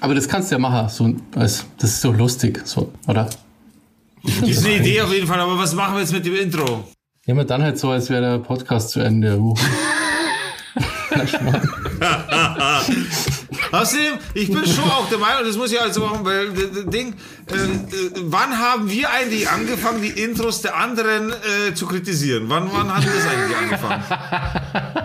Aber 0.00 0.14
das 0.14 0.26
kannst 0.28 0.50
du 0.50 0.54
ja 0.54 0.58
machen, 0.58 0.88
so, 0.88 1.14
das 1.32 1.64
ist 1.82 2.00
so 2.00 2.10
lustig, 2.10 2.62
so, 2.64 2.90
oder? 3.06 3.28
Das 4.22 4.48
ist 4.48 4.64
eine 4.64 4.76
Idee 4.76 5.02
auf 5.02 5.12
jeden 5.12 5.26
Fall, 5.26 5.40
aber 5.40 5.58
was 5.58 5.74
machen 5.74 5.94
wir 5.94 6.00
jetzt 6.00 6.12
mit 6.12 6.24
dem 6.24 6.36
Intro? 6.36 6.84
Ja, 7.26 7.34
aber 7.34 7.44
dann 7.44 7.62
halt 7.62 7.78
so, 7.78 7.90
als 7.90 8.08
wäre 8.08 8.22
der 8.22 8.38
Podcast 8.38 8.90
zu 8.90 9.00
Ende. 9.00 9.38
Uh. 9.38 9.54
Außerdem, 13.72 14.14
ich 14.34 14.48
bin 14.48 14.66
schon 14.66 14.84
auch 14.84 15.08
der 15.08 15.18
Meinung, 15.18 15.44
das 15.44 15.56
muss 15.56 15.70
ich 15.72 15.80
also 15.80 16.00
machen, 16.00 16.24
weil 16.24 16.50
das 16.52 16.86
Ding, 16.86 17.14
äh, 17.50 17.54
äh, 17.54 18.10
wann 18.22 18.58
haben 18.58 18.90
wir 18.90 19.10
eigentlich 19.10 19.48
angefangen, 19.48 20.02
die 20.02 20.08
Intros 20.08 20.62
der 20.62 20.76
anderen 20.76 21.30
äh, 21.30 21.74
zu 21.74 21.86
kritisieren? 21.86 22.44
Wann, 22.48 22.70
wann 22.72 22.92
hat 22.94 23.04
das 23.04 23.26
eigentlich 23.26 23.56
angefangen? 23.56 24.02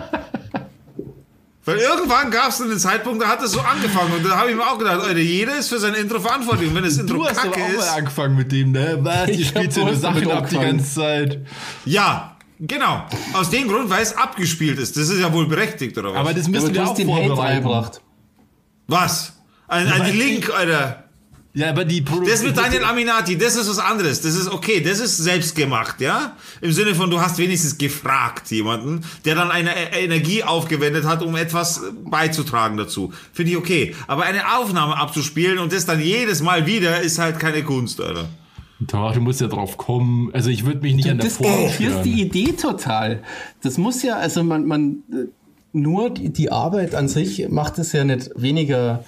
Weil 1.66 1.78
irgendwann 1.78 2.30
gab 2.30 2.50
es 2.50 2.60
einen 2.62 2.78
Zeitpunkt, 2.78 3.20
da 3.20 3.26
hat 3.26 3.42
es 3.42 3.50
so 3.50 3.60
angefangen 3.60 4.12
und 4.12 4.24
da 4.24 4.36
habe 4.36 4.50
ich 4.50 4.56
mir 4.56 4.62
auch 4.62 4.78
gedacht, 4.78 5.00
Alter, 5.02 5.18
jeder 5.18 5.56
ist 5.58 5.68
für 5.68 5.80
sein 5.80 5.94
Intro 5.94 6.20
verantwortlich. 6.20 6.68
Und 6.70 6.76
wenn 6.76 6.84
das 6.84 6.96
Intro 6.96 7.16
Du 7.16 7.26
hast 7.26 7.38
aber 7.40 7.50
kacke 7.50 7.64
auch 7.64 7.68
mal 7.68 7.74
ist, 7.74 7.88
angefangen 7.90 8.36
mit 8.36 8.52
dem, 8.52 8.70
ne? 8.70 8.98
Was? 9.00 9.28
Ich 9.30 9.38
Ihr 9.40 9.46
spielt 9.46 9.72
so 9.72 9.84
eine 9.84 9.96
Sachen 9.96 10.30
ab 10.30 10.48
die 10.48 10.58
ganze 10.58 10.94
Zeit. 10.94 11.40
ja, 11.84 12.36
genau. 12.60 13.04
Aus 13.32 13.50
dem 13.50 13.66
Grund, 13.66 13.90
weil 13.90 14.02
es 14.02 14.16
abgespielt 14.16 14.78
ist. 14.78 14.96
Das 14.96 15.08
ist 15.08 15.18
ja 15.20 15.32
wohl 15.32 15.48
berechtigt, 15.48 15.98
oder 15.98 16.10
was? 16.12 16.18
Aber 16.20 16.32
das 16.32 16.44
Aber 16.44 16.52
müssen 16.52 16.68
du 16.68 16.74
wir 16.74 16.82
hast 16.82 16.90
auch 16.90 16.94
den 16.94 17.08
vorbereiten. 17.08 17.68
was? 18.86 19.32
Ein, 19.66 19.88
ein 19.90 20.16
Link, 20.16 20.50
Alter. 20.50 21.05
Ja, 21.56 21.70
aber 21.70 21.86
die 21.86 22.02
Pro 22.02 22.20
Das 22.20 22.42
mit 22.42 22.54
Daniel 22.54 22.84
Aminati, 22.84 23.38
das 23.38 23.56
ist 23.56 23.66
was 23.66 23.78
anderes. 23.78 24.20
Das 24.20 24.34
ist 24.34 24.46
okay, 24.52 24.82
das 24.82 25.00
ist 25.00 25.16
selbst 25.16 25.56
gemacht, 25.56 26.02
ja? 26.02 26.36
Im 26.60 26.70
Sinne 26.70 26.94
von, 26.94 27.08
du 27.10 27.18
hast 27.18 27.38
wenigstens 27.38 27.78
gefragt 27.78 28.50
jemanden, 28.50 29.00
der 29.24 29.36
dann 29.36 29.50
eine 29.50 29.70
E- 29.70 30.04
Energie 30.04 30.44
aufgewendet 30.44 31.06
hat, 31.06 31.22
um 31.22 31.34
etwas 31.34 31.80
beizutragen 32.04 32.76
dazu. 32.76 33.10
Finde 33.32 33.52
ich 33.52 33.56
okay. 33.56 33.94
Aber 34.06 34.24
eine 34.24 34.58
Aufnahme 34.58 34.98
abzuspielen 34.98 35.56
und 35.58 35.72
das 35.72 35.86
dann 35.86 35.98
jedes 36.02 36.42
Mal 36.42 36.66
wieder, 36.66 37.00
ist 37.00 37.18
halt 37.18 37.38
keine 37.38 37.64
Kunst, 37.64 38.02
Alter. 38.02 38.28
Doch, 38.78 39.14
du 39.14 39.20
musst 39.22 39.40
ja 39.40 39.46
drauf 39.46 39.78
kommen. 39.78 40.28
Also 40.34 40.50
ich 40.50 40.66
würde 40.66 40.80
mich 40.80 40.94
nicht 40.94 41.08
an 41.08 41.16
der 41.16 41.26
Das 41.26 41.40
ist 41.40 42.02
die 42.04 42.20
Idee 42.20 42.52
total. 42.52 43.22
Das 43.62 43.78
muss 43.78 44.02
ja, 44.02 44.16
also 44.16 44.44
man, 44.44 44.66
man 44.66 45.02
äh, 45.10 45.24
nur 45.72 46.10
die, 46.10 46.30
die 46.30 46.52
Arbeit 46.52 46.94
an 46.94 47.08
sich 47.08 47.48
macht 47.48 47.78
es 47.78 47.92
ja 47.92 48.04
nicht 48.04 48.28
weniger 48.36 49.04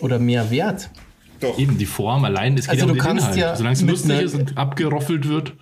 oder 0.00 0.18
mehr 0.18 0.50
wert. 0.50 0.90
Doch. 1.40 1.58
Eben 1.58 1.78
die 1.78 1.86
Form 1.86 2.24
allein, 2.24 2.54
es 2.56 2.62
geht 2.66 2.70
Also 2.70 2.80
ja 2.80 2.84
um 2.84 2.88
du 2.90 2.94
den 2.94 3.02
kannst 3.06 3.22
Inhalt. 3.24 3.38
ja 3.40 3.56
Solange 3.56 3.74
es 3.74 3.82
lustig 3.82 4.20
ist 4.22 4.34
und 4.34 4.56
abgeroffelt 4.58 5.28
wird. 5.28 5.52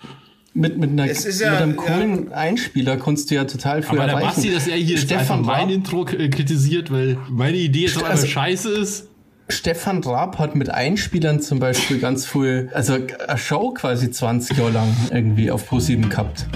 Mit, 0.57 0.79
mit, 0.79 0.91
einer, 0.91 1.07
ja- 1.07 1.13
mit 1.13 1.43
einem 1.43 1.71
ja. 1.75 1.77
coolen 1.83 2.33
Einspieler 2.33 2.97
kannst 2.97 3.29
du 3.31 3.35
ja 3.35 3.45
total 3.45 3.83
viel 3.83 3.99
Aber 3.99 4.07
der 4.07 4.17
erreichen. 4.19 4.27
Basti, 4.37 4.53
dass 4.55 4.69
er 4.69 4.77
hier 4.77 4.95
jetzt 4.95 5.05
Stefan 5.07 5.43
mein 5.43 5.63
Raab, 5.63 5.71
Intro 5.71 6.05
k- 6.05 6.29
kritisiert, 6.29 6.93
weil 6.93 7.19
meine 7.29 7.57
Idee 7.57 7.87
jetzt 7.87 8.01
Also- 8.03 8.27
scheiße 8.27 8.69
ist. 8.71 9.09
Stefan 9.49 10.03
Raab 10.03 10.39
hat 10.39 10.55
mit 10.57 10.71
Einspielern 10.71 11.39
zum 11.43 11.59
Beispiel 11.59 11.99
ganz 11.99 12.25
viel, 12.25 12.71
also 12.73 12.95
eine 12.95 13.37
Show 13.37 13.73
quasi 13.75 14.11
20 14.11 14.57
Jahre 14.57 14.71
lang 14.71 14.89
irgendwie 15.11 15.51
auf 15.51 15.71
Pro7 15.71 16.09
gehabt, 16.09 16.47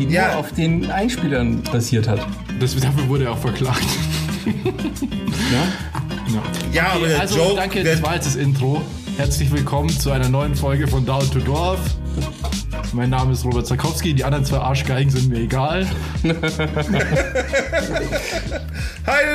die 0.00 0.06
nur 0.06 0.12
Ja. 0.14 0.34
auf 0.36 0.50
den 0.52 0.90
Einspielern 0.90 1.62
basiert 1.70 2.08
hat. 2.08 2.26
Das, 2.58 2.74
dafür 2.74 3.06
wurde 3.08 3.24
er 3.26 3.32
auch 3.32 3.38
verklagt. 3.38 3.86
Ja? 4.44 4.72
Ja, 6.72 6.92
aber 6.92 7.08
der 7.08 7.20
also 7.20 7.36
Joke, 7.36 7.56
danke, 7.56 7.84
das 7.84 8.02
war 8.02 8.14
jetzt 8.14 8.26
das 8.26 8.36
Intro. 8.36 8.82
Herzlich 9.16 9.52
willkommen 9.52 9.90
zu 9.90 10.10
einer 10.10 10.28
neuen 10.28 10.54
Folge 10.54 10.86
von 10.86 11.04
Down 11.04 11.28
to 11.30 11.40
Dorf. 11.40 11.80
Mein 12.92 13.10
Name 13.10 13.32
ist 13.32 13.44
Robert 13.44 13.66
Zakowski, 13.66 14.14
die 14.14 14.24
anderen 14.24 14.44
zwei 14.44 14.58
Arschgeigen 14.58 15.10
sind 15.10 15.28
mir 15.28 15.40
egal. 15.40 15.86
Einen 16.22 16.42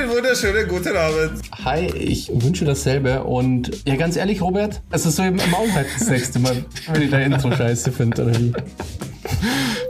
wunderschönen 0.09 0.67
guten 0.67 0.95
Abend. 0.95 1.41
Hi, 1.65 1.85
ich 1.87 2.31
wünsche 2.33 2.65
dasselbe 2.65 3.23
und 3.23 3.71
ja, 3.87 3.95
ganz 3.95 4.15
ehrlich, 4.15 4.41
Robert, 4.41 4.81
es 4.91 5.05
ist 5.05 5.17
so 5.17 5.23
im 5.23 5.35
Maul 5.35 5.71
halt 5.73 5.87
das 5.97 6.09
nächste 6.09 6.39
Mal, 6.39 6.65
wenn 6.91 7.01
ich 7.01 7.11
dein 7.11 7.33
Intro 7.33 7.51
scheiße 7.51 7.91
finde, 7.91 8.23
oder 8.23 8.39
wie? 8.39 8.53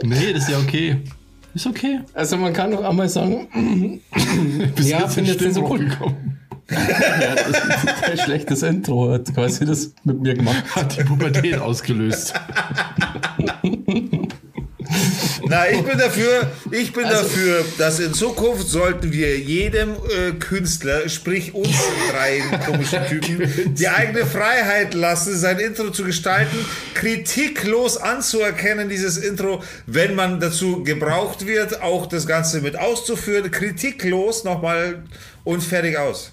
Nee, 0.03 0.33
das 0.33 0.43
ist 0.43 0.49
ja 0.49 0.57
okay. 0.59 0.97
Ist 1.53 1.67
okay. 1.67 1.99
Also 2.13 2.37
man 2.37 2.53
kann 2.53 2.71
doch 2.71 2.83
auch 2.83 2.93
mal 2.93 3.09
sagen, 3.09 3.99
Bis 4.75 4.89
Ja, 4.89 5.01
jetzt 5.01 5.15
finde 5.15 5.31
jetzt 5.31 5.41
nicht 5.41 5.55
so 5.55 5.65
cool. 5.65 5.79
gekommen. 5.79 6.39
ja, 6.71 7.35
das 7.35 7.47
ist 7.47 8.03
ein 8.03 8.17
schlechtes 8.17 8.61
Intro, 8.63 9.11
hat 9.13 9.33
quasi 9.33 9.65
das 9.65 9.91
mit 10.03 10.19
mir 10.21 10.33
gemacht. 10.33 10.63
Hat 10.75 10.97
die 10.97 11.03
Pubertät 11.03 11.57
ausgelöst. 11.59 12.33
Na, 15.49 15.69
ich 15.69 15.81
bin 15.81 15.97
dafür, 15.97 16.47
ich 16.71 16.91
bin 16.93 17.05
Also- 17.05 17.23
dafür, 17.23 17.65
dass 17.77 17.99
in 17.99 18.13
Zukunft 18.13 18.67
sollten 18.67 19.11
wir 19.13 19.37
jedem 19.39 19.91
äh, 19.91 20.31
Künstler, 20.39 21.07
sprich 21.09 21.53
uns 21.53 21.69
drei 22.11 22.41
komischen 22.65 23.05
Typen, 23.09 23.75
die 23.75 23.87
eigene 23.87 24.25
Freiheit 24.25 24.93
lassen, 24.93 25.37
sein 25.37 25.59
Intro 25.59 25.89
zu 25.91 26.03
gestalten, 26.03 26.57
kritiklos 26.93 27.97
anzuerkennen, 27.97 28.89
dieses 28.89 29.17
Intro, 29.17 29.63
wenn 29.85 30.15
man 30.15 30.39
dazu 30.39 30.83
gebraucht 30.83 31.45
wird, 31.47 31.81
auch 31.81 32.05
das 32.07 32.27
Ganze 32.27 32.61
mit 32.61 32.77
auszuführen, 32.77 33.49
kritiklos 33.51 34.43
nochmal 34.43 35.03
und 35.43 35.63
fertig 35.63 35.97
aus. 35.97 36.31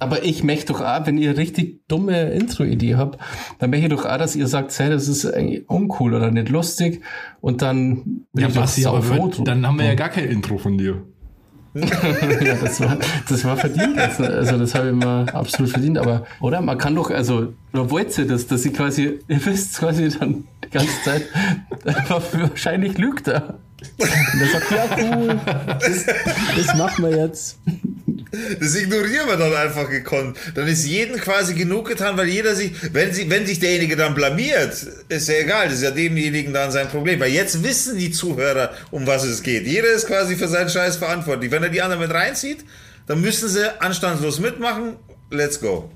Aber 0.00 0.24
ich 0.24 0.44
möchte 0.44 0.72
doch 0.72 0.80
auch, 0.80 1.06
wenn 1.06 1.18
ihr 1.18 1.36
richtig 1.36 1.80
dumme 1.88 2.30
Intro-Idee 2.30 2.94
habt, 2.96 3.18
dann 3.58 3.70
möchte 3.70 3.86
ich 3.86 3.92
doch 3.92 4.04
auch, 4.04 4.18
dass 4.18 4.36
ihr 4.36 4.46
sagt, 4.46 4.78
hey, 4.78 4.90
das 4.90 5.08
ist 5.08 5.26
eigentlich 5.26 5.68
uncool 5.68 6.14
oder 6.14 6.30
nicht 6.30 6.48
lustig 6.50 7.02
und 7.40 7.62
dann 7.62 7.96
bin 8.32 8.42
Ja, 8.42 8.48
ich 8.48 8.54
doch 8.54 8.60
Basti, 8.62 8.86
aber 8.86 9.00
drum. 9.00 9.44
dann 9.44 9.66
haben 9.66 9.78
wir 9.78 9.86
ja 9.86 9.94
gar 9.94 10.08
kein 10.08 10.24
Intro 10.28 10.58
von 10.58 10.78
dir. 10.78 11.02
ja, 11.74 12.54
das 12.54 12.80
war, 12.80 12.96
das 13.28 13.44
war 13.44 13.56
verdient 13.56 13.96
jetzt. 13.96 14.18
ne? 14.20 14.28
Also 14.28 14.56
das 14.58 14.74
habe 14.74 14.88
ich 14.88 14.94
mir 14.94 15.26
absolut 15.32 15.70
verdient. 15.70 15.98
Aber, 15.98 16.24
oder? 16.40 16.60
Man 16.60 16.78
kann 16.78 16.94
doch, 16.94 17.10
also, 17.10 17.52
oder 17.72 17.90
wollt 17.90 18.16
ihr 18.18 18.26
das, 18.26 18.46
dass 18.46 18.62
sie 18.62 18.70
quasi, 18.70 19.18
ihr 19.28 19.46
wisst 19.46 19.78
quasi 19.78 20.08
dann 20.08 20.44
die 20.64 20.70
ganze 20.70 21.02
Zeit, 21.04 21.22
wahrscheinlich 22.32 22.96
lügt 22.98 23.28
er. 23.28 23.58
Und 23.98 24.40
er 24.40 24.46
sagt, 24.48 24.70
ja 24.72 24.86
cool, 24.98 25.40
das, 25.80 26.06
das 26.56 26.76
machen 26.76 27.04
wir 27.04 27.16
jetzt. 27.16 27.60
Das 28.60 28.74
ignorieren 28.74 29.26
wir 29.26 29.36
dann 29.36 29.54
einfach 29.54 29.88
gekonnt. 29.88 30.36
Dann 30.54 30.66
ist 30.68 30.86
jedem 30.86 31.16
quasi 31.16 31.54
genug 31.54 31.88
getan, 31.88 32.16
weil 32.16 32.28
jeder 32.28 32.54
sich, 32.54 32.72
wenn, 32.92 33.12
sie, 33.12 33.30
wenn 33.30 33.46
sich 33.46 33.58
derjenige 33.58 33.96
dann 33.96 34.14
blamiert, 34.14 34.86
ist 35.08 35.28
ja 35.28 35.34
egal, 35.36 35.66
das 35.66 35.76
ist 35.76 35.82
ja 35.82 35.90
demjenigen 35.90 36.52
dann 36.52 36.70
sein 36.70 36.88
Problem. 36.88 37.20
Weil 37.20 37.32
jetzt 37.32 37.62
wissen 37.62 37.98
die 37.98 38.10
Zuhörer, 38.10 38.72
um 38.90 39.06
was 39.06 39.24
es 39.24 39.42
geht. 39.42 39.66
Jeder 39.66 39.88
ist 39.88 40.06
quasi 40.06 40.36
für 40.36 40.48
seinen 40.48 40.68
Scheiß 40.68 40.96
verantwortlich. 40.96 41.50
Wenn 41.50 41.62
er 41.62 41.70
die 41.70 41.82
anderen 41.82 42.02
mit 42.02 42.12
reinzieht, 42.12 42.64
dann 43.06 43.20
müssen 43.20 43.48
sie 43.48 43.80
anstandslos 43.80 44.40
mitmachen. 44.40 44.96
Let's 45.30 45.60
go. 45.60 45.90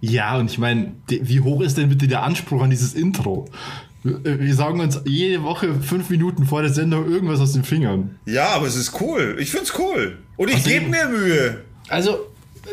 Ja, 0.00 0.36
und 0.36 0.50
ich 0.50 0.58
meine, 0.58 0.94
wie 1.08 1.40
hoch 1.40 1.60
ist 1.60 1.76
denn 1.76 1.88
bitte 1.88 2.06
der 2.06 2.22
Anspruch 2.22 2.62
an 2.62 2.70
dieses 2.70 2.94
Intro? 2.94 3.48
Wir 4.04 4.54
sagen 4.54 4.80
uns 4.80 5.00
jede 5.04 5.42
Woche 5.42 5.74
fünf 5.80 6.08
Minuten 6.08 6.46
vor 6.46 6.62
der 6.62 6.72
Sendung 6.72 7.10
irgendwas 7.10 7.40
aus 7.40 7.52
den 7.52 7.64
Fingern. 7.64 8.16
Ja, 8.26 8.50
aber 8.50 8.66
es 8.66 8.76
ist 8.76 9.00
cool. 9.00 9.36
Ich 9.40 9.50
find's 9.50 9.72
cool. 9.78 10.18
Und 10.36 10.50
ich 10.50 10.62
gebe 10.64 10.86
mir 10.86 11.08
Mühe. 11.08 11.64
Also, 11.88 12.18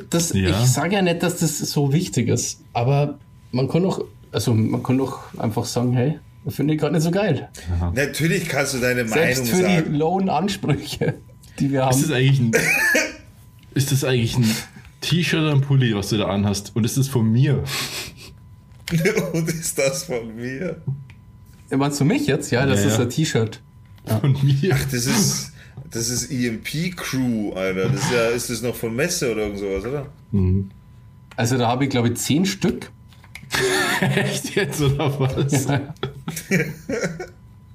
das, 0.09 0.33
Ja. 0.33 0.49
ich 0.49 0.55
sage 0.69 0.95
ja 0.95 1.01
nicht, 1.01 1.23
dass 1.23 1.37
das 1.37 1.57
so 1.59 1.91
wichtig 1.93 2.27
ist, 2.27 2.61
aber 2.73 3.17
man 3.51 3.67
kann 3.69 3.83
doch, 3.83 4.03
also 4.31 4.53
man 4.53 4.83
kann 4.83 4.97
doch 4.97 5.33
einfach 5.37 5.65
sagen, 5.65 5.93
hey, 5.93 6.19
finde 6.49 6.73
ich 6.73 6.79
gerade 6.79 6.93
nicht 6.93 7.03
so 7.03 7.11
geil. 7.11 7.49
Natürlich 7.93 8.47
kannst 8.49 8.73
du 8.73 8.79
deine 8.79 9.07
Selbst 9.07 9.43
Meinung 9.43 9.45
für 9.55 9.67
die 9.67 9.75
sagen. 9.75 9.93
lowen 9.95 10.29
Ansprüche, 10.29 11.13
die 11.59 11.71
wir 11.71 11.81
Ist 11.81 11.85
haben. 11.85 12.01
das 12.01 12.11
eigentlich 12.11 12.39
ein, 12.39 12.51
ist 13.73 13.91
das 13.91 14.03
eigentlich 14.03 14.37
ein 14.37 14.51
T-Shirt 15.01 15.39
oder 15.41 15.51
ein 15.53 15.61
Pulli, 15.61 15.95
was 15.95 16.09
du 16.09 16.17
da 16.17 16.25
anhast? 16.27 16.75
Und 16.75 16.83
ist 16.83 16.97
das 16.97 17.07
von 17.07 17.31
mir? 17.31 17.63
Und 19.33 19.49
ist 19.49 19.77
das 19.79 20.03
von 20.03 20.35
mir? 20.35 20.81
Meinst 21.71 21.99
du 21.99 22.05
mich 22.05 22.27
jetzt? 22.27 22.51
Ja, 22.51 22.65
das 22.65 22.81
Ja, 22.81 22.87
ist 22.87 22.97
ja. 22.97 23.03
ein 23.03 23.09
T-Shirt. 23.09 23.61
Von 24.21 24.33
mir? 24.43 24.75
Das 24.91 25.05
ist, 25.05 25.51
das 25.91 26.09
ist 26.09 26.31
EMP 26.31 26.95
Crew, 26.95 27.53
Alter. 27.53 27.89
Das 27.89 28.01
ist 28.01 28.11
ja, 28.11 28.27
ist 28.29 28.49
das 28.49 28.61
noch 28.61 28.75
von 28.75 28.95
Messe 28.95 29.31
oder 29.31 29.43
irgend 29.43 29.59
sowas, 29.59 29.85
oder? 29.85 30.05
Also 31.35 31.57
da 31.57 31.67
habe 31.67 31.85
ich, 31.85 31.89
glaube 31.89 32.09
ich, 32.09 32.15
zehn 32.15 32.45
Stück. 32.45 32.91
Echt 34.01 34.55
jetzt 34.55 34.81
oder 34.81 35.19
was? 35.19 35.67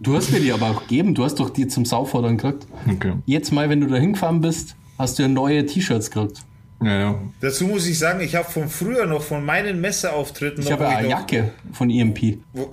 Du 0.00 0.16
hast 0.16 0.32
mir 0.32 0.40
die 0.40 0.52
aber 0.52 0.70
auch 0.70 0.82
gegeben. 0.82 1.14
Du 1.14 1.24
hast 1.24 1.36
doch 1.36 1.50
die 1.50 1.68
zum 1.68 1.84
Saufordern 1.84 2.36
gekriegt. 2.38 2.66
Okay. 2.90 3.12
Jetzt 3.26 3.52
mal, 3.52 3.68
wenn 3.68 3.80
du 3.80 3.86
da 3.86 3.96
hingefahren 3.96 4.40
bist, 4.40 4.74
hast 4.98 5.18
du 5.18 5.22
ja 5.22 5.28
neue 5.28 5.64
T-Shirts 5.66 6.10
gekriegt. 6.10 6.40
Ja, 6.82 6.98
ja. 6.98 7.20
Dazu 7.40 7.66
muss 7.66 7.86
ich 7.86 7.98
sagen, 7.98 8.20
ich 8.20 8.34
habe 8.34 8.50
von 8.50 8.68
früher 8.68 9.04
noch 9.06 9.22
von 9.22 9.44
meinen 9.44 9.80
Messeauftritten 9.80 10.62
Ich 10.62 10.70
noch, 10.70 10.78
habe 10.80 10.84
ja 10.84 10.90
wo 10.92 10.96
eine 10.96 11.08
Jacke 11.08 11.50
von 11.72 11.90
EMP. 11.90 12.38
Wo, 12.54 12.70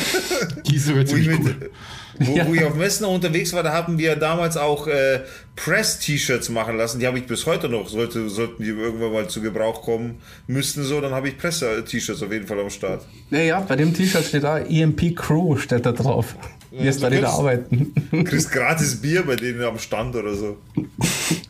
Die 0.66 0.76
ist 0.76 0.86
sogar 0.86 1.02
wo, 1.02 1.14
ich 1.16 1.24
ziemlich 1.24 1.38
mit, 1.38 1.56
cool. 1.60 1.70
wo, 2.18 2.32
Ja. 2.36 2.46
wo 2.48 2.54
ich 2.54 2.64
auf 2.64 2.74
Messen 2.74 3.04
noch 3.04 3.14
unterwegs 3.14 3.52
war, 3.52 3.62
da 3.62 3.72
haben 3.72 3.98
wir 3.98 4.16
damals 4.16 4.56
auch 4.56 4.88
äh, 4.88 5.20
Press-T-Shirts 5.54 6.48
machen 6.48 6.76
lassen. 6.76 6.98
Die 6.98 7.06
habe 7.06 7.18
ich 7.20 7.26
bis 7.26 7.46
heute 7.46 7.68
noch. 7.68 7.88
Sollte, 7.88 8.28
sollten 8.28 8.62
die 8.64 8.70
irgendwann 8.70 9.12
mal 9.12 9.28
zu 9.28 9.40
Gebrauch 9.40 9.80
kommen 9.82 10.16
müssten, 10.48 10.82
so, 10.82 11.00
dann 11.00 11.12
habe 11.12 11.28
ich 11.28 11.38
Presse-T-Shirts 11.38 12.22
auf 12.22 12.32
jeden 12.32 12.46
Fall 12.48 12.58
am 12.58 12.70
Start. 12.70 13.06
Ja, 13.30 13.38
ja, 13.38 13.60
bei 13.60 13.76
dem 13.76 13.94
T-Shirt 13.94 14.24
steht 14.24 14.42
da 14.42 14.58
EMP 14.58 15.14
Crew, 15.14 15.56
steht 15.56 15.86
da 15.86 15.92
drauf. 15.92 16.34
Wie 16.72 16.78
die 16.90 16.98
da 16.98 17.08
kannst- 17.10 17.24
arbeiten? 17.38 17.94
Du 18.10 18.24
kriegst 18.24 18.50
gratis 18.50 19.00
Bier 19.00 19.22
bei 19.24 19.36
denen 19.36 19.62
am 19.62 19.78
Stand 19.78 20.14
oder 20.16 20.34
so. 20.34 20.56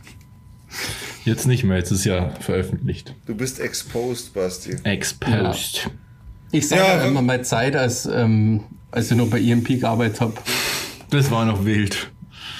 Jetzt 1.27 1.49
nicht 1.49 1.65
mehr, 1.65 1.77
jetzt 1.77 1.91
ist 1.91 2.05
ja 2.05 2.31
veröffentlicht. 2.39 3.13
Du 3.27 3.35
bist 3.35 3.59
exposed, 3.59 4.33
Basti. 4.33 4.77
Exposed. 4.85 5.91
Ich 6.53 6.69
sage 6.69 6.83
Ja, 6.83 6.99
ja, 6.99 7.05
immer 7.05 7.21
meine 7.21 7.43
Zeit, 7.43 7.75
als, 7.75 8.07
ähm, 8.07 8.63
als 8.93 9.11
ich 9.11 9.17
noch 9.17 9.29
bei 9.29 9.41
EMP 9.41 9.81
gearbeitet 9.81 10.21
habe. 10.21 10.35
Das 11.11 11.31
war 11.33 11.45
noch 11.45 11.65
wild. 11.65 12.11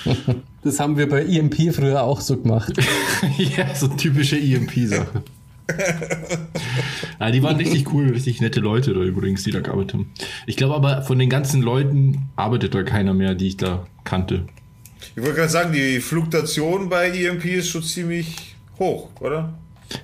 Das 0.65 0.81
haben 0.81 0.99
wir 0.99 1.09
bei 1.09 1.25
EMP 1.25 1.73
früher 1.73 2.03
auch 2.03 2.21
so 2.21 2.37
gemacht. 2.37 2.73
ja, 3.39 3.73
so 3.73 3.87
typische 3.87 4.37
EMP-Sache. 4.37 5.23
ja, 7.21 7.31
die 7.31 7.41
waren 7.41 7.55
richtig 7.55 7.93
cool, 7.93 8.09
richtig 8.09 8.41
nette 8.41 8.59
Leute 8.59 8.93
da 8.93 9.01
übrigens, 9.01 9.45
die 9.45 9.53
da 9.53 9.61
gearbeitet 9.61 9.95
haben. 9.95 10.13
Ich 10.45 10.57
glaube 10.57 10.75
aber, 10.75 11.03
von 11.03 11.21
den 11.21 11.31
ganzen 11.31 11.63
Leuten 11.63 12.31
arbeitet 12.35 12.75
da 12.75 12.83
keiner 12.83 13.15
mehr, 13.15 13.37
die 13.37 13.47
ich 13.47 13.59
da 13.59 13.87
kannte. 14.03 14.47
Ich 15.15 15.23
wollte 15.23 15.37
gerade 15.37 15.53
sagen, 15.53 15.73
die 15.73 16.01
Fluktuation 16.01 16.89
bei 16.89 17.11
EMP 17.11 17.45
ist 17.45 17.69
schon 17.69 17.85
ziemlich 17.85 18.46
hoch, 18.79 19.09
oder? 19.21 19.55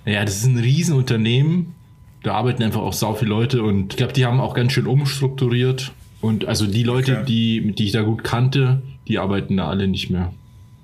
Ja, 0.05 0.25
das 0.25 0.37
ist 0.37 0.47
ein 0.47 0.59
Riesenunternehmen. 0.59 1.75
Da 2.23 2.35
arbeiten 2.35 2.63
einfach 2.63 2.81
auch 2.83 2.93
sau 2.93 3.15
viele 3.15 3.31
Leute 3.31 3.63
und 3.63 3.93
ich 3.93 3.97
glaube, 3.97 4.13
die 4.13 4.25
haben 4.25 4.41
auch 4.41 4.55
ganz 4.55 4.73
schön 4.73 4.87
umstrukturiert. 4.87 5.93
Und 6.21 6.45
also 6.45 6.67
die 6.67 6.85
Leute, 6.85 7.13
Okay. 7.19 7.25
die, 7.27 7.73
die 7.73 7.85
ich 7.87 7.93
da 7.93 8.03
gut 8.03 8.23
kannte, 8.23 8.81
die 9.09 9.19
arbeiten 9.19 9.57
da 9.57 9.69
alle 9.69 9.89
nicht 9.89 10.09
mehr. 10.11 10.33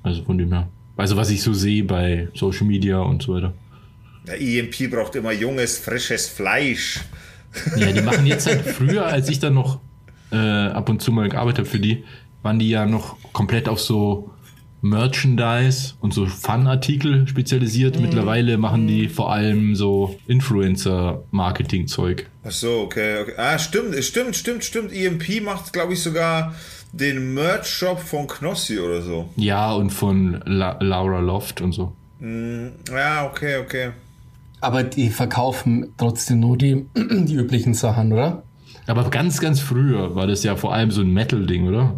Also 0.03 0.25
von 0.25 0.37
dem 0.37 0.53
her. 0.53 0.69
Also 0.97 1.17
was 1.17 1.31
ich 1.31 1.43
so 1.43 1.53
sehe 1.53 1.85
bei 1.85 2.29
Social 2.35 2.67
Media 2.67 2.99
und 2.99 3.23
so 3.23 3.35
weiter. 3.35 3.53
Der 4.27 4.41
EMP 4.41 4.91
braucht 4.91 5.15
immer 5.15 5.33
junges, 5.33 5.79
frisches 5.79 6.27
Fleisch. 6.29 7.01
Ja, 7.77 7.93
die 7.93 8.03
machen 8.03 8.27
jetzt 8.27 8.49
halt 8.49 8.63
früher, 8.67 9.07
als 9.07 9.29
ich 9.29 9.39
dann 9.39 9.55
noch 9.55 9.79
äh, 10.33 10.37
ab 10.37 10.89
und 10.89 11.01
zu 11.01 11.13
mal 11.13 11.29
gearbeitet 11.29 11.61
habe 11.61 11.69
für 11.69 11.79
die, 11.79 12.03
waren 12.43 12.59
die 12.59 12.69
ja 12.69 12.85
noch 12.85 13.17
komplett 13.33 13.69
auf 13.69 13.81
so 13.81 14.31
Merchandise 14.81 15.95
und 16.01 16.15
so 16.15 16.27
Fun-Artikel 16.27 17.27
spezialisiert. 17.27 18.01
Mittlerweile 18.01 18.59
machen 18.59 18.87
die 18.87 19.09
vor 19.09 19.33
allem 19.33 19.75
so 19.75 20.17
Influencer-Marketing-Zeug. 20.27 22.27
Ach 22.45 22.51
so, 22.51 22.81
okay, 22.81 23.23
okay. 23.23 23.33
Ah, 23.37 23.59
stimmt, 23.59 23.95
stimmt, 24.05 24.37
stimmt, 24.37 24.65
stimmt. 24.65 24.93
EMP 24.93 25.43
macht, 25.43 25.73
glaube 25.73 25.95
ich, 25.95 26.03
sogar 26.03 26.55
den 26.93 27.35
Merch-Shop 27.35 28.01
von 28.01 28.27
Knossi 28.27 28.79
oder 28.79 29.03
so. 29.03 29.29
Ja, 29.37 29.73
und 29.73 29.91
von 29.91 30.41
La 30.45 30.77
Laura 30.81 31.21
Loft 31.21 31.61
und 31.61 31.73
so. 31.73 31.93
Ja, 32.21 33.27
okay, 33.27 33.59
okay. 33.59 33.91
Aber 34.61 34.83
die 34.83 35.11
verkaufen 35.11 35.93
trotzdem 35.97 36.41
nur 36.41 36.57
die, 36.57 36.87
die 36.97 37.35
üblichen 37.35 37.75
Sachen, 37.75 38.13
oder? 38.13 38.43
Aber 38.87 39.11
ganz, 39.11 39.41
ganz 39.41 39.61
früher 39.61 40.15
war 40.15 40.27
das 40.27 40.43
ja 40.43 40.57
vor 40.57 40.73
allem 40.73 40.91
so 40.91 41.03
ein 41.03 41.13
Metal-Ding, 41.13 41.69
oder? 41.69 41.95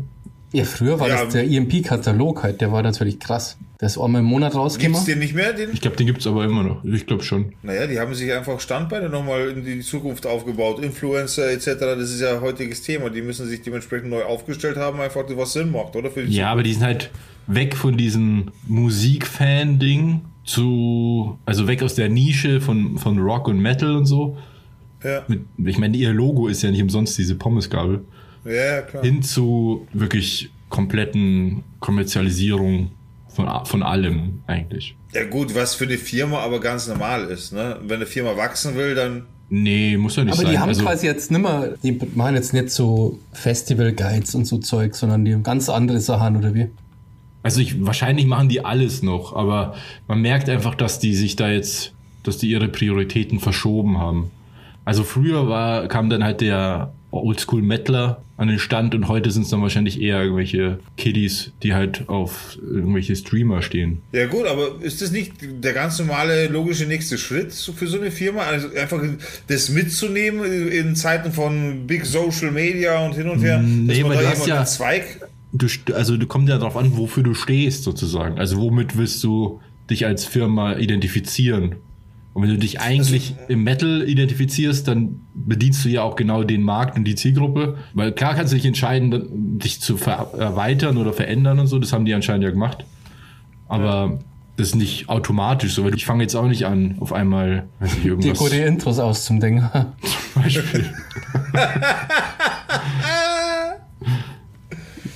Ja, 0.52 0.64
früher 0.64 0.98
war 0.98 1.08
Ja. 1.08 1.24
das 1.24 1.32
der 1.32 1.44
EMP-Katalog 1.48 2.42
halt, 2.42 2.60
der 2.60 2.72
war 2.72 2.82
natürlich 2.82 3.18
krass. 3.20 3.56
Der 3.80 3.86
ist 3.86 3.96
einmal 3.98 4.20
im 4.20 4.26
Monat 4.26 4.50
Gibt's 4.52 4.58
rausgekommen. 4.58 5.06
den 5.06 5.18
nicht 5.20 5.34
mehr? 5.34 5.52
Den? 5.54 5.70
Ich 5.72 5.80
glaube, 5.80 5.96
den 5.96 6.06
gibt's 6.06 6.26
aber 6.26 6.44
immer 6.44 6.62
noch. 6.62 6.84
Ich 6.84 7.06
glaube 7.06 7.22
schon. 7.22 7.52
Naja, 7.62 7.86
die 7.86 7.98
haben 7.98 8.14
sich 8.14 8.30
einfach 8.32 8.60
Standbeine 8.60 9.08
nochmal 9.08 9.48
in 9.50 9.64
die 9.64 9.80
Zukunft 9.80 10.26
aufgebaut. 10.26 10.82
Influencer 10.82 11.50
etc., 11.50 11.66
das 11.78 12.10
ist 12.10 12.20
ja 12.20 12.40
heutiges 12.40 12.82
Thema. 12.82 13.08
Die 13.10 13.22
müssen 13.22 13.46
sich 13.48 13.62
dementsprechend 13.62 14.10
neu 14.10 14.22
aufgestellt 14.24 14.76
haben, 14.76 15.00
einfach 15.00 15.22
was 15.34 15.52
Sinn 15.54 15.70
macht, 15.70 15.96
oder? 15.96 16.10
Für 16.10 16.24
die 16.24 16.34
Ja, 16.36 16.50
aber 16.52 16.62
die 16.62 16.72
sind 16.74 16.82
halt 16.82 17.10
weg 17.46 17.74
von 17.76 17.96
diesem 17.96 18.50
Musikfan-Ding 18.66 20.20
zu, 20.44 21.38
also 21.46 21.66
weg 21.68 21.82
aus 21.82 21.94
der 21.94 22.08
Nische 22.08 22.60
von, 22.60 22.98
von 22.98 23.18
Rock 23.18 23.48
und 23.48 23.60
Metal 23.60 23.94
und 23.96 24.06
so. 24.06 24.36
Ja, 25.02 25.22
Mit, 25.28 25.40
ich 25.64 25.78
meine, 25.78 25.96
ihr 25.96 26.12
Logo 26.12 26.48
ist 26.48 26.62
ja 26.62 26.70
nicht 26.70 26.82
umsonst 26.82 27.16
diese 27.16 27.34
Pommesgabel. 27.36 28.02
Ja, 28.44 28.82
klar. 28.82 29.02
Hin 29.02 29.22
zu 29.22 29.86
wirklich 29.92 30.50
kompletten 30.68 31.62
Kommerzialisierung 31.80 32.90
von, 33.28 33.48
von 33.64 33.82
allem 33.82 34.40
eigentlich. 34.46 34.94
Ja 35.12 35.24
gut, 35.24 35.54
was 35.54 35.74
für 35.74 35.84
eine 35.84 35.98
Firma 35.98 36.38
aber 36.38 36.60
ganz 36.60 36.86
normal 36.88 37.24
ist. 37.26 37.52
Ne? 37.52 37.76
Wenn 37.82 37.96
eine 37.96 38.06
Firma 38.06 38.36
wachsen 38.36 38.76
will, 38.76 38.94
dann 38.94 39.24
Nee, 39.52 39.96
muss 39.96 40.14
ja 40.14 40.22
nicht 40.22 40.34
Aber 40.34 40.42
sein. 40.42 40.52
die 40.52 40.58
haben 40.60 40.68
also, 40.68 40.84
quasi 40.84 41.06
jetzt 41.06 41.32
nimmer, 41.32 41.70
die 41.82 41.98
machen 42.14 42.36
jetzt 42.36 42.52
nicht 42.52 42.70
so 42.70 43.18
Festival-Guides 43.32 44.36
und 44.36 44.44
so 44.44 44.58
Zeug, 44.58 44.94
sondern 44.94 45.24
die 45.24 45.34
haben 45.34 45.42
ganz 45.42 45.68
andere 45.68 45.98
Sachen, 45.98 46.36
oder 46.36 46.54
wie? 46.54 46.68
also 47.42 47.60
ich, 47.60 47.84
wahrscheinlich 47.84 48.26
machen 48.26 48.48
die 48.48 48.64
alles 48.64 49.02
noch, 49.02 49.34
aber 49.34 49.74
man 50.06 50.20
merkt 50.20 50.48
einfach, 50.48 50.74
dass 50.74 50.98
die 50.98 51.14
sich 51.14 51.36
da 51.36 51.50
jetzt, 51.50 51.92
dass 52.22 52.38
die 52.38 52.50
ihre 52.50 52.68
Prioritäten 52.68 53.40
verschoben 53.40 53.98
haben. 53.98 54.30
Also 54.84 55.04
früher 55.04 55.48
war, 55.48 55.88
kam 55.88 56.10
dann 56.10 56.22
halt 56.22 56.40
der 56.42 56.92
Oldschool 57.12 57.62
Metaler 57.62 58.22
an 58.36 58.48
den 58.48 58.58
Stand 58.58 58.94
und 58.94 59.08
heute 59.08 59.30
sind 59.30 59.42
es 59.42 59.48
dann 59.50 59.60
wahrscheinlich 59.62 60.00
eher 60.00 60.22
irgendwelche 60.22 60.78
Kiddies, 60.96 61.52
die 61.62 61.74
halt 61.74 62.08
auf 62.08 62.56
irgendwelche 62.62 63.14
Streamer 63.16 63.62
stehen. 63.62 64.00
Ja 64.12 64.26
gut, 64.26 64.46
aber 64.46 64.80
ist 64.80 65.02
das 65.02 65.10
nicht 65.10 65.32
der 65.40 65.72
ganz 65.72 65.98
normale 65.98 66.46
logische 66.48 66.86
nächste 66.86 67.18
Schritt 67.18 67.52
für 67.52 67.86
so 67.86 68.00
eine 68.00 68.10
Firma? 68.10 68.42
Also 68.42 68.68
einfach 68.74 69.02
das 69.48 69.68
mitzunehmen 69.68 70.68
in 70.70 70.96
Zeiten 70.96 71.32
von 71.32 71.86
Big 71.86 72.06
Social 72.06 72.50
Media 72.52 73.04
und 73.04 73.14
hin 73.14 73.28
und 73.28 73.40
her, 73.42 73.60
Nee, 73.60 74.02
weil 74.04 74.16
du 74.18 74.26
hast 74.28 74.46
jemand 74.46 74.48
ja- 74.48 74.64
Zweig. 74.64 75.04
Du, 75.52 75.66
also 75.94 76.16
du 76.16 76.26
kommt 76.28 76.48
ja 76.48 76.58
darauf 76.58 76.76
an, 76.76 76.96
wofür 76.96 77.24
du 77.24 77.34
stehst 77.34 77.82
sozusagen. 77.82 78.38
Also 78.38 78.58
womit 78.58 78.96
willst 78.96 79.22
du 79.24 79.60
dich 79.90 80.06
als 80.06 80.24
Firma 80.24 80.76
identifizieren? 80.78 81.74
Und 82.40 82.46
wenn 82.46 82.54
du 82.54 82.58
dich 82.58 82.80
eigentlich 82.80 83.34
im 83.48 83.64
Metal 83.64 84.02
identifizierst, 84.08 84.88
dann 84.88 85.20
bedienst 85.34 85.84
du 85.84 85.90
ja 85.90 86.00
auch 86.04 86.16
genau 86.16 86.42
den 86.42 86.62
Markt 86.62 86.96
und 86.96 87.04
die 87.04 87.14
Zielgruppe. 87.14 87.76
Weil 87.92 88.12
klar 88.12 88.34
kannst 88.34 88.54
du 88.54 88.56
dich 88.56 88.64
entscheiden, 88.64 89.58
dich 89.58 89.82
zu 89.82 89.98
erweitern 89.98 90.96
oder 90.96 91.12
verändern 91.12 91.58
und 91.58 91.66
so. 91.66 91.78
Das 91.78 91.92
haben 91.92 92.06
die 92.06 92.14
anscheinend 92.14 92.44
ja 92.44 92.50
gemacht. 92.50 92.86
Aber 93.68 94.20
das 94.56 94.68
ist 94.68 94.74
nicht 94.74 95.10
automatisch 95.10 95.74
so. 95.74 95.84
Weil 95.84 95.94
ich 95.94 96.06
fange 96.06 96.22
jetzt 96.22 96.34
auch 96.34 96.46
nicht 96.48 96.64
an, 96.64 96.96
auf 97.00 97.12
einmal, 97.12 97.68
weiß 97.78 97.92
ich, 97.96 98.02
Die 98.04 98.08
irgendwas. 98.08 98.38
gute 98.38 98.56
Intros 98.56 98.98
auszudenken. 98.98 99.68
Beispiel. 100.34 100.86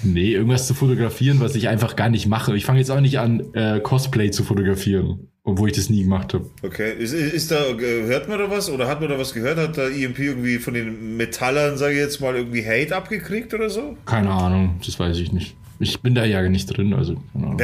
nee, 0.03 0.33
irgendwas 0.33 0.67
zu 0.67 0.75
fotografieren, 0.75 1.41
was 1.41 1.55
ich 1.55 1.69
einfach 1.69 1.97
gar 1.97 2.11
nicht 2.11 2.27
mache. 2.27 2.55
Ich 2.55 2.67
fange 2.67 2.81
jetzt 2.81 2.91
auch 2.91 3.01
nicht 3.01 3.19
an, 3.19 3.43
äh, 3.55 3.81
Cosplay 3.81 4.31
zu 4.31 4.45
fotografieren, 4.45 5.29
obwohl 5.45 5.69
ich 5.69 5.77
das 5.77 5.91
nie 5.91 6.03
gemacht 6.03 6.33
habe. 6.33 6.47
Okay, 6.63 6.93
ist, 6.99 7.13
ist 7.13 7.51
da, 7.51 7.69
äh, 7.69 8.07
hört 8.07 8.29
man 8.29 8.39
da 8.39 8.51
was 8.51 8.71
oder 8.71 8.89
hat 8.89 9.01
man 9.01 9.11
da 9.11 9.19
was 9.19 9.35
gehört? 9.35 9.59
Hat 9.59 9.77
da 9.77 9.89
EMP 9.89 10.19
irgendwie 10.19 10.59
von 10.59 10.75
den 10.75 11.17
Metallern, 11.17 11.77
sage 11.77 11.93
ich 11.93 12.01
jetzt 12.01 12.21
mal, 12.21 12.35
irgendwie 12.35 12.65
Hate 12.67 12.97
abgekriegt 12.97 13.53
oder 13.53 13.69
so? 13.69 13.97
Keine 14.07 14.31
Ahnung, 14.31 14.81
das 14.85 14.99
weiß 14.99 15.19
ich 15.19 15.33
nicht. 15.33 15.55
Ich 15.81 16.01
bin 16.01 16.15
da 16.15 16.25
ja 16.25 16.41
nicht 16.49 16.67
drin, 16.67 16.95
also 16.95 17.17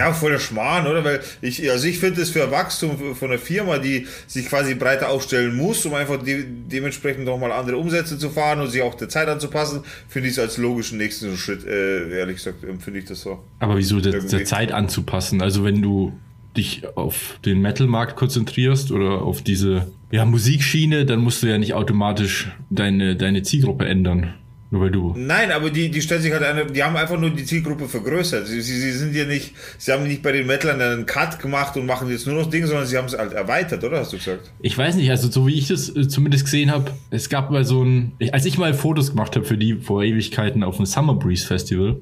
auch 0.08 0.14
voll 0.14 0.32
der 0.32 0.40
Schmarrn, 0.40 0.86
oder? 0.86 1.04
Weil 1.04 1.20
ich, 1.40 1.70
also 1.70 1.86
ich 1.86 2.00
finde 2.00 2.20
es 2.20 2.30
für 2.30 2.50
Wachstum 2.50 3.14
von 3.14 3.30
einer 3.30 3.38
Firma, 3.38 3.78
die 3.78 4.06
sich 4.26 4.46
quasi 4.46 4.74
breiter 4.74 5.08
aufstellen 5.10 5.56
muss, 5.56 5.86
um 5.86 5.94
einfach 5.94 6.20
de 6.22 6.44
dementsprechend 6.44 7.28
auch 7.28 7.38
mal 7.38 7.52
andere 7.52 7.76
Umsätze 7.76 8.18
zu 8.18 8.28
fahren 8.28 8.60
und 8.60 8.68
sich 8.68 8.82
auch 8.82 8.96
der 8.96 9.08
Zeit 9.08 9.28
anzupassen, 9.28 9.84
finde 10.08 10.28
ich 10.28 10.34
es 10.34 10.40
als 10.40 10.58
logischen 10.58 10.98
nächsten 10.98 11.36
Schritt, 11.36 11.64
äh, 11.64 12.18
ehrlich 12.18 12.36
gesagt, 12.36 12.64
empfinde 12.64 12.98
ich 12.98 13.06
das 13.06 13.20
so. 13.20 13.44
Aber 13.60 13.78
wieso 13.78 14.00
der, 14.00 14.20
der 14.20 14.44
Zeit 14.44 14.72
anzupassen? 14.72 15.40
Also 15.40 15.62
wenn 15.62 15.80
du 15.80 16.12
dich 16.56 16.82
auf 16.96 17.38
den 17.44 17.60
Metal-Markt 17.60 18.16
konzentrierst 18.16 18.90
oder 18.90 19.22
auf 19.22 19.42
diese 19.42 19.90
ja, 20.10 20.24
Musikschiene, 20.24 21.06
dann 21.06 21.20
musst 21.20 21.42
du 21.42 21.46
ja 21.46 21.58
nicht 21.58 21.74
automatisch 21.74 22.50
deine, 22.70 23.16
deine 23.16 23.42
Zielgruppe 23.42 23.86
ändern. 23.86 24.34
Nur 24.72 24.82
weil 24.82 24.90
du 24.92 25.14
Nein, 25.16 25.50
aber 25.50 25.68
die, 25.70 25.90
die 25.90 26.00
stellen 26.00 26.22
sich 26.22 26.32
halt 26.32 26.44
eine, 26.44 26.64
die 26.66 26.82
haben 26.82 26.94
einfach 26.94 27.18
nur 27.18 27.30
die 27.30 27.44
Zielgruppe 27.44 27.88
vergrößert. 27.88 28.46
Sie, 28.46 28.60
sie, 28.60 28.78
sie 28.78 28.92
sind 28.92 29.16
ja 29.16 29.24
nicht, 29.24 29.52
sie 29.78 29.90
haben 29.90 30.06
nicht 30.06 30.22
bei 30.22 30.30
den 30.30 30.46
Metlern 30.46 30.80
einen 30.80 31.06
Cut 31.06 31.40
gemacht 31.40 31.76
und 31.76 31.86
machen 31.86 32.08
jetzt 32.08 32.24
nur 32.28 32.36
noch 32.36 32.48
Dinge, 32.48 32.68
sondern 32.68 32.86
sie 32.86 32.96
haben 32.96 33.06
es 33.06 33.18
halt 33.18 33.32
erweitert, 33.32 33.82
oder? 33.82 33.98
Hast 33.98 34.12
du 34.12 34.18
gesagt? 34.18 34.52
Ich 34.60 34.78
weiß 34.78 34.94
nicht, 34.94 35.10
also 35.10 35.28
so 35.28 35.48
wie 35.48 35.54
ich 35.54 35.66
das 35.66 35.94
äh, 35.96 36.06
zumindest 36.06 36.44
gesehen 36.44 36.70
habe, 36.70 36.92
es 37.10 37.28
gab 37.28 37.50
mal 37.50 37.64
so 37.64 37.82
ein, 37.82 38.12
als 38.30 38.44
ich 38.44 38.58
mal 38.58 38.72
Fotos 38.72 39.10
gemacht 39.10 39.34
habe 39.34 39.44
für 39.44 39.58
die 39.58 39.74
vor 39.74 40.04
Ewigkeiten 40.04 40.62
auf 40.62 40.76
dem 40.76 40.86
Summer 40.86 41.14
Breeze 41.14 41.44
Festival, 41.44 41.96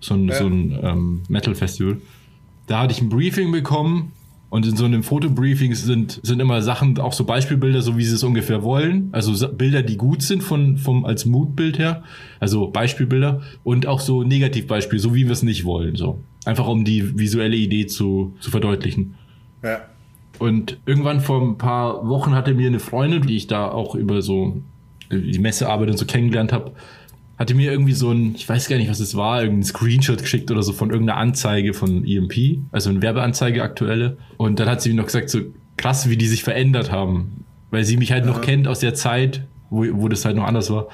so 0.00 0.12
ein, 0.12 0.28
Ja. 0.28 0.34
so 0.34 0.46
ein 0.46 0.78
ähm, 0.82 1.22
Metal 1.28 1.54
Festival, 1.54 1.96
da 2.70 2.82
hatte 2.82 2.92
ich 2.92 3.02
ein 3.02 3.08
Briefing 3.08 3.50
bekommen 3.50 4.12
und 4.48 4.64
in 4.64 4.76
so 4.76 4.84
einem 4.84 5.02
Fotobriefing 5.02 5.74
sind, 5.74 6.20
sind 6.22 6.40
immer 6.40 6.62
Sachen, 6.62 6.98
auch 7.00 7.12
so 7.12 7.24
Beispielbilder, 7.24 7.82
so 7.82 7.96
wie 7.96 8.04
sie 8.04 8.14
es 8.14 8.22
ungefähr 8.22 8.62
wollen. 8.62 9.08
Also 9.10 9.48
Bilder, 9.48 9.82
die 9.82 9.96
gut 9.96 10.22
sind 10.22 10.42
von, 10.42 10.76
vom, 10.76 11.04
als 11.04 11.26
Moodbild 11.26 11.78
her. 11.78 12.04
Also 12.38 12.68
Beispielbilder 12.68 13.42
und 13.64 13.86
auch 13.86 13.98
so 13.98 14.22
Negativbeispiele, 14.22 15.00
so 15.00 15.14
wie 15.16 15.24
wir 15.24 15.32
es 15.32 15.42
nicht 15.42 15.64
wollen, 15.64 15.96
so. 15.96 16.20
Einfach 16.44 16.68
um 16.68 16.84
die 16.84 17.18
visuelle 17.18 17.56
Idee 17.56 17.86
zu, 17.86 18.36
zu 18.40 18.52
verdeutlichen. 18.52 19.16
Ja. 19.64 19.80
Und 20.38 20.78
irgendwann 20.86 21.20
vor 21.20 21.42
ein 21.42 21.58
paar 21.58 22.08
Wochen 22.08 22.36
hatte 22.36 22.54
mir 22.54 22.68
eine 22.68 22.78
Freundin, 22.78 23.26
die 23.26 23.36
ich 23.36 23.48
da 23.48 23.68
auch 23.68 23.96
über 23.96 24.22
so 24.22 24.62
die 25.10 25.40
Messearbeit 25.40 25.90
und 25.90 25.96
so 25.96 26.06
kennengelernt 26.06 26.52
habe, 26.52 26.72
hatte 27.40 27.54
mir 27.54 27.72
irgendwie 27.72 27.94
so 27.94 28.10
ein, 28.10 28.34
ich 28.34 28.46
weiß 28.46 28.68
gar 28.68 28.76
nicht, 28.76 28.90
was 28.90 29.00
es 29.00 29.16
war, 29.16 29.40
irgendein 29.40 29.64
Screenshot 29.64 30.18
geschickt 30.18 30.50
oder 30.50 30.62
so 30.62 30.74
von 30.74 30.90
irgendeiner 30.90 31.18
Anzeige 31.18 31.72
von 31.72 32.04
EMP, 32.04 32.66
also 32.70 32.90
eine 32.90 33.00
Werbeanzeige 33.00 33.62
aktuelle. 33.62 34.18
Und 34.36 34.60
dann 34.60 34.68
hat 34.68 34.82
sie 34.82 34.90
mir 34.90 34.96
noch 34.96 35.06
gesagt, 35.06 35.30
so 35.30 35.40
krass, 35.78 36.10
wie 36.10 36.18
die 36.18 36.26
sich 36.26 36.44
verändert 36.44 36.92
haben. 36.92 37.46
Weil 37.70 37.84
sie 37.84 37.96
mich 37.96 38.12
halt 38.12 38.26
noch 38.26 38.42
kennt 38.42 38.68
aus 38.68 38.80
der 38.80 38.92
Zeit, 38.92 39.46
wo, 39.70 39.86
wo 39.92 40.08
das 40.08 40.26
halt 40.26 40.36
noch 40.36 40.44
anders 40.44 40.70
war. 40.70 40.88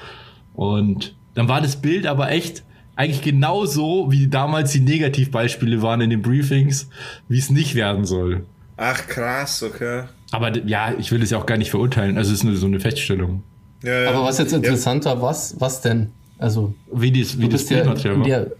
Und 0.53 1.15
dann 1.33 1.49
war 1.49 1.59
das 1.59 1.81
Bild 1.81 2.07
aber 2.07 2.31
echt 2.31 2.63
eigentlich 2.95 3.21
genauso, 3.21 4.09
wie 4.09 4.27
damals 4.27 4.71
die 4.71 4.79
Negativbeispiele 4.79 5.81
waren 5.81 5.99
in 5.99 6.09
den 6.09 6.21
Briefings, 6.21 6.89
wie 7.27 7.39
es 7.39 7.49
nicht 7.49 7.75
werden 7.75 8.05
soll. 8.05 8.45
Ach 8.77 9.05
krass, 9.05 9.63
okay. 9.63 10.03
Aber 10.31 10.55
ja, 10.65 10.93
ich 10.97 11.11
will 11.11 11.21
es 11.21 11.31
ja 11.31 11.39
auch 11.39 11.45
gar 11.45 11.57
nicht 11.57 11.71
verurteilen. 11.71 12.17
Also 12.17 12.31
es 12.31 12.37
ist 12.37 12.43
nur 12.45 12.55
so 12.55 12.67
eine 12.67 12.79
Feststellung. 12.79 13.43
Ja, 13.83 14.03
ja. 14.03 14.09
Aber 14.11 14.23
was 14.23 14.37
jetzt 14.37 14.53
interessant 14.53 15.03
war, 15.03 15.21
was, 15.21 15.59
was 15.59 15.81
denn? 15.81 16.11
Also, 16.37 16.73
Wie, 16.91 17.11
dies, 17.11 17.39
wie 17.39 17.49
das 17.49 17.69
ja 17.69 17.77
Bildmaterial 17.77 18.19
war. 18.19 18.25
der, 18.25 18.51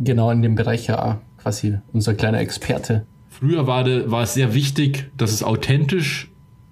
genau 0.00 0.30
in 0.30 0.42
dem 0.42 0.54
Bereich 0.54 0.86
ja 0.86 1.20
quasi 1.38 1.78
unser 1.92 2.14
kleiner 2.14 2.40
Experte. 2.40 3.06
Früher 3.30 3.66
war, 3.66 3.84
de, 3.84 4.10
war 4.10 4.22
es 4.22 4.34
sehr 4.34 4.54
wichtig, 4.54 5.10
dass 5.16 5.32
es 5.32 5.42
authentisch 5.42 6.28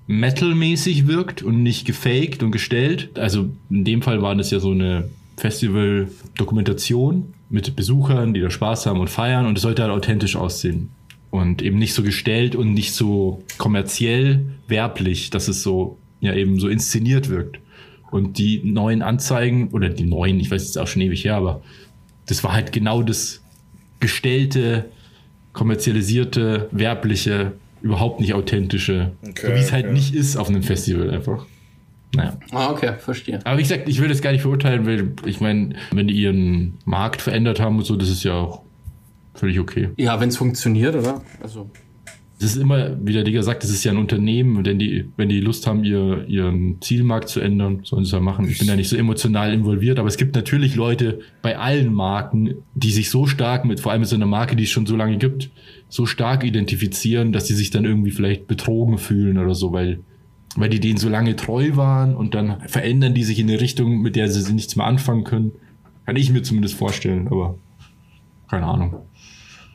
metalmäßig 0.07 1.07
wirkt 1.07 1.43
und 1.43 1.63
nicht 1.63 1.87
gefaked 1.87 2.43
und 2.43 2.51
gestellt. 2.51 3.19
Also 3.19 3.49
in 3.71 3.85
dem 3.85 4.03
Fall 4.03 4.23
war 4.23 4.35
das 4.35 4.51
ja 4.51 4.61
so 4.61 4.73
eine 4.73 5.09
Festival-Dokumentation 5.37 7.33
mit 7.49 7.75
Besuchern, 7.77 8.35
die 8.35 8.41
da 8.41 8.51
Spaß 8.51 8.87
haben 8.87 9.01
und 9.01 9.09
feiern 9.09 9.47
und 9.47 9.57
es 9.57 9.63
sollte 9.63 9.83
halt 9.83 9.93
authentisch 9.93 10.37
aussehen. 10.37 10.91
Und 11.31 11.63
eben 11.63 11.79
nicht 11.79 11.95
so 11.95 12.03
gestellt 12.03 12.57
und 12.57 12.75
nicht 12.75 12.93
so 12.93 13.43
kommerziell 13.57 14.47
werblich, 14.67 15.31
dass 15.31 15.47
es 15.49 15.63
so, 15.63 15.97
ja 16.21 16.35
eben 16.35 16.59
so 16.59 16.69
inszeniert 16.69 17.29
wirkt. 17.29 17.61
Und 18.11 18.39
die 18.39 18.63
neuen 18.65 19.03
Anzeigen, 19.03 19.69
oder 19.69 19.89
die 19.89 20.05
neuen, 20.05 20.41
ich 20.41 20.51
weiß 20.51 20.65
jetzt 20.65 20.79
auch 20.79 20.87
schon 20.87 21.03
ewig 21.03 21.25
her, 21.25 21.37
aber 21.37 21.63
das 22.27 22.43
war 22.43 22.53
halt 22.53 22.73
genau 22.73 23.03
das 23.03 23.41
gestellte, 24.01 24.87
kommerzialisierte, 25.53 26.69
werbliche, 26.73 27.53
überhaupt 27.83 28.21
nicht 28.21 28.35
authentische. 28.35 29.13
Okay, 29.23 29.47
so 29.47 29.55
wie 29.55 29.61
es 29.61 29.73
halt 29.73 29.87
okay. 29.87 29.95
nicht 29.95 30.15
ist 30.15 30.37
auf 30.37 30.49
einem 30.49 30.63
Festival 30.63 31.11
einfach. 31.11 31.47
Naja. 32.15 32.37
Ah, 32.51 32.71
okay, 32.71 32.95
verstehe. 32.99 33.39
Aber 33.45 33.59
wie 33.59 33.63
gesagt, 33.63 33.89
ich 33.89 34.01
will 34.01 34.09
das 34.09 34.21
gar 34.21 34.33
nicht 34.33 34.43
verurteilen, 34.43 34.85
weil 34.87 35.13
ich 35.27 35.41
meine, 35.41 35.77
wenn 35.93 36.09
die 36.09 36.15
ihren 36.15 36.75
Markt 36.85 37.23
verändert 37.23 37.61
haben 37.61 37.79
und 37.79 37.85
so, 37.85 37.95
das 37.97 38.09
ist 38.09 38.25
ja 38.25 38.35
auch 38.35 38.63
völlig 39.35 39.61
okay. 39.61 39.91
Ja, 39.97 40.21
wenn 40.21 40.29
es 40.29 40.37
funktioniert, 40.37 40.97
oder? 40.97 41.23
Also, 41.41 41.71
Das 42.41 42.57
ist 42.57 42.57
immer, 42.57 42.97
wie 43.05 43.13
der 43.13 43.23
Digger 43.23 43.43
sagt, 43.43 43.63
das 43.65 43.71
ist 43.71 43.85
ja 43.85 43.93
ein 43.93 43.99
Unternehmen 43.99 44.65
wenn 44.65 44.79
die, 44.79 45.05
wenn 45.19 45.29
die 45.29 45.41
Lust 45.41 45.67
haben, 45.67 45.85
ihr, 45.85 46.25
ihren 46.27 46.81
Zielmarkt 46.81 47.29
zu 47.29 47.41
ändern, 47.41 47.81
sollen 47.85 48.05
sie 48.05 48.09
es 48.09 48.13
ja 48.13 48.21
machen. 48.21 48.49
Ich 48.49 48.59
bin 48.59 48.67
da 48.67 48.77
nicht 48.77 48.89
so 48.89 48.97
emotional 48.97 49.53
involviert, 49.53 49.99
aber 49.99 50.09
es 50.09 50.17
gibt 50.17 50.35
natürlich 50.35 50.75
Leute 50.75 51.21
bei 51.43 51.59
allen 51.59 51.93
Marken, 51.93 52.55
die 52.75 52.93
sich 52.93 53.11
so 53.11 53.27
stark 53.27 53.67
mit, 53.67 53.81
vor 53.81 53.93
allem 53.93 54.01
mit 54.01 54.09
so 54.09 54.17
einer 54.17 54.27
Marke, 54.27 54.57
die 54.57 54.65
es 54.65 54.71
schon 54.71 54.87
so 54.87 54.97
lange 54.97 55.19
gibt, 55.19 55.51
so 55.91 56.07
stark 56.07 56.43
identifizieren, 56.43 57.33
dass 57.33 57.47
sie 57.47 57.55
sich 57.55 57.71
dann 57.71 57.85
irgendwie 57.85 58.11
vielleicht 58.11 58.47
betrogen 58.47 58.97
fühlen 58.97 59.37
oder 59.37 59.55
so, 59.55 59.73
weil, 59.73 60.01
weil 60.57 60.71
die 60.71 60.81
denen 60.81 60.97
so 60.97 61.11
lange 61.11 61.37
treu 61.37 61.77
waren 61.77 62.17
und 62.17 62.35
dann 62.35 62.63
verändern 62.69 63.13
die 63.13 63.25
sich 63.25 63.39
in 63.39 63.51
eine 63.51 63.61
Richtung, 63.61 64.01
mit 64.01 64.17
der 64.17 64.31
sie 64.31 64.51
nichts 64.53 64.77
mehr 64.77 64.87
anfangen 64.87 65.25
können. 65.25 65.53
Kann 66.07 66.17
ich 66.17 66.31
mir 66.31 66.43
zumindest 66.43 66.75
vorstellen, 66.75 67.29
aber 67.29 67.59
keine 68.49 68.67
Ahnung. 68.67 68.97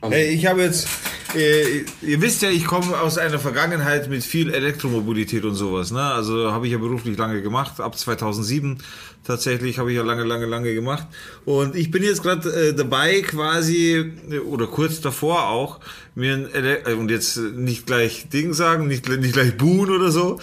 Hey, 0.01 0.33
ich 0.33 0.45
habe 0.45 0.61
jetzt, 0.61 0.87
äh, 1.35 1.85
ihr 2.01 2.21
wisst 2.21 2.41
ja, 2.41 2.49
ich 2.49 2.65
komme 2.65 2.99
aus 2.99 3.17
einer 3.17 3.39
Vergangenheit 3.39 4.09
mit 4.09 4.23
viel 4.23 4.53
Elektromobilität 4.53 5.43
und 5.43 5.55
sowas. 5.55 5.91
Ne? 5.91 6.01
Also 6.01 6.51
habe 6.51 6.65
ich 6.65 6.73
ja 6.73 6.77
beruflich 6.77 7.17
lange 7.17 7.41
gemacht. 7.41 7.79
Ab 7.79 7.97
2007 7.97 8.77
tatsächlich 9.25 9.79
habe 9.79 9.91
ich 9.91 9.97
ja 9.97 10.03
lange, 10.03 10.23
lange, 10.23 10.45
lange 10.45 10.73
gemacht. 10.73 11.07
Und 11.43 11.75
ich 11.75 11.91
bin 11.91 12.03
jetzt 12.03 12.23
gerade 12.23 12.49
äh, 12.49 12.73
dabei 12.73 13.21
quasi, 13.21 14.13
äh, 14.29 14.39
oder 14.39 14.67
kurz 14.67 15.01
davor 15.01 15.49
auch, 15.49 15.79
mir 16.13 16.33
ein 16.33 16.53
Ele 16.53 16.85
äh, 16.85 16.93
und 16.93 17.11
jetzt 17.11 17.37
nicht 17.37 17.85
gleich 17.85 18.29
Ding 18.29 18.53
sagen, 18.53 18.87
nicht, 18.87 19.07
nicht 19.09 19.33
gleich 19.33 19.57
buhen 19.57 19.89
oder 19.89 20.11
so. 20.11 20.39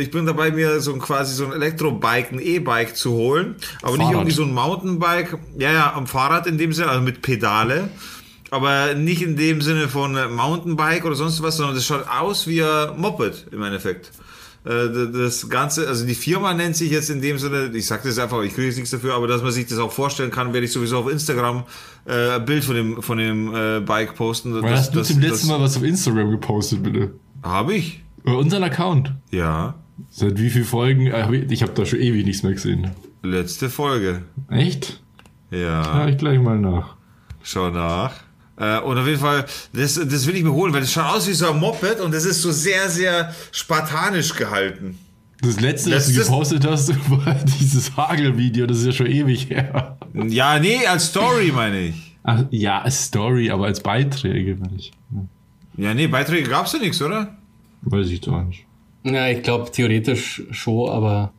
Ich 0.00 0.10
bin 0.10 0.26
dabei, 0.26 0.50
mir 0.50 0.80
so 0.80 0.94
ein 0.94 1.00
quasi 1.00 1.34
so 1.34 1.46
ein 1.46 1.52
Elektrobike, 1.52 2.32
ein 2.32 2.40
E-Bike 2.40 2.96
zu 2.96 3.12
holen. 3.12 3.56
Aber 3.82 3.92
nicht 3.92 4.00
Fahrrad. 4.00 4.14
irgendwie 4.14 4.34
so 4.34 4.44
ein 4.44 4.54
Mountainbike. 4.54 5.38
Ja, 5.58 5.72
ja, 5.72 5.92
am 5.94 6.06
Fahrrad 6.06 6.46
in 6.46 6.58
dem 6.58 6.72
Sinne, 6.72 6.88
also 6.88 7.02
mit 7.02 7.22
Pedale. 7.22 7.90
Aber 8.50 8.94
nicht 8.94 9.22
in 9.22 9.36
dem 9.36 9.60
Sinne 9.60 9.88
von 9.88 10.12
Mountainbike 10.34 11.04
oder 11.04 11.14
sonst 11.16 11.42
was, 11.42 11.56
sondern 11.56 11.74
das 11.74 11.84
schaut 11.84 12.06
aus 12.08 12.46
wie 12.46 12.62
ein 12.62 12.96
Moped 12.96 13.46
im 13.50 13.62
Endeffekt. 13.62 14.12
Äh, 14.64 14.88
Das 15.12 15.48
Ganze, 15.48 15.88
also 15.88 16.06
die 16.06 16.14
Firma 16.14 16.54
nennt 16.54 16.76
sich 16.76 16.90
jetzt 16.90 17.10
in 17.10 17.20
dem 17.20 17.38
Sinne, 17.38 17.70
ich 17.74 17.86
sag 17.86 18.02
das 18.04 18.18
einfach, 18.18 18.42
ich 18.42 18.54
kriege 18.54 18.68
jetzt 18.68 18.76
nichts 18.76 18.90
dafür, 18.90 19.14
aber 19.14 19.26
dass 19.26 19.42
man 19.42 19.50
sich 19.52 19.66
das 19.66 19.78
auch 19.78 19.90
vorstellen 19.92 20.30
kann, 20.30 20.52
werde 20.52 20.66
ich 20.66 20.72
sowieso 20.72 20.98
auf 20.98 21.10
Instagram 21.10 21.64
äh, 22.04 22.36
ein 22.36 22.44
Bild 22.44 22.64
von 22.64 22.74
dem, 22.76 23.02
von 23.02 23.18
dem 23.18 23.54
äh, 23.54 23.80
Bike 23.80 24.14
posten. 24.14 24.54
Wann 24.54 24.70
hast 24.70 24.94
du 24.94 25.02
zum 25.02 25.20
letzten 25.20 25.48
Mal 25.48 25.60
was 25.60 25.76
auf 25.76 25.82
Instagram 25.82 26.30
gepostet, 26.30 26.82
bitte? 26.82 27.12
Habe 27.42 27.74
ich? 27.74 28.02
Über 28.24 28.38
unseren 28.38 28.62
Account. 28.64 29.12
Ja. 29.30 29.74
Seit 30.10 30.38
wie 30.40 30.50
vielen 30.50 30.64
Folgen? 30.64 31.06
Ich 31.48 31.62
habe 31.62 31.72
da 31.72 31.86
schon 31.86 32.00
ewig 32.00 32.26
nichts 32.26 32.42
mehr 32.42 32.52
gesehen. 32.52 32.90
Letzte 33.22 33.70
Folge. 33.70 34.22
Echt? 34.50 35.02
Ja. 35.50 35.82
Schau 35.84 36.06
ich 36.06 36.18
gleich 36.18 36.38
mal 36.40 36.58
nach. 36.58 36.96
Schau 37.42 37.70
nach. 37.70 38.12
Äh, 38.58 38.80
und 38.80 38.98
auf 38.98 39.06
jeden 39.06 39.20
Fall, 39.20 39.44
das, 39.72 39.94
das 39.94 40.26
will 40.26 40.36
ich 40.36 40.42
mir 40.42 40.52
holen, 40.52 40.72
weil 40.72 40.80
das 40.80 40.92
schaut 40.92 41.14
aus 41.14 41.28
wie 41.28 41.32
so 41.32 41.50
ein 41.50 41.58
Moped 41.58 42.00
und 42.00 42.12
das 42.12 42.24
ist 42.24 42.40
so 42.42 42.52
sehr, 42.52 42.88
sehr 42.88 43.34
spartanisch 43.52 44.34
gehalten. 44.34 44.98
Das 45.42 45.60
letzte, 45.60 45.92
was 45.92 46.06
du 46.06 46.14
gepostet 46.14 46.66
hast, 46.66 46.88
war 47.10 47.34
dieses 47.60 47.94
Hagelvideo. 47.96 48.66
Das 48.66 48.78
ist 48.78 48.86
ja 48.86 48.92
schon 48.92 49.06
ewig 49.06 49.50
her. 49.50 49.98
Ja, 50.14 50.58
nee, 50.58 50.86
als 50.86 51.08
Story 51.08 51.52
meine 51.54 51.80
ich. 51.80 52.16
Ach, 52.22 52.44
ja, 52.50 52.80
als 52.80 53.04
Story, 53.04 53.50
aber 53.50 53.66
als 53.66 53.80
Beiträge, 53.80 54.56
meine 54.56 54.76
ich. 54.76 54.92
Ja, 55.76 55.92
nee, 55.92 56.06
Beiträge 56.06 56.48
gab's 56.48 56.72
ja 56.72 56.78
nichts, 56.78 57.00
oder? 57.02 57.36
Weiß 57.82 58.08
ich 58.08 58.20
doch 58.22 58.42
nicht. 58.42 58.64
ja, 59.04 59.28
ich 59.28 59.42
glaube 59.42 59.70
theoretisch 59.70 60.42
schon, 60.50 60.90
aber 60.90 61.32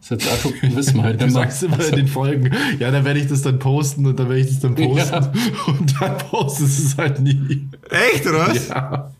das 0.00 0.10
ist 0.10 0.24
jetzt 0.24 0.32
auch 0.32 0.38
schon, 0.60 0.76
wissen 0.76 0.96
wir 0.96 1.02
halt 1.04 1.20
Du 1.20 1.26
nicht 1.26 1.34
mehr. 1.34 1.42
sagst 1.44 1.62
immer 1.62 1.84
in 1.84 1.96
den 1.96 2.08
Folgen, 2.08 2.50
ja, 2.78 2.90
dann 2.90 3.04
werde 3.04 3.20
ich 3.20 3.28
das 3.28 3.42
dann 3.42 3.58
posten 3.58 4.06
und 4.06 4.18
dann 4.18 4.28
werde 4.28 4.40
ich 4.40 4.48
das 4.48 4.60
dann 4.60 4.74
posten. 4.74 4.96
Ja. 4.96 5.32
Und 5.66 5.94
dann 6.00 6.18
postest 6.18 6.78
du 6.78 6.86
es 6.86 6.96
halt 6.96 7.20
nie. 7.20 7.68
Echt, 7.90 8.26
oder 8.26 8.48
was? 8.48 8.68
Ja. 8.68 9.10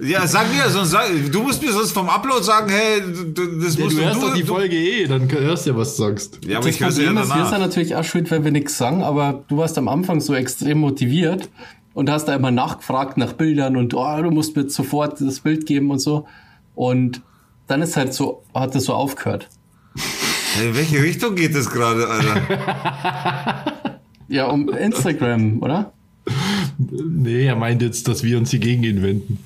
Ja, 0.00 0.26
sag 0.26 0.52
mir, 0.52 0.68
sonst 0.70 0.90
sag, 0.90 1.04
du 1.30 1.42
musst 1.44 1.62
mir 1.62 1.70
sonst 1.72 1.92
vom 1.92 2.08
Upload 2.08 2.42
sagen, 2.42 2.68
hey, 2.68 3.00
du, 3.32 3.60
das 3.60 3.76
Ja, 3.78 3.84
musst 3.84 3.96
du 3.96 4.02
hörst 4.04 4.22
doch 4.22 4.34
die 4.34 4.40
du, 4.40 4.46
Folge 4.48 4.76
eh, 4.76 5.06
dann 5.06 5.30
hörst 5.30 5.66
du 5.66 5.70
ja, 5.70 5.76
was 5.76 5.94
du 5.96 6.02
sagst. 6.02 6.40
Ja, 6.44 6.58
aber 6.58 6.66
Das 6.66 6.74
ich 6.74 6.80
höre 6.80 6.88
ja 6.88 6.92
ist, 6.92 6.98
wir 6.98 7.06
sind 7.06 7.16
danach. 7.16 7.58
natürlich 7.60 7.94
auch 7.94 8.02
schuld, 8.02 8.28
weil 8.32 8.42
wir 8.42 8.50
nichts 8.50 8.76
sagen, 8.76 9.04
aber 9.04 9.44
du 9.46 9.56
warst 9.56 9.78
am 9.78 9.86
Anfang 9.86 10.20
so 10.20 10.34
extrem 10.34 10.78
motiviert 10.80 11.48
und 11.94 12.10
hast 12.10 12.24
da 12.26 12.34
immer 12.34 12.50
nachgefragt 12.50 13.18
nach 13.18 13.34
Bildern 13.34 13.76
und 13.76 13.94
oh, 13.94 14.20
du 14.20 14.32
musst 14.32 14.56
mir 14.56 14.68
sofort 14.68 15.20
das 15.20 15.40
Bild 15.40 15.64
geben 15.64 15.92
und 15.92 16.00
so. 16.00 16.26
Und 16.74 17.22
dann 17.68 17.80
ist 17.80 17.96
halt 17.96 18.12
so, 18.12 18.42
hat 18.52 18.74
das 18.74 18.84
so 18.84 18.94
aufgehört. 18.94 19.48
In 20.62 20.74
welche 20.74 21.02
Richtung 21.02 21.34
geht 21.34 21.54
das 21.54 21.70
gerade, 21.70 22.08
Alter? 22.08 23.72
Ja, 24.28 24.46
um 24.46 24.68
Instagram, 24.68 25.62
oder? 25.62 25.92
Nee, 26.78 27.46
er 27.46 27.56
meint 27.56 27.82
jetzt, 27.82 28.08
dass 28.08 28.22
wir 28.22 28.38
uns 28.38 28.50
hier 28.50 28.60
gegen 28.60 28.82
ihn 28.82 29.02
wenden. 29.02 29.38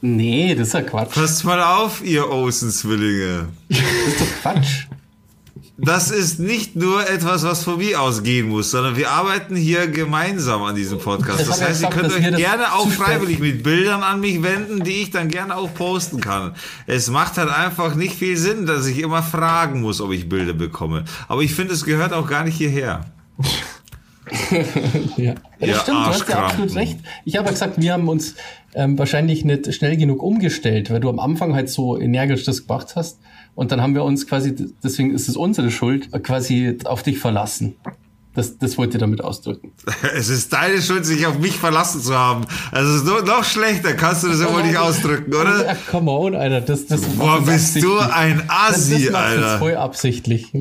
Nee, 0.00 0.54
das 0.54 0.68
ist 0.68 0.74
ja 0.74 0.82
Quatsch. 0.82 1.12
Passt 1.14 1.44
mal 1.44 1.60
auf, 1.62 2.02
ihr 2.04 2.28
Olsen-Zwillinge. 2.28 3.48
Das 3.68 3.78
ist 3.78 4.20
doch 4.20 4.40
Quatsch. 4.42 4.86
Das 5.82 6.10
ist 6.10 6.38
nicht 6.38 6.76
nur 6.76 7.08
etwas, 7.08 7.42
was 7.42 7.64
von 7.64 7.78
mir 7.78 8.00
ausgehen 8.00 8.48
muss, 8.48 8.70
sondern 8.70 8.96
wir 8.96 9.10
arbeiten 9.10 9.56
hier 9.56 9.86
gemeinsam 9.88 10.62
an 10.62 10.74
diesem 10.74 10.98
Podcast. 10.98 11.48
Das 11.48 11.62
heißt, 11.62 11.82
ihr 11.82 11.88
könnt 11.88 12.12
euch 12.12 12.36
gerne 12.36 12.74
auch 12.74 12.84
zusprechen. 12.84 13.02
freiwillig 13.02 13.38
mit 13.38 13.62
Bildern 13.62 14.02
an 14.02 14.20
mich 14.20 14.42
wenden, 14.42 14.84
die 14.84 15.02
ich 15.02 15.10
dann 15.10 15.28
gerne 15.28 15.56
auch 15.56 15.72
posten 15.72 16.20
kann. 16.20 16.54
Es 16.86 17.08
macht 17.08 17.38
halt 17.38 17.50
einfach 17.50 17.94
nicht 17.94 18.14
viel 18.14 18.36
Sinn, 18.36 18.66
dass 18.66 18.86
ich 18.86 18.98
immer 18.98 19.22
fragen 19.22 19.80
muss, 19.80 20.00
ob 20.00 20.12
ich 20.12 20.28
Bilder 20.28 20.52
bekomme. 20.52 21.04
Aber 21.28 21.42
ich 21.42 21.54
finde, 21.54 21.72
es 21.72 21.84
gehört 21.84 22.12
auch 22.12 22.26
gar 22.26 22.44
nicht 22.44 22.56
hierher. 22.56 23.06
Ja, 25.16 25.24
ja 25.26 25.34
das 25.58 25.68
Ihr 25.68 25.74
stimmt, 25.76 25.98
du 25.98 26.06
hast 26.06 26.28
ja 26.28 26.46
absolut 26.46 26.74
recht. 26.76 26.98
Ich 27.24 27.36
habe 27.36 27.46
ja 27.46 27.52
gesagt, 27.52 27.80
wir 27.80 27.92
haben 27.92 28.08
uns 28.08 28.36
ähm, 28.74 28.98
wahrscheinlich 28.98 29.44
nicht 29.44 29.74
schnell 29.74 29.96
genug 29.96 30.22
umgestellt, 30.22 30.90
weil 30.90 31.00
du 31.00 31.08
am 31.08 31.18
Anfang 31.18 31.54
halt 31.54 31.68
so 31.68 31.98
energisch 31.98 32.44
das 32.44 32.66
gemacht 32.66 32.94
hast. 32.94 33.18
Und 33.54 33.72
dann 33.72 33.80
haben 33.80 33.94
wir 33.94 34.04
uns 34.04 34.26
quasi, 34.26 34.54
deswegen 34.82 35.14
ist 35.14 35.28
es 35.28 35.36
unsere 35.36 35.70
Schuld, 35.70 36.10
quasi 36.22 36.78
auf 36.84 37.02
dich 37.02 37.18
verlassen. 37.18 37.74
Das, 38.32 38.58
das 38.58 38.78
wollte 38.78 38.96
ich 38.96 39.00
damit 39.00 39.22
ausdrücken. 39.22 39.72
Es 40.14 40.28
ist 40.28 40.52
deine 40.52 40.80
Schuld, 40.80 41.04
sich 41.04 41.26
auf 41.26 41.38
mich 41.40 41.56
verlassen 41.58 42.00
zu 42.00 42.16
haben. 42.16 42.46
Also 42.70 42.90
es 42.92 42.96
ist 42.98 43.04
nur 43.06 43.22
noch 43.22 43.42
schlechter, 43.44 43.92
kannst 43.94 44.22
du 44.22 44.28
das 44.28 44.40
ja 44.40 44.52
wohl 44.54 44.62
nicht 44.62 44.76
ausdrücken, 44.78 45.34
oder? 45.34 45.64
Ach, 45.68 45.90
come 45.90 46.10
on, 46.12 46.34
Alter. 46.36 46.60
Das, 46.60 46.86
das 46.86 47.00
Boah, 47.02 47.40
bist 47.42 47.82
du 47.82 47.98
absichtlich. 47.98 48.14
ein 48.16 48.42
Das, 48.46 48.76
Assi, 48.76 48.90
das 48.92 49.00
jetzt 49.02 49.14
Alter. 49.14 49.58
voll 49.58 49.74
absichtlich. 49.76 50.52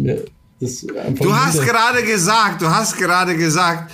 Das 0.59 0.85
einfach 1.05 1.23
Du 1.23 1.33
hast 1.35 1.53
wieder- 1.61 1.65
gerade 1.65 2.03
gesagt, 2.03 2.61
du 2.63 2.69
hast 2.69 2.97
gerade 2.97 3.37
gesagt, 3.37 3.91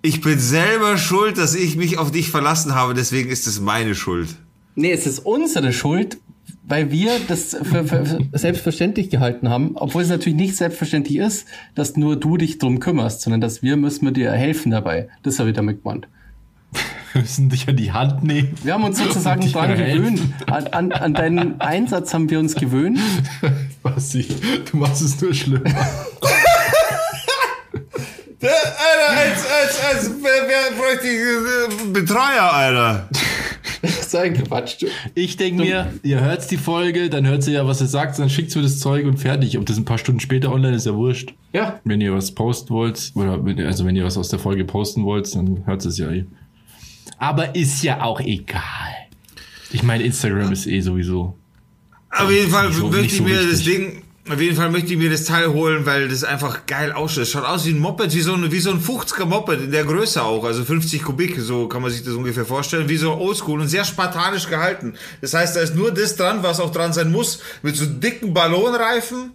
ich 0.00 0.20
bin 0.22 0.38
selber 0.38 0.96
schuld, 0.96 1.36
dass 1.36 1.54
ich 1.54 1.76
mich 1.76 1.98
auf 1.98 2.10
dich 2.10 2.30
verlassen 2.30 2.74
habe, 2.74 2.94
deswegen 2.94 3.28
ist 3.30 3.46
es 3.46 3.60
meine 3.60 3.94
Schuld. 3.94 4.28
Nee, 4.74 4.92
es 4.92 5.06
ist 5.06 5.18
unsere 5.18 5.72
Schuld, 5.74 6.18
weil 6.68 6.90
wir 6.90 7.12
das 7.26 7.56
für, 7.62 7.84
für, 7.84 8.18
selbstverständlich 8.32 9.10
gehalten 9.10 9.48
haben, 9.48 9.72
obwohl 9.74 10.02
es 10.02 10.10
natürlich 10.10 10.38
nicht 10.38 10.56
selbstverständlich 10.56 11.18
ist, 11.18 11.46
dass 11.74 11.96
nur 11.96 12.16
du 12.16 12.36
dich 12.36 12.58
drum 12.58 12.78
kümmerst, 12.78 13.22
sondern 13.22 13.40
dass 13.40 13.62
wir 13.62 13.76
müssen 13.76 14.04
wir 14.04 14.12
dir 14.12 14.30
helfen 14.32 14.70
dabei. 14.70 15.08
Das 15.22 15.38
habe 15.38 15.48
ich 15.48 15.56
damit 15.56 15.82
gemeint. 15.82 16.08
Wir 17.14 17.22
müssen 17.22 17.48
dich 17.48 17.66
an 17.66 17.76
die 17.76 17.90
Hand 17.90 18.22
nehmen. 18.22 18.54
Wir 18.62 18.74
haben 18.74 18.84
uns 18.84 18.98
sozusagen 18.98 19.40
helfen. 19.40 19.78
gewöhnt. 19.78 20.20
An, 20.46 20.66
an, 20.66 20.92
an 20.92 21.14
deinen 21.14 21.58
Einsatz 21.58 22.12
haben 22.12 22.28
wir 22.28 22.38
uns 22.38 22.54
gewöhnt. 22.54 23.00
Was 23.82 24.14
ich, 24.14 24.28
du 24.70 24.76
machst 24.76 25.00
es 25.00 25.18
nur 25.18 25.32
schlimmer. 25.32 25.62
Alter, 28.42 29.18
als, 29.18 29.46
als, 29.50 29.84
als, 29.84 30.10
wer, 30.22 30.46
wer 30.46 30.70
bräuchte 30.76 31.08
ich 31.08 31.96
äh, 31.96 32.00
Betreuer, 33.82 33.96
Alter? 33.98 34.08
sein, 34.08 34.34
Quatsch. 34.44 34.84
Ich 35.14 35.36
denke 35.36 35.62
mir, 35.62 35.92
ihr 36.02 36.20
hört 36.20 36.50
die 36.50 36.56
Folge, 36.56 37.10
dann 37.10 37.26
hört 37.26 37.42
sie 37.42 37.52
ja, 37.52 37.66
was 37.66 37.80
er 37.80 37.86
sagt, 37.86 38.18
dann 38.18 38.30
schickt 38.30 38.54
mir 38.56 38.62
das 38.62 38.78
Zeug 38.80 39.06
und 39.06 39.18
fertig. 39.18 39.56
Ob 39.58 39.66
das 39.66 39.76
ein 39.76 39.84
paar 39.84 39.98
Stunden 39.98 40.20
später 40.20 40.52
online 40.52 40.76
ist, 40.76 40.86
ja 40.86 40.94
wurscht. 40.94 41.34
Ja. 41.52 41.80
Wenn 41.84 42.00
ihr 42.00 42.12
was 42.14 42.32
posten 42.32 42.70
wollt, 42.70 43.12
oder 43.14 43.44
wenn, 43.44 43.60
also 43.60 43.84
wenn 43.84 43.96
ihr 43.96 44.04
was 44.04 44.16
aus 44.16 44.28
der 44.28 44.38
Folge 44.38 44.64
posten 44.64 45.04
wollt, 45.04 45.34
dann 45.34 45.64
hört 45.66 45.84
es 45.84 45.98
ja 45.98 46.10
eh. 46.10 46.24
Aber 47.18 47.54
ist 47.54 47.82
ja 47.82 48.02
auch 48.02 48.20
egal. 48.20 48.62
Ich 49.72 49.82
meine, 49.82 50.04
Instagram 50.04 50.52
ist 50.52 50.66
eh 50.66 50.80
sowieso. 50.80 51.36
Auf 52.10 52.30
jeden 52.30 52.50
Fall 52.50 52.72
so- 52.72 52.88
nicht 52.88 53.14
ich 53.14 53.20
mir 53.20 53.42
das. 53.50 53.62
Ding, 53.64 54.02
auf 54.30 54.40
jeden 54.40 54.56
Fall 54.56 54.70
möchte 54.70 54.92
ich 54.92 54.98
mir 54.98 55.10
das 55.10 55.24
Teil 55.24 55.48
holen, 55.48 55.86
weil 55.86 56.08
das 56.08 56.24
einfach 56.24 56.66
geil 56.66 56.92
ausschaut. 56.92 57.22
Es 57.22 57.30
schaut 57.30 57.44
aus 57.44 57.64
wie 57.64 57.70
ein 57.70 57.78
Moped, 57.78 58.14
wie 58.14 58.20
so 58.20 58.34
ein, 58.34 58.52
wie 58.52 58.60
so 58.60 58.70
ein 58.70 58.80
50er 58.80 59.24
Moped 59.24 59.60
in 59.60 59.70
der 59.70 59.84
Größe 59.84 60.22
auch, 60.22 60.44
also 60.44 60.64
50 60.64 61.02
Kubik, 61.02 61.38
so 61.40 61.66
kann 61.66 61.82
man 61.82 61.90
sich 61.90 62.04
das 62.04 62.14
ungefähr 62.14 62.44
vorstellen, 62.44 62.88
wie 62.88 62.96
so 62.96 63.14
oldschool 63.14 63.60
und 63.60 63.68
sehr 63.68 63.84
spartanisch 63.84 64.48
gehalten. 64.48 64.94
Das 65.20 65.34
heißt, 65.34 65.56
da 65.56 65.60
ist 65.60 65.74
nur 65.74 65.92
das 65.92 66.16
dran, 66.16 66.42
was 66.42 66.60
auch 66.60 66.72
dran 66.72 66.92
sein 66.92 67.10
muss, 67.10 67.40
mit 67.62 67.76
so 67.76 67.86
dicken 67.86 68.34
Ballonreifen, 68.34 69.32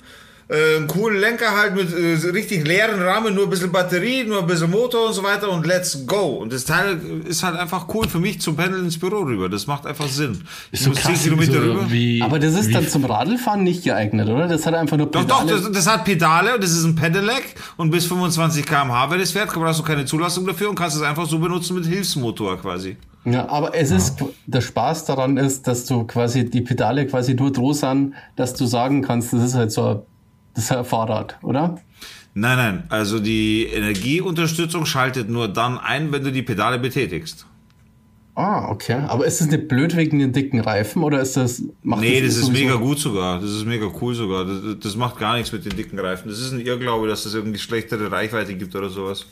äh, 0.50 0.78
einen 0.78 0.88
coolen 0.88 1.20
Lenker 1.20 1.52
halt 1.58 1.76
mit 1.76 1.92
äh, 1.94 2.30
richtig 2.30 2.68
leeren 2.68 3.02
Rahmen, 3.02 3.34
nur 3.36 3.46
ein 3.46 3.50
bisschen 3.50 3.72
Batterie, 3.72 4.24
nur 4.26 4.40
ein 4.40 4.48
bisschen 4.48 4.70
Motor 4.72 5.08
und 5.08 5.14
so 5.14 5.24
weiter 5.24 5.50
und 5.52 5.66
let's 5.66 6.06
go. 6.06 6.38
Und 6.42 6.52
das 6.54 6.66
Teil 6.66 7.00
ist 7.26 7.44
halt 7.44 7.58
einfach 7.58 7.88
cool 7.94 8.08
für 8.08 8.20
mich 8.20 8.42
zum 8.42 8.56
Pendeln 8.56 8.86
ins 8.86 9.00
Büro 9.00 9.20
rüber. 9.24 9.50
Das 9.50 9.68
macht 9.68 9.86
einfach 9.86 10.08
Sinn. 10.08 10.44
Ist 10.72 10.80
Ich 10.80 10.80
so 10.82 10.90
muss 10.90 11.00
10 11.02 11.12
krass, 11.14 11.24
Kilometer 11.24 11.54
so 11.54 11.60
rüber. 11.60 11.86
wie, 11.92 12.22
Aber 12.22 12.40
das 12.40 12.54
ist 12.56 12.70
wie 12.70 12.74
dann 12.74 12.88
zum 12.88 13.06
Radlfahren 13.06 13.64
nicht 13.64 13.84
geeignet, 13.84 14.28
oder? 14.30 14.48
Das 14.48 14.66
hat 14.66 14.74
einfach 14.74 14.98
nur 14.98 15.08
Doch, 15.08 15.24
doch, 15.26 15.42
Pedale. 15.46 15.62
das, 15.62 15.72
das 15.72 15.88
hat 15.88 16.06
Pedale 16.06 16.56
und 16.56 16.64
das 16.64 16.72
ist 16.72 16.84
ein 16.84 16.96
Pedelec 16.96 17.56
und 17.78 17.92
bis 17.92 18.06
25 18.06 18.66
km/h, 18.66 19.10
wenn 19.12 19.20
es 19.20 19.32
fährt, 19.32 19.54
brauchst 19.54 19.80
du 19.80 19.84
keine 19.84 20.06
Zulassung 20.06 20.46
dafür 20.46 20.70
und 20.70 20.76
kannst 20.76 20.96
es 20.96 21.02
einfach 21.02 21.26
so 21.28 21.40
benutzen 21.40 21.76
mit 21.76 21.86
Hilfsmotor 21.86 22.60
quasi. 22.60 22.98
Ja, 23.26 23.48
aber 23.48 23.74
es 23.74 23.90
ist, 23.90 24.16
der 24.48 24.60
Spaß 24.60 25.06
daran 25.06 25.38
ist, 25.38 25.66
dass 25.68 25.86
du 25.86 26.04
quasi 26.04 26.44
die 26.50 26.60
Pedale 26.60 27.08
quasi 27.08 27.34
nur 27.36 27.54
droh 27.54 27.72
sind, 27.72 28.14
dass 28.36 28.54
du 28.54 28.66
sagen 28.66 29.02
kannst, 29.02 29.32
das 29.32 29.42
ist 29.44 29.54
halt 29.56 29.72
so 29.72 29.88
ein, 29.88 30.00
das 30.54 30.68
Fahrrad, 30.88 31.38
oder? 31.42 31.80
Nein, 32.36 32.58
nein, 32.58 32.84
also 32.90 33.20
die 33.20 33.66
Energieunterstützung 33.66 34.86
schaltet 34.86 35.30
nur 35.30 35.48
dann 35.48 35.78
ein, 35.78 36.12
wenn 36.12 36.24
du 36.24 36.32
die 36.32 36.42
Pedale 36.42 36.80
betätigst. 36.80 37.46
Ah, 38.36 38.70
okay. 38.70 39.04
Aber 39.08 39.26
ist 39.28 39.42
das 39.42 39.50
nicht 39.50 39.68
blöd 39.68 39.96
wegen 39.96 40.18
den 40.18 40.34
dicken 40.34 40.60
Reifen 40.60 41.04
oder 41.04 41.22
ist 41.22 41.38
das, 41.38 41.62
macht 41.84 42.02
Nee, 42.02 42.22
das 42.22 42.36
nicht 42.36 42.44
ist 42.48 42.52
mega 42.52 42.76
gut 42.76 42.98
sogar. 42.98 43.40
Das 43.40 43.52
ist 43.52 43.66
mega 43.66 43.92
cool 44.02 44.16
sogar. 44.16 44.46
Das, 44.46 44.80
das 44.80 44.96
macht 44.96 45.20
gar 45.20 45.36
nichts 45.36 45.52
mit 45.52 45.66
den 45.66 45.76
dicken 45.76 46.00
Reifen. 46.00 46.30
Das 46.30 46.40
ist 46.40 46.52
ein 46.52 46.60
Irrglaube, 46.60 47.08
dass 47.08 47.28
es 47.28 47.36
irgendwie 47.36 47.60
schlechtere 47.60 48.12
Reichweite 48.12 48.56
gibt 48.56 48.76
oder 48.76 48.90
sowas. 48.90 49.28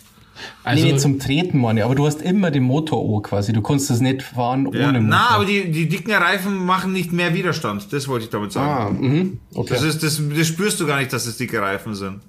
Also, 0.63 0.85
nee, 0.85 0.97
zum 0.97 1.19
Treten, 1.19 1.59
meine. 1.59 1.85
Aber 1.85 1.95
du 1.95 2.05
hast 2.05 2.21
immer 2.21 2.51
den 2.51 2.63
Motor 2.63 3.03
O 3.03 3.19
quasi. 3.21 3.53
Du 3.53 3.61
kannst 3.61 3.89
das 3.89 3.99
nicht 4.01 4.21
fahren 4.23 4.67
ohne 4.67 4.79
Ja, 4.79 4.87
Motor. 4.87 5.01
na, 5.01 5.29
aber 5.31 5.45
die, 5.45 5.71
die 5.71 5.87
dicken 5.89 6.11
Reifen 6.11 6.55
machen 6.65 6.93
nicht 6.93 7.11
mehr 7.11 7.33
Widerstand. 7.33 7.91
Das 7.91 8.07
wollte 8.07 8.25
ich 8.25 8.31
damit 8.31 8.51
sagen. 8.51 8.97
Ah, 8.97 9.01
mhm. 9.01 9.39
Okay. 9.53 9.73
Das, 9.73 9.83
ist, 9.83 10.03
das, 10.03 10.21
das 10.35 10.47
spürst 10.47 10.79
du 10.79 10.87
gar 10.87 10.99
nicht, 10.99 11.11
dass 11.13 11.25
es 11.25 11.37
dicke 11.37 11.61
Reifen 11.61 11.95
sind. 11.95 12.21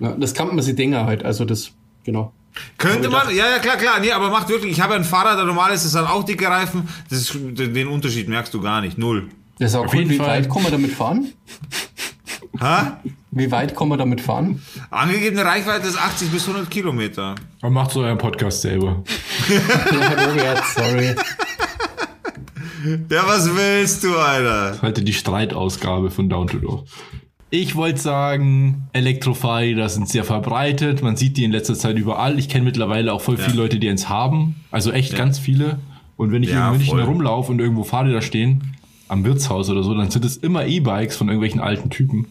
ja, 0.00 0.12
das 0.12 0.34
kann 0.34 0.48
man 0.48 0.60
sich 0.62 0.76
denken 0.76 0.96
halt. 0.96 1.24
Also 1.24 1.44
das, 1.44 1.70
genau. 2.04 2.32
Könnte 2.76 3.08
man, 3.08 3.28
ja, 3.28 3.48
ja, 3.50 3.58
klar, 3.60 3.76
klar, 3.76 4.00
nee, 4.00 4.10
aber 4.10 4.30
macht 4.30 4.48
wirklich, 4.48 4.72
ich 4.72 4.80
habe 4.80 4.94
ein 4.94 5.04
Fahrrad, 5.04 5.38
ein 5.38 5.46
normales, 5.46 5.84
das 5.84 5.94
hat 5.94 6.10
auch 6.10 6.24
dicke 6.24 6.46
Reifen, 6.48 6.88
das 7.08 7.20
ist, 7.20 7.34
den 7.34 7.72
den 7.72 7.86
Unterschied 7.86 8.28
merkst 8.28 8.52
du 8.52 8.60
gar 8.60 8.80
nicht, 8.80 8.98
null. 8.98 9.28
Das 9.60 9.70
ist 9.70 9.76
auch 9.76 9.84
Auf 9.84 9.92
cool. 9.92 10.00
jeden 10.00 10.10
Wie 10.10 10.16
Fall. 10.16 10.26
weit 10.26 10.50
kann 10.50 10.62
man 10.62 10.72
damit 10.72 10.90
fahren? 10.92 11.28
Ha? 12.60 13.00
Wie 13.30 13.50
weit 13.50 13.76
kann 13.76 13.88
man 13.88 13.98
damit 13.98 14.20
fahren? 14.20 14.62
Angegebene 14.90 15.44
Reichweite 15.44 15.86
ist 15.86 15.98
80 15.98 16.30
bis 16.30 16.48
100 16.48 16.70
Kilometer. 16.70 17.34
man 17.62 17.72
macht 17.72 17.90
so 17.90 18.00
euren 18.00 18.16
Podcast 18.18 18.62
selber. 18.62 19.02
ja, 20.36 20.62
sorry. 20.74 21.14
Ja, 23.10 23.26
was 23.26 23.54
willst 23.54 24.04
du, 24.04 24.16
Alter? 24.16 24.78
Heute 24.82 25.02
die 25.02 25.12
Streitausgabe 25.12 26.10
von 26.10 26.28
Down 26.28 26.46
to 26.46 26.58
Door. 26.58 26.84
Ich 27.50 27.76
wollte 27.76 28.00
sagen, 28.00 28.88
Elektrofahrräder 28.92 29.88
sind 29.88 30.08
sehr 30.08 30.24
verbreitet. 30.24 31.02
Man 31.02 31.16
sieht 31.16 31.36
die 31.36 31.44
in 31.44 31.50
letzter 31.52 31.74
Zeit 31.74 31.96
überall. 31.98 32.38
Ich 32.38 32.48
kenne 32.48 32.64
mittlerweile 32.64 33.12
auch 33.12 33.20
voll 33.20 33.36
viele 33.36 33.56
Leute, 33.56 33.78
die 33.78 33.88
eins 33.88 34.08
haben. 34.08 34.56
Also 34.70 34.92
echt 34.92 35.16
ganz 35.16 35.38
viele. 35.38 35.78
Und 36.16 36.30
wenn 36.32 36.42
ich 36.42 36.50
Ja, 36.50 36.66
in 36.68 36.72
München 36.76 36.90
voll. 36.90 37.00
herumlaufe 37.02 37.50
und 37.52 37.58
irgendwo 37.58 37.84
Fahrräder 37.84 38.20
stehen, 38.22 38.76
am 39.08 39.24
Wirtshaus 39.24 39.70
oder 39.70 39.82
so, 39.82 39.94
dann 39.94 40.10
sind 40.10 40.24
es 40.24 40.36
immer 40.36 40.66
E-Bikes 40.66 41.16
von 41.16 41.28
irgendwelchen 41.28 41.60
alten 41.60 41.88
Typen. 41.90 42.26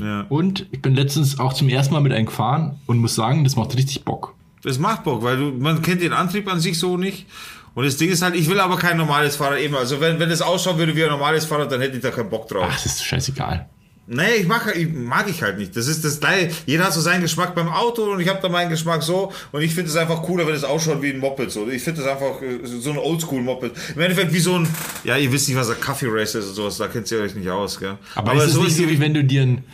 Ja. 0.00 0.26
Und 0.28 0.66
ich 0.70 0.82
bin 0.82 0.94
letztens 0.94 1.38
auch 1.38 1.52
zum 1.52 1.68
ersten 1.68 1.94
Mal 1.94 2.00
mit 2.00 2.12
einem 2.12 2.26
gefahren 2.26 2.78
und 2.86 2.98
muss 2.98 3.14
sagen, 3.14 3.44
das 3.44 3.56
macht 3.56 3.76
richtig 3.76 4.04
Bock. 4.04 4.34
Das 4.62 4.78
macht 4.78 5.04
Bock, 5.04 5.22
weil 5.22 5.36
du, 5.36 5.52
man 5.52 5.82
kennt 5.82 6.02
den 6.02 6.12
Antrieb 6.12 6.50
an 6.50 6.60
sich 6.60 6.78
so 6.78 6.96
nicht. 6.96 7.26
Und 7.74 7.84
das 7.84 7.96
Ding 7.96 8.10
ist 8.10 8.22
halt, 8.22 8.34
ich 8.34 8.48
will 8.48 8.60
aber 8.60 8.76
kein 8.76 8.96
normales 8.96 9.36
Fahrrad 9.36 9.60
eben. 9.60 9.76
Also 9.76 10.00
wenn, 10.00 10.18
wenn 10.18 10.30
es 10.30 10.42
ausschauen 10.42 10.76
würde 10.78 10.96
wie 10.96 11.04
ein 11.04 11.10
normales 11.10 11.44
Fahrrad, 11.44 11.70
dann 11.70 11.80
hätte 11.80 11.96
ich 11.96 12.02
da 12.02 12.10
keinen 12.10 12.28
Bock 12.28 12.48
drauf. 12.48 12.66
Ach, 12.68 12.82
das 12.82 12.86
ist 12.86 13.04
scheißegal. 13.04 13.68
Nee, 14.12 14.34
ich 14.40 14.48
mag, 14.48 14.74
ich 14.76 14.92
mag 14.92 15.30
ich 15.30 15.40
halt 15.40 15.56
nicht. 15.56 15.76
Das 15.76 15.86
ist 15.86 16.04
das 16.04 16.18
gleiche. 16.18 16.50
Jeder 16.66 16.84
hat 16.84 16.92
so 16.92 17.00
seinen 17.00 17.22
Geschmack 17.22 17.54
beim 17.54 17.68
Auto 17.68 18.10
und 18.10 18.18
ich 18.18 18.28
habe 18.28 18.40
da 18.42 18.48
meinen 18.48 18.68
Geschmack 18.68 19.04
so. 19.04 19.32
Und 19.52 19.62
ich 19.62 19.72
finde 19.72 19.88
es 19.88 19.96
einfach 19.96 20.22
cooler, 20.22 20.48
wenn 20.48 20.54
es 20.54 20.64
ausschaut 20.64 21.00
wie 21.00 21.10
ein 21.10 21.18
Moped. 21.18 21.52
So. 21.52 21.68
Ich 21.68 21.84
finde 21.84 22.02
das 22.02 22.10
einfach 22.10 22.42
äh, 22.42 22.58
so 22.64 22.90
ein 22.90 22.98
Oldschool-Moped. 22.98 23.70
Im 23.94 24.00
Endeffekt 24.00 24.32
wie 24.32 24.40
so 24.40 24.56
ein, 24.56 24.68
ja, 25.04 25.16
ihr 25.16 25.30
wisst 25.30 25.48
nicht, 25.48 25.56
was 25.56 25.70
ein 25.70 25.78
Kaffee 25.78 26.08
Race 26.10 26.34
ist 26.34 26.48
und 26.48 26.54
sowas. 26.54 26.78
Da 26.78 26.88
kennt 26.88 27.08
ihr 27.12 27.20
euch 27.20 27.36
nicht 27.36 27.48
aus, 27.48 27.78
gell? 27.78 27.98
Aber, 28.16 28.34
ist 28.34 28.48
es 28.48 28.54
so 28.54 28.64
nicht 28.64 28.76
so, 28.76 28.88
wie 28.88 28.98
wenn 28.98 29.14
du 29.14 29.22
dir 29.22 29.42
ein. 29.42 29.64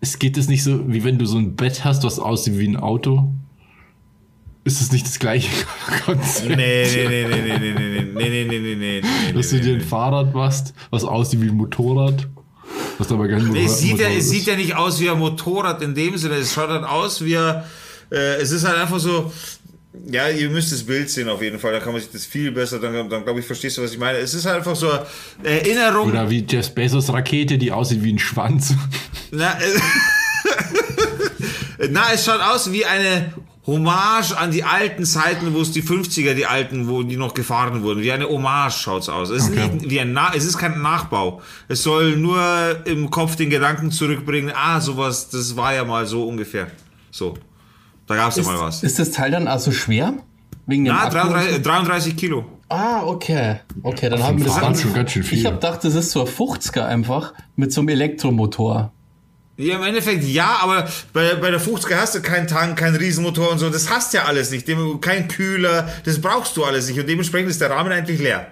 Es 0.00 0.18
geht 0.18 0.36
es 0.36 0.48
nicht 0.48 0.62
so, 0.62 0.92
wie 0.92 1.04
wenn 1.04 1.18
du 1.18 1.26
so 1.26 1.38
ein 1.38 1.56
Bett 1.56 1.84
hast, 1.84 2.04
was 2.04 2.18
aussieht 2.18 2.58
wie 2.58 2.68
ein 2.68 2.76
Auto? 2.76 3.32
Ist 4.64 4.80
es 4.80 4.92
nicht 4.92 5.06
das 5.06 5.18
gleiche 5.18 5.48
Konzept? 6.04 6.48
Nee, 6.56 6.56
nee, 6.56 7.08
nee, 7.08 7.28
nee, 7.28 7.40
nee, 7.40 7.58
nee, 7.58 7.72
nee, 7.72 7.74
nee, 7.74 8.04
nee, 8.04 8.44
nee, 8.44 8.58
nee, 8.58 8.74
nee, 8.74 9.00
nee, 9.00 9.32
Dass 9.32 9.50
du 9.50 9.56
nee, 9.56 9.62
dir 9.62 9.72
ein 9.74 9.78
nee. 9.78 9.84
Fahrrad 9.84 10.34
machst, 10.34 10.74
was 10.90 11.04
aussieht 11.04 11.40
wie 11.40 11.48
ein 11.48 11.56
Motorrad, 11.56 12.28
was 12.98 13.10
aber 13.12 13.28
kein 13.28 13.38
Motorrad, 13.46 13.54
Nee, 13.54 13.64
es 13.66 13.78
sieht 13.78 13.90
ja, 13.90 14.08
Motorrad 14.08 14.18
es 14.18 14.24
ist. 14.24 14.30
sieht 14.30 14.46
ja 14.46 14.56
nicht 14.56 14.76
aus 14.76 15.00
wie 15.00 15.08
ein 15.08 15.18
Motorrad 15.18 15.82
in 15.82 15.94
dem 15.94 16.16
Sinne. 16.16 16.34
Es 16.34 16.52
schaut 16.52 16.68
halt 16.68 16.84
aus 16.84 17.24
wie 17.24 17.36
ein, 17.38 17.62
äh, 18.10 18.36
es 18.40 18.50
ist 18.50 18.66
halt 18.66 18.76
einfach 18.78 18.98
so, 18.98 19.32
ja, 20.10 20.28
ihr 20.28 20.50
müsst 20.50 20.72
das 20.72 20.84
Bild 20.84 21.10
sehen 21.10 21.28
auf 21.28 21.42
jeden 21.42 21.58
Fall. 21.58 21.72
Da 21.72 21.80
kann 21.80 21.92
man 21.92 22.00
sich 22.00 22.10
das 22.10 22.24
viel 22.26 22.52
besser, 22.52 22.78
dann, 22.78 23.08
dann 23.08 23.24
glaube 23.24 23.40
ich, 23.40 23.46
verstehst 23.46 23.78
du, 23.78 23.82
was 23.82 23.92
ich 23.92 23.98
meine. 23.98 24.18
Es 24.18 24.34
ist 24.34 24.46
halt 24.46 24.56
einfach 24.58 24.76
so 24.76 24.90
eine 24.90 25.04
Erinnerung. 25.44 26.08
Oder 26.08 26.28
wie 26.30 26.44
Jeff 26.48 26.74
Bezos 26.74 27.12
Rakete, 27.12 27.58
die 27.58 27.72
aussieht 27.72 28.02
wie 28.02 28.12
ein 28.12 28.18
Schwanz. 28.18 28.74
Na, 29.30 29.58
äh, 29.60 29.78
na, 31.90 32.12
es 32.14 32.24
schaut 32.24 32.40
aus 32.40 32.72
wie 32.72 32.84
eine 32.84 33.32
Hommage 33.66 34.32
an 34.38 34.52
die 34.52 34.62
alten 34.62 35.04
Zeiten, 35.04 35.52
wo 35.52 35.60
es 35.60 35.72
die 35.72 35.82
50er, 35.82 36.34
die 36.34 36.46
alten, 36.46 36.86
wo 36.88 37.02
die 37.02 37.16
noch 37.16 37.34
gefahren 37.34 37.82
wurden. 37.82 38.00
Wie 38.02 38.12
eine 38.12 38.28
Hommage 38.28 38.78
schaut's 38.78 39.08
aus. 39.08 39.30
Es 39.30 39.44
ist, 39.48 39.50
Okay. 39.50 39.68
nicht 39.68 39.90
wie 39.90 40.00
ein 40.00 40.12
Na 40.12 40.32
es 40.34 40.44
ist 40.44 40.56
kein 40.58 40.80
Nachbau. 40.80 41.42
Es 41.66 41.82
soll 41.82 42.16
nur 42.16 42.40
im 42.84 43.10
Kopf 43.10 43.34
den 43.34 43.50
Gedanken 43.50 43.90
zurückbringen, 43.90 44.52
ah, 44.54 44.80
sowas, 44.80 45.30
das 45.30 45.56
war 45.56 45.74
ja 45.74 45.84
mal 45.84 46.06
so 46.06 46.26
ungefähr. 46.28 46.68
So. 47.10 47.34
Da 48.06 48.14
gab's 48.16 48.36
ja 48.36 48.42
Ist, 48.42 48.46
mal 48.48 48.60
was. 48.60 48.82
ist 48.82 48.98
das 48.98 49.10
Teil 49.10 49.30
dann 49.30 49.48
also 49.48 49.72
schwer? 49.72 50.14
Wegen 50.66 50.84
dem 50.84 50.94
Na, 50.94 51.04
Akku? 51.04 51.14
33, 51.16 51.62
33 51.62 52.16
Kilo. 52.16 52.44
Ah, 52.68 53.02
okay. 53.04 53.60
Okay, 53.82 54.08
dann 54.08 54.22
haben 54.22 54.38
wir 54.38 54.46
das 54.46 54.60
ganz 54.60 54.80
schön 54.82 55.22
viel. 55.22 55.38
Ich 55.38 55.46
habe 55.46 55.56
gedacht, 55.56 55.84
das 55.84 55.94
ist 55.94 56.10
so 56.10 56.22
ein 56.22 56.26
50er 56.26 56.84
einfach 56.84 57.32
mit 57.54 57.72
so 57.72 57.80
einem 57.80 57.88
Elektromotor. 57.90 58.92
Ja, 59.58 59.76
im 59.76 59.84
Endeffekt 59.84 60.24
ja, 60.24 60.58
aber 60.60 60.86
bei, 61.12 61.34
bei 61.36 61.50
der 61.50 61.60
50er 61.60 61.96
hast 61.96 62.14
du 62.14 62.20
keinen 62.20 62.46
Tank, 62.46 62.76
keinen 62.78 62.96
Riesenmotor 62.96 63.52
und 63.52 63.58
so. 63.58 63.70
Das 63.70 63.88
hast 63.90 64.12
ja 64.12 64.24
alles 64.24 64.50
nicht. 64.50 64.68
Dem, 64.68 65.00
kein 65.00 65.28
Kühler, 65.28 65.88
das 66.04 66.20
brauchst 66.20 66.56
du 66.56 66.64
alles 66.64 66.88
nicht. 66.88 66.98
Und 66.98 67.08
dementsprechend 67.08 67.50
ist 67.50 67.60
der 67.60 67.70
Rahmen 67.70 67.90
eigentlich 67.90 68.20
leer. 68.20 68.48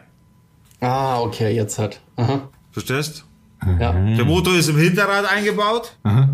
Ah, 0.80 1.20
okay, 1.20 1.54
jetzt 1.54 1.78
hat. 1.78 2.00
Aha. 2.16 2.48
Verstehst? 2.70 3.24
Ja. 3.80 3.92
Der 3.92 4.24
Motor 4.24 4.54
ist 4.54 4.68
im 4.68 4.78
Hinterrad 4.78 5.26
eingebaut. 5.30 5.96
Aha. 6.04 6.28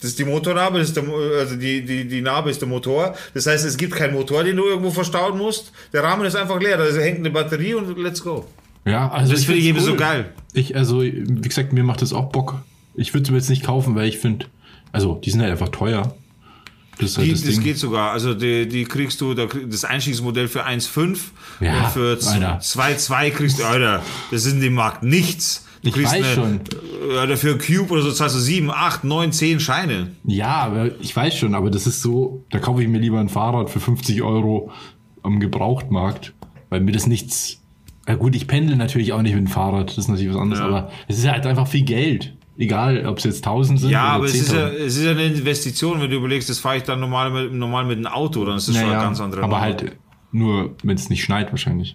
Das 0.00 0.10
ist 0.10 0.18
die 0.18 0.24
Motornarbe, 0.24 0.78
das 0.78 0.88
ist 0.88 0.96
der, 0.96 1.04
also 1.38 1.56
die, 1.56 1.84
die, 1.84 2.06
die 2.06 2.20
Narbe 2.20 2.50
ist 2.50 2.60
der 2.60 2.68
Motor. 2.68 3.14
Das 3.32 3.46
heißt, 3.46 3.64
es 3.64 3.76
gibt 3.76 3.94
keinen 3.94 4.12
Motor, 4.12 4.44
den 4.44 4.56
du 4.56 4.64
irgendwo 4.66 4.90
verstauen 4.90 5.38
musst. 5.38 5.72
Der 5.92 6.02
Rahmen 6.02 6.26
ist 6.26 6.36
einfach 6.36 6.60
leer. 6.60 6.76
Da 6.76 6.84
hängt 7.00 7.18
eine 7.18 7.30
Batterie 7.30 7.74
und 7.74 7.98
let's 7.98 8.22
go. 8.22 8.46
Ja, 8.84 9.08
also 9.10 9.32
Das 9.32 9.44
finde 9.44 9.60
ich 9.60 9.66
eben 9.66 9.80
so 9.80 9.96
geil. 9.96 10.32
Ich, 10.52 10.76
also, 10.76 11.02
wie 11.02 11.48
gesagt, 11.48 11.72
mir 11.72 11.82
macht 11.82 12.02
das 12.02 12.12
auch 12.12 12.30
Bock. 12.30 12.56
Ich 12.94 13.12
würde 13.14 13.24
es 13.24 13.30
mir 13.30 13.38
jetzt 13.38 13.50
nicht 13.50 13.64
kaufen, 13.64 13.94
weil 13.94 14.08
ich 14.08 14.18
finde, 14.18 14.46
also, 14.92 15.20
die 15.24 15.30
sind 15.30 15.40
halt 15.40 15.50
einfach 15.50 15.70
teuer. 15.70 16.14
Das 16.98 17.18
halt 17.18 17.26
Die, 17.26 17.32
das 17.32 17.42
das 17.42 17.60
geht 17.60 17.78
sogar. 17.78 18.12
Also 18.12 18.32
die, 18.32 18.66
die 18.68 18.84
kriegst 18.84 19.20
du, 19.20 19.34
das 19.34 19.84
Einstiegsmodell 19.84 20.48
für 20.48 20.66
1,5 20.66 21.18
Ja, 21.60 21.84
und 21.84 21.90
für 21.92 22.18
Alter. 22.26 22.58
2,2 22.60 23.30
kriegst 23.30 23.58
du, 23.58 23.64
Alter, 23.64 24.02
das 24.30 24.46
ist 24.46 24.52
in 24.52 24.60
dem 24.60 24.74
Markt 24.74 25.02
nichts. 25.02 25.65
Du 25.94 26.00
Ich 26.00 26.06
weiß 26.06 26.12
eine, 26.12 26.24
schon. 26.26 26.60
Ja, 27.14 27.26
dafür 27.26 27.58
Cube 27.58 27.90
oder 27.90 28.02
so 28.02 28.12
zahlst 28.12 28.34
du 28.36 28.40
7, 28.40 28.70
8, 28.70 29.04
9, 29.04 29.32
10 29.32 29.60
Scheine. 29.60 30.12
Ja, 30.24 30.86
ich 31.00 31.14
weiß 31.14 31.36
schon, 31.36 31.54
aber 31.54 31.70
das 31.70 31.86
ist 31.86 32.02
so, 32.02 32.44
da 32.50 32.58
kaufe 32.58 32.82
ich 32.82 32.88
mir 32.88 32.98
lieber 32.98 33.20
ein 33.20 33.28
Fahrrad 33.28 33.70
für 33.70 33.80
50 33.80 34.22
Euro 34.22 34.70
am 35.22 35.38
Gebrauchtmarkt, 35.40 36.34
weil 36.70 36.80
mir 36.80 36.92
das 36.92 37.06
nichts. 37.06 37.62
Ja 38.08 38.14
gut, 38.14 38.34
ich 38.36 38.46
pendle 38.46 38.76
natürlich 38.76 39.12
auch 39.12 39.22
nicht 39.22 39.34
mit 39.34 39.44
dem 39.46 39.50
Fahrrad, 39.50 39.90
das 39.90 39.98
ist 39.98 40.08
natürlich 40.08 40.30
was 40.30 40.40
anderes, 40.40 40.60
Ja. 40.60 40.66
aber 40.66 40.90
es 41.08 41.18
ist 41.18 41.28
halt 41.28 41.46
einfach 41.46 41.66
viel 41.66 41.82
Geld. 41.84 42.34
Egal, 42.58 43.04
ob 43.06 43.18
es 43.18 43.24
jetzt 43.24 43.44
1000 43.44 43.80
sind 43.80 43.90
Ja, 43.90 44.04
oder 44.06 44.14
aber 44.14 44.24
es 44.26 44.34
ist 44.34 44.52
ja, 44.52 44.68
10.000. 44.68 44.70
es 44.86 44.96
ist 44.96 45.04
ja 45.04 45.10
eine 45.10 45.24
Investition, 45.24 46.00
wenn 46.00 46.10
du 46.10 46.16
überlegst, 46.16 46.48
das 46.48 46.58
fahre 46.58 46.78
ich 46.78 46.84
dann 46.84 47.00
normal 47.00 47.30
mit, 47.30 47.52
normal 47.52 47.84
mit 47.84 47.98
einem 47.98 48.06
Auto, 48.06 48.44
dann 48.46 48.56
ist 48.56 48.68
das 48.68 48.76
schon 48.76 48.84
Naja, 48.86 48.98
eine 48.98 49.06
ganz 49.08 49.20
andere 49.20 49.42
aber 49.42 49.48
Nummer. 49.56 49.60
halt 49.60 49.96
nur, 50.32 50.74
wenn 50.82 50.96
es 50.96 51.10
nicht 51.10 51.22
schneit 51.22 51.50
wahrscheinlich. 51.50 51.94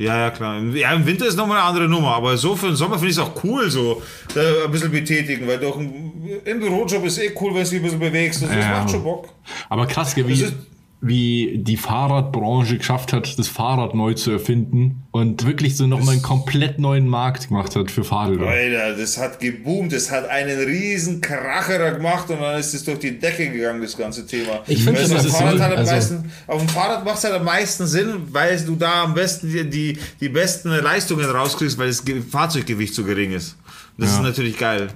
Ja, 0.00 0.16
ja, 0.18 0.30
klar. 0.30 0.58
Ja, 0.74 0.92
im 0.94 1.04
Winter 1.04 1.26
ist 1.26 1.36
nochmal 1.36 1.58
eine 1.58 1.66
andere 1.66 1.86
Nummer, 1.88 2.14
aber 2.14 2.34
so 2.38 2.56
für 2.56 2.68
den 2.68 2.76
Sommer 2.76 2.94
finde 2.98 3.10
ich 3.10 3.18
es 3.18 3.22
auch 3.22 3.44
cool, 3.44 3.68
so 3.70 4.00
da 4.34 4.40
ein 4.64 4.70
bisschen 4.70 4.90
betätigen, 4.90 5.46
weil 5.46 5.58
doch 5.58 5.78
im 5.78 6.58
Bürojob 6.58 7.04
ist 7.04 7.18
eh 7.18 7.32
cool, 7.38 7.54
wenn 7.54 7.64
du 7.64 7.68
dich 7.68 7.78
ein 7.80 7.82
bisschen 7.82 7.98
bewegst. 7.98 8.40
Das, 8.42 8.48
das 8.48 8.64
Ja. 8.64 8.70
macht 8.80 8.90
schon 8.90 9.04
Bock. 9.04 9.28
Aber 9.68 9.86
krass, 9.86 10.16
wie, 10.16 10.22
Das 10.22 10.30
ist- 10.40 10.54
wie 11.02 11.56
die 11.62 11.78
Fahrradbranche 11.78 12.76
geschafft 12.76 13.14
hat, 13.14 13.38
das 13.38 13.48
Fahrrad 13.48 13.94
neu 13.94 14.12
zu 14.12 14.30
erfinden 14.32 15.04
und 15.12 15.46
wirklich 15.46 15.74
so 15.74 15.86
nochmal 15.86 16.12
einen 16.14 16.22
komplett 16.22 16.78
neuen 16.78 17.08
Markt 17.08 17.48
gemacht 17.48 17.74
hat 17.74 17.90
für 17.90 18.04
Fahrräder. 18.04 18.46
Alter, 18.46 18.96
das 18.98 19.16
hat 19.16 19.40
geboomt, 19.40 19.92
das 19.94 20.10
hat 20.10 20.28
einen 20.28 20.58
riesen 20.58 21.22
Kracher 21.22 21.78
da 21.78 21.90
gemacht 21.92 22.28
und 22.28 22.40
dann 22.42 22.60
ist 22.60 22.74
es 22.74 22.84
durch 22.84 22.98
die 22.98 23.18
Decke 23.18 23.48
gegangen, 23.48 23.80
das 23.80 23.96
ganze 23.96 24.26
Thema. 24.26 24.60
Ich 24.66 24.84
finde 24.84 25.00
das 25.00 25.10
auf, 25.12 25.24
ist 25.24 25.24
dem 25.26 25.32
Fahrrad 25.32 25.56
so, 25.56 25.62
halt 25.62 25.72
am 25.72 25.78
also- 25.78 25.92
meisten, 25.92 26.30
auf 26.46 26.58
dem 26.58 26.68
Fahrrad 26.68 27.04
macht 27.06 27.16
es 27.16 27.24
halt 27.24 27.34
am 27.34 27.44
meisten 27.46 27.86
Sinn, 27.86 28.08
weil 28.32 28.60
du 28.62 28.76
da 28.76 29.04
am 29.04 29.14
besten 29.14 29.50
die, 29.50 29.70
die, 29.70 29.98
die 30.20 30.28
besten 30.28 30.68
Leistungen 30.68 31.24
rauskriegst, 31.24 31.78
weil 31.78 31.88
das 31.88 32.04
Ge- 32.04 32.20
Fahrzeuggewicht 32.20 32.94
so 32.94 33.04
gering 33.04 33.32
ist. 33.32 33.56
Das 33.96 34.10
Ja. 34.10 34.16
ist 34.16 34.22
natürlich 34.22 34.58
geil. 34.58 34.88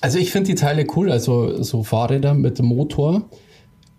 Also 0.00 0.18
ich 0.18 0.32
finde 0.32 0.48
die 0.48 0.54
Teile 0.56 0.86
cool, 0.96 1.12
also 1.12 1.62
so 1.62 1.84
Fahrräder 1.84 2.34
mit 2.34 2.58
dem 2.58 2.66
Motor 2.66 3.28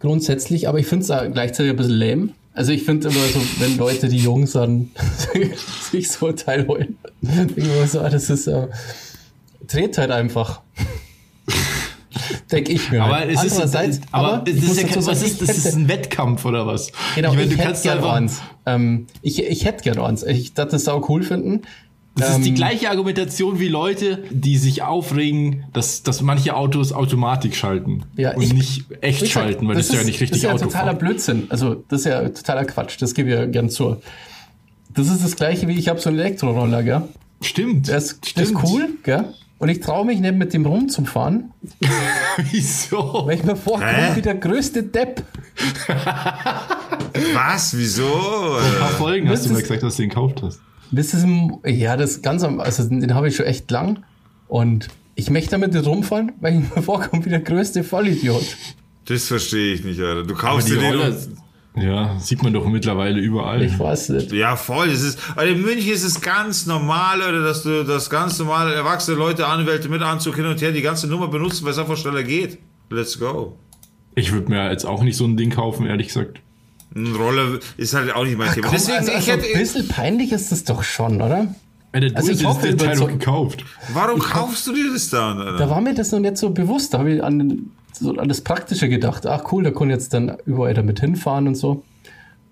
grundsätzlich, 0.01 0.67
aber 0.67 0.79
ich 0.79 0.87
finde 0.87 1.05
es 1.05 1.33
gleichzeitig 1.33 1.71
ein 1.71 1.77
bisschen 1.77 1.93
lame. 1.93 2.29
Also 2.53 2.73
ich 2.73 2.83
finde 2.83 3.07
immer 3.07 3.19
so, 3.27 3.39
wenn 3.59 3.77
Leute, 3.77 4.09
die 4.09 4.17
jung 4.17 4.45
sind, 4.45 4.91
sich 5.91 6.11
so 6.11 6.27
ein 6.27 6.35
Teil 6.35 6.67
holen, 6.67 6.97
denke 7.21 7.87
so, 7.87 8.01
ah, 8.01 8.09
das 8.09 8.29
ist 8.29 8.47
äh, 8.47 8.67
dreht 9.67 9.97
halt 9.97 10.11
einfach. 10.11 10.61
Denke 12.51 12.73
ich 12.73 12.91
mir. 12.91 13.03
Aber 13.03 13.15
halt. 13.15 13.31
es 13.31 13.43
ist, 13.43 13.59
aber, 14.11 14.43
es 14.45 14.55
ist 14.55 14.81
ja 14.81 14.87
kein, 14.87 15.05
was 15.05 15.23
ist, 15.23 15.41
das 15.41 15.57
ist 15.57 15.65
hätte- 15.65 15.77
ein 15.77 15.87
Wettkampf 15.87 16.43
oder 16.43 16.67
was? 16.67 16.91
Genau, 17.15 17.29
ich 17.31 17.37
meine, 17.37 17.43
ich 17.43 17.55
du 17.55 17.57
hätte 17.57 17.67
kannst 17.67 17.85
eins. 17.87 18.41
Ähm, 18.65 19.07
ich, 19.21 19.41
ich 19.41 19.63
hätte 19.63 19.83
gerne 19.83 20.03
eins. 20.03 20.23
Ich 20.23 20.53
dachte, 20.53 20.71
das 20.71 20.87
auch 20.89 21.07
cool 21.07 21.23
finden. 21.23 21.61
Das 22.15 22.37
ist 22.37 22.43
die 22.45 22.49
Ähm, 22.49 22.55
gleiche 22.55 22.89
Argumentation 22.89 23.59
wie 23.59 23.67
Leute, 23.69 24.23
die 24.29 24.57
sich 24.57 24.81
aufregen, 24.83 25.63
dass, 25.73 26.03
dass 26.03 26.21
manche 26.21 26.55
Autos 26.55 26.91
Automatik 26.91 27.55
schalten 27.55 28.03
Ja, 28.17 28.35
und 28.35 28.41
ich- 28.43 28.53
nicht 28.53 28.85
echt 29.01 29.19
gesagt, 29.21 29.31
schalten, 29.31 29.67
weil 29.67 29.75
das, 29.75 29.87
ja 29.89 30.03
nicht 30.03 30.15
das 30.15 30.21
richtig 30.21 30.37
ist 30.37 30.43
ja 30.43 30.51
Auto 30.51 30.65
totaler 30.65 30.85
fahren. 30.87 30.97
Blödsinn. 30.97 31.43
Also, 31.49 31.75
das 31.87 32.01
ist 32.01 32.05
ja 32.07 32.27
totaler 32.29 32.65
Quatsch. 32.65 33.01
Das 33.01 33.13
gebe 33.13 33.29
ich 33.29 33.35
ja 33.35 33.45
gern 33.45 33.69
zu. 33.69 33.97
Das 34.93 35.07
ist 35.07 35.23
das 35.23 35.35
gleiche 35.37 35.67
wie 35.69 35.77
ich 35.79 35.87
habe 35.87 35.99
so 36.01 36.09
einen 36.09 36.19
Elektroroller, 36.19 36.83
gell? 36.83 37.01
Stimmt. 37.41 37.87
Der 37.87 37.97
ist, 37.97 38.35
der 38.35 38.43
ist 38.43 38.49
stimmt. 38.49 38.63
cool, 38.65 38.89
gell? 39.03 39.25
Und 39.57 39.69
ich 39.69 39.79
traue 39.79 40.05
mich 40.05 40.19
nicht 40.19 40.35
mit 40.35 40.53
dem 40.53 40.65
rumzufahren, 40.65 41.51
Wieso? 42.51 43.23
weil 43.25 43.37
ich 43.37 43.43
mir 43.43 43.55
vorkomme 43.55 44.11
wie 44.15 44.21
der 44.21 44.35
größte 44.35 44.83
Depp. 44.83 45.23
Was? 47.33 47.77
Wieso? 47.77 48.05
Ein 48.57 48.79
paar 48.79 48.89
Folgen 48.89 49.29
hast 49.29 49.43
Das 49.45 49.47
du 49.51 49.53
ist- 49.55 49.61
gesagt, 49.61 49.83
dass 49.83 49.95
du 49.95 50.03
den 50.03 50.09
gekauft 50.09 50.41
hast. 50.43 50.59
Das 50.91 51.13
ist 51.13 51.23
ein, 51.23 51.59
ja, 51.65 51.95
das 51.97 52.21
ganz 52.21 52.43
am, 52.43 52.59
also 52.59 52.87
den 52.87 53.13
habe 53.13 53.29
ich 53.29 53.35
schon 53.35 53.45
echt 53.45 53.71
lang. 53.71 54.03
Und 54.47 54.89
ich 55.15 55.29
möchte 55.29 55.51
damit 55.51 55.73
nicht 55.73 55.85
rumfahren, 55.85 56.33
weil 56.41 56.61
ich 56.61 56.75
mir 56.75 56.81
vorkomme 56.81 57.25
wie 57.25 57.29
der 57.29 57.39
größte 57.39 57.83
Vollidiot. 57.83 58.45
Das 59.05 59.27
verstehe 59.27 59.73
ich 59.73 59.83
nicht, 59.83 59.99
Alter. 59.99 60.23
Du 60.23 60.35
kaufst 60.35 60.67
die 60.67 60.73
dir 60.73 60.79
den 60.79 60.99
Roller, 60.99 61.15
ja, 61.75 62.19
sieht 62.19 62.43
man 62.43 62.51
doch 62.51 62.67
mittlerweile 62.67 63.19
überall. 63.19 63.61
Ich 63.61 63.79
weiß 63.79 64.09
nicht. 64.09 64.33
Ja, 64.33 64.57
voll. 64.57 64.89
Das 64.89 65.01
ist, 65.01 65.19
also 65.35 65.53
in 65.53 65.61
München 65.61 65.91
ist 65.91 66.03
es 66.03 66.19
ganz 66.19 66.65
normal, 66.65 67.21
oder 67.21 67.41
dass 67.41 67.63
du 67.63 67.85
das 67.85 68.09
ganz 68.09 68.37
normale 68.39 68.73
erwachsene 68.73 69.17
Leute, 69.17 69.47
Anwälte 69.47 69.87
mit 69.87 70.01
Anzug 70.01 70.35
hin 70.35 70.45
und 70.45 70.61
her 70.61 70.73
die 70.73 70.81
ganze 70.81 71.07
Nummer 71.07 71.29
benutzen, 71.29 71.63
weil 71.63 71.71
es 71.71 71.79
einfach 71.79 71.95
schneller 71.95 72.23
geht. 72.23 72.57
Let's 72.89 73.17
go. 73.17 73.57
Ich 74.15 74.33
würde 74.33 74.49
mir 74.49 74.69
jetzt 74.69 74.85
auch 74.85 75.01
nicht 75.01 75.15
so 75.15 75.23
ein 75.23 75.37
Ding 75.37 75.51
kaufen, 75.51 75.85
ehrlich 75.85 76.07
gesagt. 76.07 76.41
Ein 76.95 77.15
Roller 77.15 77.59
ist 77.77 77.93
halt 77.93 78.13
auch 78.15 78.23
nicht 78.25 78.37
mein 78.37 78.53
Thema. 78.53 78.67
Komm, 78.67 78.75
Deswegen, 78.75 78.97
also, 78.97 79.11
ich 79.11 79.31
also 79.31 79.45
ein 79.53 79.59
bisschen 79.59 79.87
peinlich 79.87 80.31
ist 80.31 80.51
das 80.51 80.63
doch 80.65 80.83
schon, 80.83 81.21
oder? 81.21 81.53
Alter, 81.93 82.09
du 82.09 82.15
Also 82.15 82.31
ich 82.31 82.45
hast 82.45 82.55
hoffe, 82.57 82.75
Teil 82.77 82.97
doch 82.97 83.07
gekauft. 83.07 83.63
warum 83.93 84.19
kaufst 84.19 84.67
du 84.67 84.73
dir 84.73 84.91
das 84.93 85.09
dann? 85.09 85.37
Alter? 85.39 85.57
Da 85.57 85.69
war 85.69 85.81
mir 85.81 85.93
das 85.93 86.11
noch 86.11 86.19
nicht 86.19 86.37
so 86.37 86.49
bewusst. 86.49 86.93
Da 86.93 86.99
habe 86.99 87.13
ich 87.13 87.23
an, 87.23 87.39
den- 87.39 87.71
so 87.93 88.15
an 88.17 88.27
das 88.29 88.41
Praktische 88.41 88.89
gedacht. 88.89 89.25
Ach 89.25 89.51
cool, 89.51 89.63
da 89.63 89.71
kann 89.71 89.89
ich 89.89 89.95
jetzt 89.95 90.13
dann 90.13 90.37
überall 90.45 90.73
damit 90.73 90.99
hinfahren 90.99 91.47
und 91.47 91.55
so. 91.55 91.83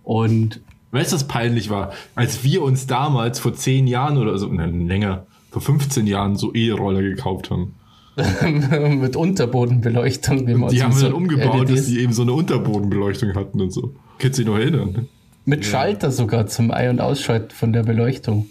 Und 0.03 0.61
Weißt 0.91 1.11
du, 1.11 1.15
was 1.17 1.27
peinlich 1.27 1.69
war? 1.69 1.93
Als 2.15 2.43
wir 2.43 2.63
uns 2.63 2.87
damals 2.87 3.39
vor 3.39 3.53
zehn 3.53 3.85
Jahren 3.85 4.17
oder 4.17 4.37
so, 4.39 4.47
nein, 4.47 4.87
länger, 4.87 5.27
vor 5.51 5.61
15 5.61 6.07
Jahren 6.07 6.35
so 6.35 6.51
E-Roller 6.53 7.01
gekauft 7.03 7.51
haben. 7.51 7.75
mit 8.99 9.15
Unterbodenbeleuchtung. 9.15 10.47
Wie 10.47 10.53
man 10.55 10.69
Die 10.69 10.77
so- 10.77 10.83
haben 10.83 10.91
wir 10.93 10.97
so 10.99 11.05
dann 11.07 11.13
umgebaut, 11.15 11.59
LEDs 11.69 11.75
dass 11.81 11.85
die 11.87 11.99
eben 11.99 12.13
so 12.13 12.21
eine 12.23 12.33
Unterbodenbeleuchtung 12.33 13.33
hatten 13.35 13.61
und 13.61 13.71
so. 13.71 13.93
Kannst 14.17 14.39
du 14.39 14.43
dich 14.43 14.51
noch 14.51 14.57
erinnern? 14.59 15.07
Mit 15.45 15.65
Schalter 15.65 16.11
sogar 16.11 16.47
zum 16.47 16.71
Ein- 16.71 16.89
und 16.91 17.01
Ausschalten 17.01 17.51
von 17.51 17.73
der 17.73 17.83
Beleuchtung. 17.83 18.47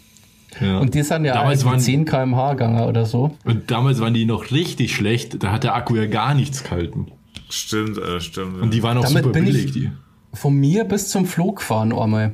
Ja. 0.61 0.79
Und 0.79 0.95
die 0.95 1.03
sind 1.03 1.25
ja 1.25 1.35
damals 1.35 1.65
waren, 1.65 1.79
10 1.79 2.05
km/h 2.07 2.53
gegangen 2.55 2.81
oder 2.89 3.05
so. 3.07 3.37
Und 3.45 3.71
damals 3.71 4.01
waren 4.01 4.15
die 4.15 4.25
noch 4.25 4.51
richtig 4.51 4.95
schlecht. 4.95 5.43
Da 5.43 5.53
hat 5.53 5.63
der 5.65 5.75
Akku 5.75 5.95
ja 5.95 6.07
gar 6.07 6.35
nichts 6.35 6.65
gehalten. 6.65 7.07
Stimmt, 7.51 7.99
Alter, 7.99 8.21
stimmt. 8.21 8.61
Und 8.61 8.75
die 8.75 8.83
waren 8.83 8.99
auch 8.99 9.05
Damit 9.05 9.25
super 9.25 9.33
bin 9.33 9.45
billig, 9.45 9.67
ich- 9.67 9.73
die. 9.73 9.91
Von 10.35 10.55
mir 10.57 10.85
bis 10.85 11.09
zum 11.09 11.27
Flug 11.27 11.57
gefahren 11.59 11.93
einmal. 11.93 12.33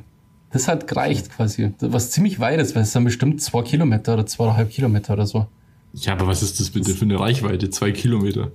Das 0.51 0.67
hat 0.67 0.87
gereicht 0.87 1.29
quasi. 1.35 1.71
Was 1.79 2.11
ziemlich 2.11 2.39
weit 2.39 2.59
ist, 2.59 2.75
weil 2.75 2.83
es 2.83 2.93
sind 2.93 3.03
bestimmt 3.03 3.41
zwei 3.41 3.61
Kilometer 3.61 4.13
oder 4.13 4.25
zweieinhalb 4.25 4.69
Kilometer 4.71 5.13
oder 5.13 5.25
so. 5.25 5.47
Ja, 5.95 6.13
aber 6.13 6.27
was 6.27 6.43
ist 6.43 6.59
das 6.59 6.69
bitte 6.69 6.91
für 6.91 7.05
eine 7.05 7.19
Reichweite? 7.19 7.69
Zwei 7.69 7.91
Kilometer. 7.91 8.51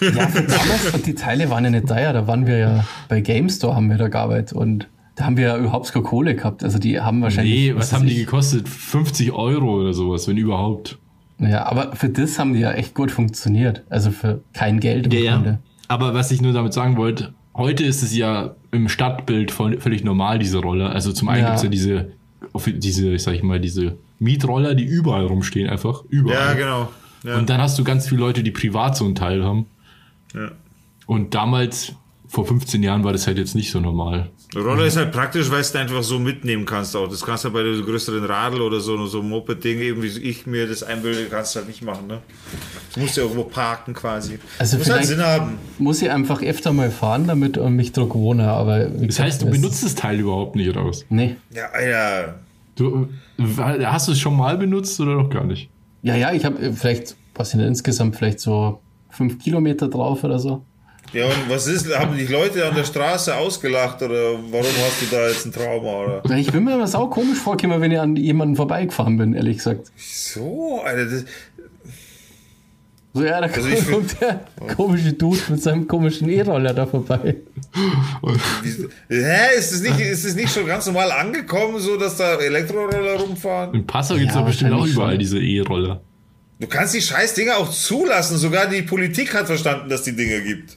Ja, 0.00 0.10
damals, 0.10 1.02
die 1.04 1.14
Teile 1.14 1.50
waren 1.50 1.64
ja 1.64 1.70
nicht 1.70 1.86
teuer. 1.88 2.12
Da 2.12 2.26
waren 2.26 2.46
wir 2.46 2.58
ja 2.58 2.84
bei 3.08 3.20
GameStore 3.20 3.74
haben 3.74 3.90
wir 3.90 3.98
da 3.98 4.08
gearbeitet 4.08 4.52
und 4.52 4.88
da 5.16 5.24
haben 5.24 5.36
wir 5.36 5.44
ja 5.44 5.58
überhaupt 5.58 5.92
keine 5.92 6.04
Kohle 6.04 6.34
gehabt. 6.34 6.64
Also 6.64 6.78
die 6.78 7.00
haben 7.00 7.20
wahrscheinlich. 7.22 7.54
Nee, 7.54 7.74
was 7.74 7.92
weiß 7.92 7.98
haben 7.98 8.06
die 8.06 8.14
gekostet? 8.14 8.68
50 8.68 9.32
Euro 9.32 9.80
oder 9.80 9.92
sowas, 9.92 10.26
wenn 10.28 10.36
überhaupt. 10.36 10.98
Ja, 11.38 11.66
aber 11.66 11.94
für 11.96 12.08
das 12.08 12.38
haben 12.38 12.54
die 12.54 12.60
ja 12.60 12.72
echt 12.72 12.94
gut 12.94 13.10
funktioniert. 13.10 13.82
Also 13.90 14.10
für 14.10 14.42
kein 14.52 14.78
Geld 14.80 15.12
im 15.12 15.24
Grunde. 15.26 15.58
Aber 15.88 16.14
was 16.14 16.30
ich 16.30 16.40
nur 16.40 16.52
damit 16.52 16.72
sagen 16.72 16.96
wollte, 16.96 17.34
heute 17.54 17.82
ist 17.84 18.02
es 18.02 18.14
ja 18.16 18.54
im 18.70 18.88
Stadtbild 18.88 19.50
voll, 19.50 19.80
völlig 19.80 20.04
normal, 20.04 20.38
diese 20.38 20.58
Roller. 20.58 20.90
Also 20.90 21.12
zum 21.12 21.28
einen 21.28 21.42
Ja. 21.42 21.48
gibt's 21.48 21.62
ja 21.64 21.68
diese, 21.68 22.12
diese, 22.78 23.10
ich 23.12 23.22
sag 23.22 23.34
ich 23.34 23.42
mal, 23.42 23.58
diese 23.60 23.96
Mietroller, 24.20 24.74
die 24.74 24.84
überall 24.84 25.26
rumstehen, 25.26 25.68
einfach. 25.68 26.04
Überall. 26.08 26.38
ja, 26.38 26.54
genau. 26.54 26.92
Ja. 27.24 27.36
Und 27.36 27.50
dann 27.50 27.60
hast 27.60 27.78
du 27.78 27.84
ganz 27.84 28.08
viele 28.08 28.20
Leute, 28.20 28.42
die 28.42 28.50
privat 28.50 28.96
so 28.96 29.04
einen 29.04 29.14
Teil 29.14 29.44
haben. 29.44 29.66
ja. 30.34 30.52
Und 31.06 31.34
damals, 31.34 31.92
vor 32.28 32.46
15 32.46 32.84
Jahren, 32.84 33.02
war 33.02 33.12
das 33.12 33.26
halt 33.26 33.36
jetzt 33.36 33.56
nicht 33.56 33.72
so 33.72 33.80
normal. 33.80 34.30
Roller 34.54 34.84
ist 34.84 34.96
halt 34.96 35.10
praktisch, 35.10 35.46
weil 35.50 35.56
du 35.56 35.60
es 35.62 35.74
einfach 35.74 36.02
so 36.04 36.18
mitnehmen 36.20 36.64
kannst 36.64 36.94
auch. 36.94 37.08
Das 37.08 37.24
kannst 37.24 37.44
du 37.44 37.50
bei 37.50 37.62
der 37.64 37.72
größeren 37.82 38.24
Radl 38.24 38.60
oder 38.60 38.78
so, 38.80 39.06
so 39.06 39.18
einem 39.20 39.30
Moped-Ding, 39.30 39.80
eben 39.80 40.02
wie 40.02 40.06
ich 40.06 40.46
mir 40.46 40.68
das 40.68 40.82
einbilde, 40.84 41.26
kannst 41.30 41.54
du 41.54 41.58
halt 41.58 41.68
nicht 41.68 41.82
machen, 41.82 42.06
ne? 42.06 42.20
Du 42.94 43.00
musst 43.00 43.16
ja 43.16 43.22
irgendwo 43.24 43.44
parken 43.44 43.92
quasi. 43.94 44.38
Also 44.58 44.78
muss 44.78 44.90
halt 44.90 45.04
Sinn 45.04 45.20
haben. 45.20 45.58
Muss 45.78 46.00
ich 46.02 46.10
einfach 46.10 46.42
öfter 46.42 46.72
mal 46.72 46.90
fahren, 46.90 47.26
damit 47.26 47.56
ich 47.56 47.68
mich 47.68 47.92
dran 47.92 48.08
gewohne. 48.08 48.48
Aber 48.48 48.84
Das 48.84 49.18
heißt, 49.18 49.42
du 49.42 49.50
benutzt 49.50 49.84
das 49.84 49.94
Teil 49.96 50.20
überhaupt 50.20 50.56
nicht, 50.56 50.74
was? 50.76 51.04
Nee. 51.08 51.36
Ja, 51.52 51.70
Alter. 51.72 52.40
Du, 52.76 53.08
hast 53.40 54.08
du 54.08 54.12
es 54.12 54.18
schon 54.18 54.36
mal 54.36 54.56
benutzt 54.56 55.00
oder 55.00 55.14
noch 55.14 55.30
gar 55.30 55.44
nicht? 55.44 55.70
Ja, 56.02 56.16
ja, 56.16 56.32
ich 56.32 56.44
habe 56.44 56.72
vielleicht, 56.72 57.16
was 57.34 57.50
sind 57.50 57.60
insgesamt 57.60 58.16
vielleicht 58.16 58.40
so 58.40 58.80
fünf 59.10 59.38
Kilometer 59.38 59.88
drauf 59.88 60.24
oder 60.24 60.38
so. 60.38 60.64
Ja, 61.12 61.24
und 61.26 61.48
was 61.48 61.66
ist, 61.66 61.92
haben 61.98 62.16
die 62.16 62.26
Leute 62.26 62.64
an 62.68 62.74
der 62.76 62.84
Straße 62.84 63.34
ausgelacht 63.34 64.00
oder 64.00 64.34
warum 64.50 64.70
hast 64.86 65.02
du 65.02 65.06
da 65.10 65.26
jetzt 65.26 65.44
ein 65.44 65.52
Trauma 65.52 66.20
oder? 66.20 66.36
Ich 66.36 66.52
bin 66.52 66.62
mir 66.62 66.78
das 66.78 66.94
auch 66.94 67.10
komisch 67.10 67.38
vorgekommen, 67.38 67.80
wenn 67.80 67.90
ich 67.90 67.98
an 67.98 68.14
jemanden 68.14 68.54
vorbeigefahren 68.54 69.16
bin, 69.16 69.34
ehrlich 69.34 69.56
gesagt. 69.56 69.90
So, 69.96 70.82
Alter, 70.84 71.06
das, 71.06 71.24
So, 73.12 73.24
ja, 73.24 73.40
da 73.40 73.48
Also 73.48 73.68
kommt 73.90 74.20
der 74.20 74.40
komische 74.76 75.12
Dude 75.14 75.40
mit 75.48 75.62
seinem 75.62 75.88
komischen 75.88 76.28
E-Roller 76.28 76.72
da 76.72 76.86
vorbei. 76.86 77.36
hä, 79.08 79.58
ist 79.58 79.72
es 79.72 79.82
nicht, 79.82 79.98
ist 80.00 80.24
es 80.24 80.34
nicht 80.36 80.52
schon 80.52 80.66
ganz 80.66 80.86
normal 80.86 81.10
angekommen, 81.10 81.80
so 81.80 81.96
dass 81.96 82.16
da 82.16 82.36
Elektroroller 82.36 83.18
rumfahren? 83.20 83.74
In 83.74 83.86
Passau 83.86 84.14
gibt's 84.16 84.34
Ja, 84.34 84.40
doch 84.40 84.46
bestimmt 84.46 84.72
auch 84.72 84.86
überall 84.86 85.10
schon. 85.12 85.18
diese 85.18 85.38
E-Roller. 85.40 86.00
Du 86.60 86.66
kannst 86.66 86.94
die 86.94 87.00
scheiß 87.00 87.34
Dinger 87.34 87.56
auch 87.56 87.70
zulassen, 87.70 88.36
sogar 88.36 88.66
die 88.66 88.82
Politik 88.82 89.34
hat 89.34 89.46
verstanden, 89.46 89.88
dass 89.88 90.02
die 90.02 90.14
Dinger 90.14 90.40
gibt. 90.40 90.76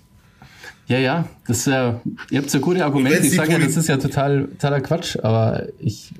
Ja, 0.87 0.97
ja, 0.97 1.27
das 1.47 1.59
ist 1.59 1.67
ja, 1.67 2.01
ihr 2.29 2.39
habt 2.39 2.53
ja 2.53 2.59
gute 2.59 2.83
Argumente. 2.83 3.19
Ich 3.19 3.29
die 3.29 3.35
sage 3.35 3.51
ja, 3.53 3.59
das 3.59 3.77
ist 3.77 3.87
ja 3.89 3.97
total, 3.97 4.45
totaler 4.47 4.81
Quatsch, 4.81 5.17
aber 5.21 5.67
ich, 5.79 6.11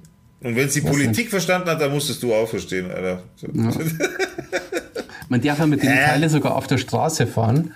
Und 0.41 0.55
wenn 0.55 0.67
es 0.67 0.73
die 0.73 0.81
Politik 0.81 1.29
verstanden 1.29 1.69
hat, 1.69 1.81
dann 1.81 1.91
musstest 1.91 2.21
du 2.23 2.33
auch 2.33 2.47
verstehen, 2.47 2.89
Alter. 2.91 3.23
So. 3.35 3.47
man 5.29 5.41
darf 5.41 5.59
ja 5.59 5.65
mit 5.67 5.81
den 5.83 5.91
Hä? 5.91 6.05
Teilen 6.05 6.29
sogar 6.29 6.55
auf 6.55 6.67
der 6.67 6.77
Straße 6.77 7.27
fahren, 7.27 7.73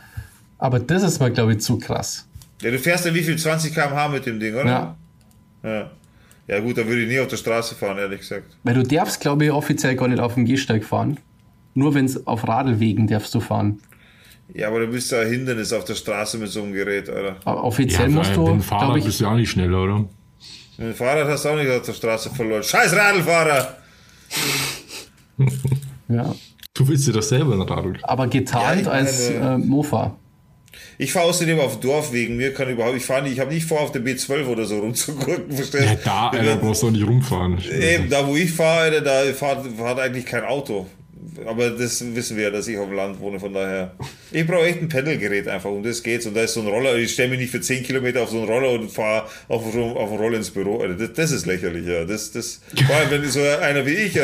aber 0.57 0.79
das 0.79 1.03
ist 1.03 1.19
mal, 1.19 1.31
glaube 1.31 1.53
ich, 1.53 1.60
zu 1.60 1.77
krass. 1.79 2.27
Ja, 2.62 2.71
du 2.71 2.79
fährst 2.79 3.05
ja 3.05 3.13
wie 3.13 3.21
viel? 3.23 3.38
20 3.38 3.73
km/h 3.73 4.07
mit 4.10 4.25
dem 4.25 4.39
Ding, 4.39 4.55
oder? 4.55 4.65
Ja, 4.65 4.97
Ja, 5.63 5.91
ja 6.47 6.60
gut, 6.60 6.77
dann 6.77 6.88
würde 6.88 7.03
ich 7.03 7.10
nie 7.10 7.19
auf 7.19 7.27
der 7.27 7.38
Straße 7.38 7.75
fahren, 7.75 7.97
ehrlich 7.97 8.21
gesagt. 8.21 8.55
weil 8.63 8.73
du 8.73 8.83
darfst, 8.83 9.19
glaube 9.19 9.45
ich, 9.45 9.51
offiziell 9.51 9.95
gar 9.95 10.07
nicht 10.07 10.19
auf 10.19 10.33
dem 10.36 10.45
Gehsteig 10.45 10.83
fahren. 10.83 11.17
Nur 11.73 11.93
wenn 11.93 12.05
es 12.05 12.25
auf 12.25 12.47
Radlwegen 12.47 13.05
darfst 13.07 13.36
du 13.36 13.39
fahren. 13.39 13.79
Ja, 14.53 14.69
aber 14.69 14.79
du 14.79 14.88
bist 14.88 15.12
ja 15.12 15.19
ein 15.19 15.27
Hindernis 15.29 15.73
auf 15.73 15.83
der 15.83 15.93
Straße 15.95 16.38
mit 16.39 16.49
so 16.49 16.63
einem 16.63 16.71
Gerät, 16.73 17.10
Alter. 17.10 17.36
Aber 17.45 17.63
offiziell 17.63 18.10
Ja, 18.10 18.15
musst 18.15 18.29
weil 18.29 18.36
du, 18.36 18.41
mit 18.41 18.49
dem 18.49 18.57
glaube 18.60 18.63
Fahrrad 18.63 18.97
ich, 18.97 19.05
bist 19.05 19.19
du 19.19 19.25
ja 19.25 19.31
auch 19.31 19.36
nicht 19.36 19.51
schneller, 19.51 19.83
oder? 19.83 20.05
Ein 20.79 20.93
Fahrrad 20.95 21.27
hast 21.27 21.45
du 21.45 21.49
auch 21.49 21.55
nicht 21.57 21.69
auf 21.69 21.81
der 21.86 21.93
Straße 21.93 22.29
verloren. 22.33 22.63
Scheiß 22.63 22.95
Radlfahrer! 22.95 23.77
Ja. 26.07 26.33
Du 26.77 26.87
willst 26.87 27.07
dir 27.07 27.13
das 27.13 27.29
selber 27.29 27.53
ein 27.53 27.61
Radl. 27.61 27.97
Aber 28.03 28.27
getarnt 28.27 28.75
Ja, 28.75 28.81
ich 28.81 28.87
als 28.87 29.29
äh, 29.29 29.57
Mofa. 29.57 30.15
Ich 30.99 31.11
fahre 31.11 31.25
außerdem 31.25 31.59
auf 31.59 31.79
Dorfwegen. 31.79 32.37
Mir 32.37 32.53
kann 32.53 32.69
überhaupt, 32.69 32.95
ich 32.97 33.05
fahre 33.05 33.23
nicht, 33.23 33.33
ich 33.33 33.39
habe 33.39 33.51
nicht 33.51 33.65
vor, 33.65 33.81
auf 33.81 33.91
der 33.91 34.01
B12 34.03 34.45
oder 34.45 34.65
so 34.65 34.79
rumzugucken. 34.79 35.51
Verstehst 35.51 35.85
Ja, 35.85 35.95
da, 36.03 36.29
Alter, 36.29 36.57
brauchst 36.57 36.83
du 36.83 36.87
auch 36.87 36.91
nicht 36.91 37.07
rumfahren. 37.07 37.57
Eben, 37.81 38.09
da 38.09 38.27
wo 38.27 38.35
ich 38.35 38.51
fahre, 38.51 39.01
da 39.01 39.23
fahrt, 39.33 39.65
fahrt 39.75 39.99
eigentlich 39.99 40.25
kein 40.25 40.43
Auto. 40.43 40.85
Aber 41.45 41.69
das 41.69 42.04
wissen 42.15 42.38
wir 42.38 42.45
ja, 42.45 42.50
dass 42.50 42.67
ich 42.67 42.78
auf 42.78 42.88
dem 42.88 42.95
Land 42.95 43.19
wohne, 43.19 43.39
von 43.39 43.54
daher. 43.54 43.91
Ich 44.32 44.45
brauche 44.47 44.65
echt 44.65 44.82
ein 44.82 44.89
Pendelgerät 44.89 45.47
einfach, 45.47 45.69
um 45.69 45.84
das 45.84 46.02
geht's. 46.04 46.26
Und 46.26 46.36
da 46.36 46.41
ist 46.41 46.54
so 46.54 46.62
ein 46.62 46.67
Roller, 46.67 46.95
ich 46.95 47.12
stelle 47.13 47.30
mich 47.30 47.39
nicht 47.39 47.52
für 47.52 47.62
10 47.62 47.84
Kilometer 47.84 48.23
auf 48.23 48.30
so 48.30 48.38
einen 48.39 48.47
Roller 48.50 48.71
und 48.71 48.89
fahre 48.91 49.28
auf, 49.47 49.63
auf 49.65 49.76
einen 49.76 50.19
Roller 50.19 50.38
ins 50.38 50.52
Büro. 50.52 50.86
Das, 50.88 51.13
das 51.13 51.32
ist 51.32 51.45
lächerlich, 51.45 51.86
ja. 51.86 52.06
Das, 52.06 52.32
das, 52.32 52.62
vor 52.86 52.95
allem, 52.95 53.12
wenn 53.12 53.30
so 53.30 53.41
einer 53.41 53.86
wie 53.86 53.91
ich, 53.91 54.15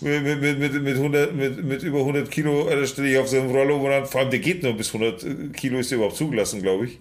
mit, 0.00 0.22
mit, 0.40 0.58
mit, 0.58 0.82
mit, 0.82 0.94
100, 0.96 1.34
mit, 1.34 1.64
mit 1.64 1.82
über 1.82 1.98
100 2.00 2.30
Kilo, 2.30 2.68
stelle 2.86 3.10
ich 3.10 3.18
auf 3.18 3.28
so 3.28 3.38
einem 3.40 3.50
Roller 3.50 3.74
um 3.74 3.82
und 3.82 3.90
dann, 3.90 4.06
vor 4.06 4.20
allem 4.20 4.30
der 4.30 4.38
geht 4.38 4.62
nur 4.62 4.76
bis 4.76 4.94
100 4.94 5.54
Kilo, 5.54 5.78
ist 5.80 5.90
der 5.90 5.96
überhaupt 5.96 6.16
zugelassen, 6.16 6.62
glaube 6.62 6.86
ich. 6.86 6.98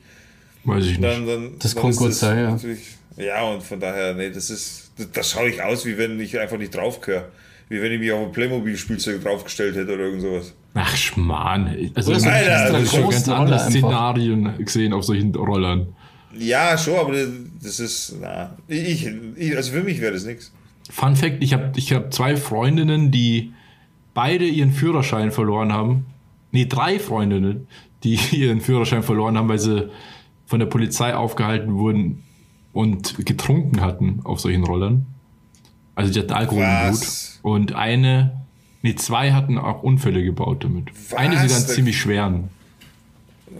Weiß 0.63 0.83
ich 0.85 0.97
nicht. 0.99 1.03
Dann, 1.03 1.25
Das 1.59 1.73
dann 1.75 2.11
sein, 2.11 2.37
ja. 2.39 2.51
natürlich- 2.51 2.79
Ja, 3.17 3.43
und 3.43 3.63
von 3.63 3.79
daher, 3.79 4.13
nee, 4.13 4.29
das 4.29 4.49
ist, 4.49 4.91
das, 4.97 5.11
das 5.11 5.31
schaue 5.31 5.49
ich 5.49 5.61
aus, 5.61 5.85
wie 5.85 5.97
wenn 5.97 6.19
ich 6.19 6.37
einfach 6.39 6.57
nicht 6.57 6.75
draufgehöre. 6.75 7.25
Wie 7.69 7.81
wenn 7.81 7.91
ich 7.91 7.99
mich 7.99 8.11
auf 8.11 8.27
ein 8.27 8.31
Playmobil-Spielzeug 8.31 9.21
draufgestellt 9.21 9.75
hätte 9.75 9.93
oder 9.93 10.03
irgend 10.05 10.21
sowas. 10.21 10.53
Ach, 10.73 10.95
Schmarrn. 10.95 11.67
Also, 11.95 12.11
Oder 12.11 12.17
ich 12.17 12.23
so 12.23 12.29
habe 12.29 12.55
Alter, 12.55 12.85
schon 12.85 13.09
ganz 13.09 13.29
andere 13.29 13.39
Roller 13.39 13.65
einfach. 13.65 13.69
Szenarien 13.71 14.57
gesehen 14.57 14.93
auf 14.93 15.03
solchen 15.03 15.35
Rollern. 15.35 15.87
Ja, 16.37 16.77
schon, 16.77 16.95
aber 16.95 17.13
das 17.61 17.79
ist, 17.79 18.15
na, 18.21 18.55
ich, 18.67 19.09
ich 19.35 19.55
also 19.55 19.71
für 19.71 19.83
mich 19.83 19.99
wäre 20.01 20.13
das 20.13 20.25
nichts. 20.25 20.53
Fun 20.89 21.15
Fact: 21.15 21.37
Ich 21.43 21.53
habe 21.53 21.71
ich 21.75 21.91
hab 21.93 22.13
zwei 22.13 22.35
Freundinnen, 22.35 23.11
die 23.11 23.53
beide 24.13 24.45
ihren 24.45 24.71
Führerschein 24.71 25.31
verloren 25.31 25.73
haben. 25.73 26.05
Nee, 26.51 26.65
drei 26.65 26.99
Freundinnen, 26.99 27.67
die 28.03 28.19
ihren 28.31 28.61
Führerschein 28.61 29.03
verloren 29.03 29.37
haben, 29.37 29.49
weil 29.49 29.59
sie 29.59 29.89
von 30.45 30.59
der 30.59 30.67
Polizei 30.67 31.15
aufgehalten 31.15 31.75
wurden 31.75 32.23
und 32.71 33.25
getrunken 33.25 33.81
hatten 33.81 34.21
auf 34.23 34.39
solchen 34.39 34.63
Rollern. 34.63 35.07
Also 35.97 36.13
die 36.13 36.19
hatten 36.19 36.33
Alkohol 36.33 36.63
im 36.63 36.89
Blut. 36.89 37.01
Was? 37.01 37.39
Und 37.41 37.73
eine, 37.73 38.31
nee, 38.83 38.93
zwei 38.95 39.31
hatten 39.33 39.57
auch 39.57 39.81
Unfälle 39.83 40.23
gebaut 40.23 40.63
damit. 40.63 40.85
Was? 41.09 41.17
Eine 41.17 41.35
sogar 41.39 41.57
einen 41.57 41.65
ziemlich 41.67 41.97
schweren. 41.97 42.49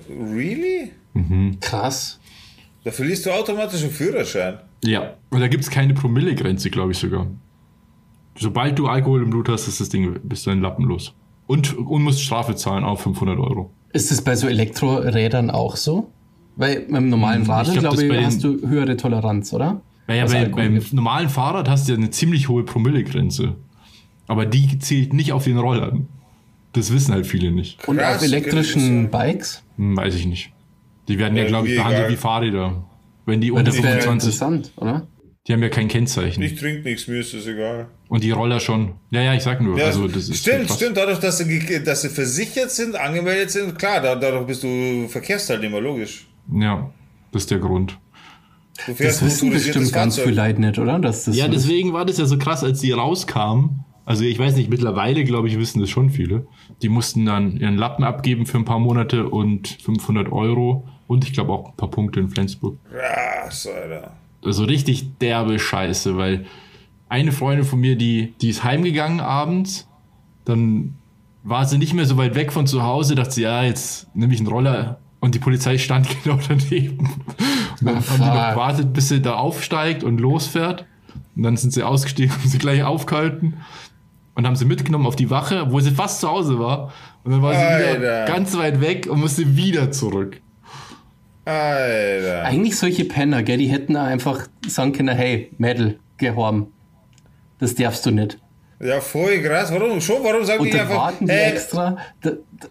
Really? 0.09 0.91
Krass. 1.61 2.19
Da 2.83 2.91
verlierst 2.91 3.25
du 3.25 3.31
automatisch 3.31 3.81
einen 3.81 3.91
Führerschein. 3.91 4.59
Ja. 4.83 5.15
Und 5.31 5.39
da 5.39 5.47
gibt 5.47 5.63
es 5.63 5.69
keine 5.69 5.93
Promillegrenze, 5.93 6.69
glaube 6.69 6.91
ich 6.91 6.99
sogar. 6.99 7.25
Sobald 8.37 8.77
du 8.77 8.87
Alkohol 8.87 9.23
im 9.23 9.31
Blut 9.31 9.49
hast, 9.49 9.67
ist 9.67 9.81
das 9.81 9.89
Ding, 9.89 10.19
bist 10.23 10.45
du 10.45 10.51
ein 10.51 10.61
Lappen 10.61 10.85
los. 10.85 11.13
Und, 11.47 11.75
und 11.75 12.03
musst 12.03 12.21
Strafe 12.21 12.55
zahlen, 12.55 12.83
auch 12.83 12.99
500 12.99 13.39
Euro. 13.39 13.71
Ist 13.93 14.11
es 14.11 14.21
bei 14.21 14.35
so 14.35 14.47
Elektrorädern 14.47 15.49
auch 15.49 15.75
so? 15.75 16.11
Weil 16.55 16.81
mit 16.81 16.95
dem 16.95 17.09
normalen 17.09 17.43
Radl, 17.43 17.71
Hm, 17.73 17.79
glaub, 17.79 17.81
glaube 17.81 17.95
das 17.95 18.03
ich, 18.03 18.09
bei 18.09 18.15
den- 18.17 18.25
hast 18.25 18.43
du 18.43 18.67
höhere 18.67 18.95
Toleranz, 18.97 19.53
oder? 19.53 19.81
Naja, 20.07 20.25
bei, 20.25 20.45
beim 20.45 20.75
gibt. 20.75 20.93
normalen 20.93 21.29
Fahrrad 21.29 21.69
hast 21.69 21.87
du 21.87 21.93
ja 21.93 21.97
eine 21.97 22.09
ziemlich 22.09 22.47
hohe 22.49 22.63
Promillegrenze. 22.63 23.55
Aber 24.27 24.45
die 24.45 24.79
zählt 24.79 25.13
nicht 25.13 25.31
auf 25.33 25.43
den 25.45 25.57
Rollern. 25.57 26.07
Das 26.73 26.93
wissen 26.93 27.13
halt 27.13 27.25
viele 27.25 27.51
nicht. 27.51 27.87
Und 27.87 27.99
auf 27.99 28.21
elektrischen 28.21 29.09
Bikes? 29.09 29.63
Hm, 29.77 29.97
weiß 29.97 30.15
ich 30.15 30.25
nicht. 30.25 30.51
Die 31.07 31.17
werden 31.17 31.35
ja, 31.35 31.43
Ja, 31.43 31.49
glaube 31.49 31.67
ich, 31.67 31.75
behandelt 31.75 32.01
egal. 32.01 32.11
wie 32.11 32.17
Fahrräder. 32.17 32.83
Wenn 33.25 33.41
die 33.41 33.51
unter 33.51 33.63
das 33.63 33.75
wäre 33.75 33.99
25, 34.01 34.27
interessant, 34.27 34.71
oder? 34.77 35.07
die 35.47 35.53
haben 35.53 35.63
ja 35.63 35.69
kein 35.69 35.87
Kennzeichen. 35.87 36.41
Ich 36.43 36.55
trinke 36.55 36.83
nichts, 36.83 37.07
mir 37.07 37.19
ist 37.19 37.33
das 37.33 37.47
egal. 37.47 37.87
Und 38.09 38.23
die 38.23 38.31
Roller 38.31 38.59
schon. 38.59 38.95
Ja, 39.11 39.21
ja, 39.21 39.33
ich 39.33 39.43
sag 39.43 39.61
nur. 39.61 39.77
Ja, 39.77 39.85
also, 39.85 40.07
das 40.07 40.27
ist 40.29 40.41
stimmt, 40.41 40.69
stimmt. 40.69 40.97
Dadurch, 40.97 41.19
dass 41.19 41.37
sie, 41.37 41.83
dass 41.83 42.01
sie 42.01 42.09
versichert 42.09 42.71
sind, 42.71 42.95
angemeldet 42.95 43.51
sind, 43.51 43.79
klar, 43.79 44.01
da, 44.01 44.15
dadurch 44.15 44.45
bist 44.45 44.63
du 44.63 45.07
Verkehrsteilnehmer, 45.07 45.79
logisch. 45.79 46.27
Ja, 46.53 46.89
das 47.31 47.43
ist 47.43 47.51
der 47.51 47.59
Grund. 47.59 47.97
Du 48.85 48.91
Das 48.91 48.97
fährst 48.97 49.25
wissen 49.25 49.49
bestimmt 49.49 49.91
ganz 49.91 50.19
viele 50.19 50.35
Leute 50.35 50.61
nicht, 50.61 50.79
oder? 50.79 50.99
Dass 50.99 51.25
das 51.25 51.35
Ja, 51.35 51.47
deswegen 51.47 51.93
war 51.93 52.05
das 52.05 52.17
ja 52.17 52.25
so 52.25 52.37
krass, 52.37 52.63
als 52.63 52.79
die 52.79 52.91
rauskamen. 52.91 53.83
Also 54.05 54.23
ich 54.23 54.39
weiß 54.39 54.55
nicht, 54.55 54.69
mittlerweile, 54.69 55.23
glaube 55.25 55.49
ich, 55.49 55.57
wissen 55.57 55.81
das 55.81 55.89
schon 55.89 56.09
viele. 56.09 56.47
Die 56.81 56.87
mussten 56.87 57.25
dann 57.25 57.57
ihren 57.57 57.75
Lappen 57.75 58.05
abgeben 58.05 58.45
für 58.45 58.57
ein 58.57 58.63
paar 58.65 58.79
Monate 58.79 59.27
und 59.27 59.77
500 59.83 60.31
Euro 60.31 60.87
und 61.07 61.25
ich 61.25 61.33
glaube 61.33 61.51
auch 61.51 61.69
ein 61.69 61.75
paar 61.75 61.89
Punkte 61.91 62.19
in 62.19 62.29
Flensburg. 62.29 62.77
Krass, 62.89 63.67
Alter. 63.67 64.11
Also 64.43 64.63
richtig 64.63 65.17
derbe 65.19 65.59
Scheiße, 65.59 66.15
weil 66.15 66.45
eine 67.09 67.31
Freundin 67.31 67.65
von 67.65 67.79
mir, 67.79 67.97
die, 67.97 68.33
die 68.41 68.49
ist 68.49 68.63
heimgegangen 68.63 69.19
abends, 69.19 69.87
dann 70.45 70.95
war 71.43 71.65
sie 71.65 71.77
nicht 71.77 71.93
mehr 71.93 72.05
so 72.05 72.17
weit 72.17 72.35
weg 72.35 72.51
von 72.53 72.67
zu 72.67 72.83
Hause, 72.83 73.15
dachte 73.15 73.31
sie, 73.31 73.41
ja, 73.43 73.63
jetzt 73.63 74.07
nehme 74.15 74.33
ich 74.33 74.39
einen 74.39 74.47
Roller 74.47 74.99
und 75.19 75.35
die 75.35 75.39
Polizei 75.39 75.77
stand 75.77 76.07
genau 76.23 76.39
daneben. 76.47 77.09
Und 77.81 77.87
dann 77.87 77.95
haben 77.95 78.17
die 78.17 78.25
noch 78.25 78.49
gewartet, 78.51 78.93
bis 78.93 79.09
sie 79.09 79.21
da 79.21 79.35
aufsteigt 79.35 80.03
und 80.03 80.19
losfährt. 80.19 80.85
Und 81.35 81.43
dann 81.43 81.57
sind 81.57 81.73
sie 81.73 81.83
ausgestiegen, 81.83 82.31
haben 82.37 82.47
sie 82.47 82.57
gleich 82.57 82.83
aufgehalten 82.83 83.55
und 84.37 84.45
haben 84.45 84.55
sie 84.55 84.65
mitgenommen 84.65 85.07
auf 85.07 85.15
die 85.15 85.29
Wache, 85.29 85.71
wo 85.71 85.79
sie 85.79 85.91
fast 85.91 86.21
zu 86.21 86.29
Hause 86.29 86.59
war. 86.59 86.93
Und 87.23 87.31
dann 87.31 87.41
war 87.41 87.53
sie 87.53 87.59
wieder 87.59 88.11
Alter. 88.21 88.33
ganz 88.33 88.55
weit 88.55 88.81
weg 88.81 89.07
und 89.09 89.19
musste 89.19 89.55
wieder 89.55 89.91
zurück. 89.91 90.41
Alter. 91.45 92.43
Eigentlich 92.43 92.77
solche 92.77 93.05
Penner, 93.05 93.41
gell, 93.41 93.57
die 93.57 93.67
hätten 93.67 93.95
einfach 93.95 94.47
sagen 94.67 94.91
können, 94.91 95.15
hey, 95.15 95.51
Mädel, 95.57 95.99
gehorm. 96.17 96.67
Das 97.59 97.73
darfst 97.73 98.05
du 98.05 98.11
nicht. 98.11 98.37
Ja, 98.79 99.01
voll 99.01 99.41
krass. 99.41 99.71
Warum 99.71 99.99
schon? 100.01 100.23
Warum 100.23 100.43
sagen 100.45 100.59
Und 100.59 100.67
die 100.67 100.71
dann 100.71 100.81
einfach, 100.81 100.95
warten 100.95 101.25
die 101.25 101.33
hey, 101.33 101.53
extra. 101.53 101.97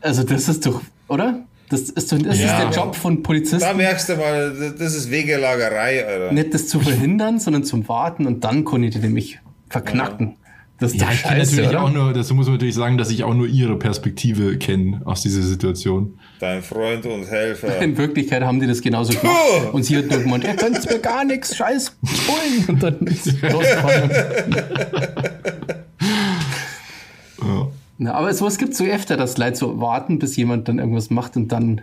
Also 0.00 0.22
das 0.22 0.48
ist 0.48 0.66
doch, 0.66 0.80
oder? 1.08 1.46
Das 1.68 1.80
ist 1.82 2.12
das 2.12 2.20
Ja. 2.20 2.32
ist 2.32 2.40
der 2.40 2.70
Job 2.70 2.94
von 2.94 3.16
da 3.16 3.22
Polizisten. 3.22 3.76
merkst 3.76 4.08
du 4.08 4.16
mal, 4.16 4.54
das 4.78 4.94
ist 4.94 5.10
Wegelagerei, 5.10 6.06
Alter. 6.06 6.32
Nicht 6.32 6.54
das 6.54 6.68
zu 6.68 6.78
verhindern, 6.80 7.40
sondern 7.40 7.64
zum 7.64 7.88
Warten 7.88 8.26
und 8.26 8.44
dann 8.44 8.64
ich 8.88 8.94
die 8.94 9.00
nämlich 9.00 9.40
verknacken. 9.68 10.36
Das 10.78 10.92
ist 10.92 11.00
Ja, 11.00 11.08
ich 11.10 11.22
kenne 11.22 11.36
scheiße, 11.40 11.52
natürlich 11.56 11.70
oder? 11.70 11.82
auch 11.84 11.90
nur, 11.90 12.12
dazu 12.12 12.34
muss 12.34 12.46
man 12.46 12.56
natürlich 12.56 12.74
sagen, 12.74 12.98
dass 12.98 13.10
ich 13.10 13.24
auch 13.24 13.32
nur 13.32 13.46
ihre 13.48 13.78
Perspektive 13.78 14.58
kenne 14.58 15.00
aus 15.06 15.22
dieser 15.22 15.40
Situation. 15.40 16.18
Dein 16.38 16.62
Freund 16.62 17.06
und 17.06 17.24
Helfer. 17.24 17.78
In 17.82 17.96
Wirklichkeit 17.96 18.42
haben 18.42 18.60
die 18.60 18.66
das 18.66 18.82
genauso 18.82 19.14
gemacht. 19.18 19.36
Puh. 19.62 19.68
Und 19.74 19.84
sie 19.84 19.96
hat 19.96 20.10
nur 20.10 20.20
gemeint, 20.20 20.44
ihr 20.44 20.54
könnt 20.54 20.88
mir 20.88 20.98
gar 20.98 21.24
nichts, 21.24 21.56
scheiß 21.56 21.96
Bullen. 22.26 22.64
Und 22.68 22.82
dann 22.82 22.98
ist 23.06 23.26
losgefahren. 23.42 24.10
Na, 27.98 28.14
aber 28.14 28.32
sowas 28.34 28.58
gibt 28.58 28.72
es 28.72 28.78
so 28.78 28.84
öfter, 28.84 29.16
dass 29.16 29.38
Leute 29.38 29.56
so 29.56 29.80
warten, 29.80 30.18
bis 30.18 30.36
jemand 30.36 30.68
dann 30.68 30.78
irgendwas 30.78 31.10
macht 31.10 31.36
und 31.36 31.50
dann 31.52 31.80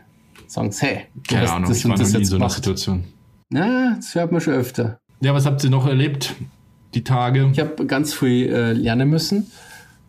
sagen 0.48 0.72
sie, 0.72 0.86
hey, 0.86 1.02
Keine 1.28 1.44
hast 1.44 1.52
Ahnung, 1.52 1.70
das 1.70 1.78
ich 1.80 1.84
war 1.86 1.92
noch 1.92 1.98
das 2.00 2.10
nie 2.10 2.16
in 2.16 2.22
jetzt 2.22 2.30
so 2.30 2.36
einer. 2.36 2.50
Situation. 2.50 3.04
Ja, 3.52 3.94
das 3.96 4.14
hört 4.16 4.32
man 4.32 4.42
schon 4.42 4.54
öfter. 4.54 5.00
Ja, 5.22 5.34
was 5.34 5.46
habt 5.46 5.64
ihr 5.64 5.70
noch 5.70 5.88
erlebt? 5.88 6.36
Die 6.94 7.04
Tage? 7.04 7.50
Ich 7.54 7.60
habe 7.60 7.86
ganz 7.88 8.14
viel 8.14 8.52
äh, 8.54 8.74
lernen 8.74 9.10
müssen. 9.10 9.48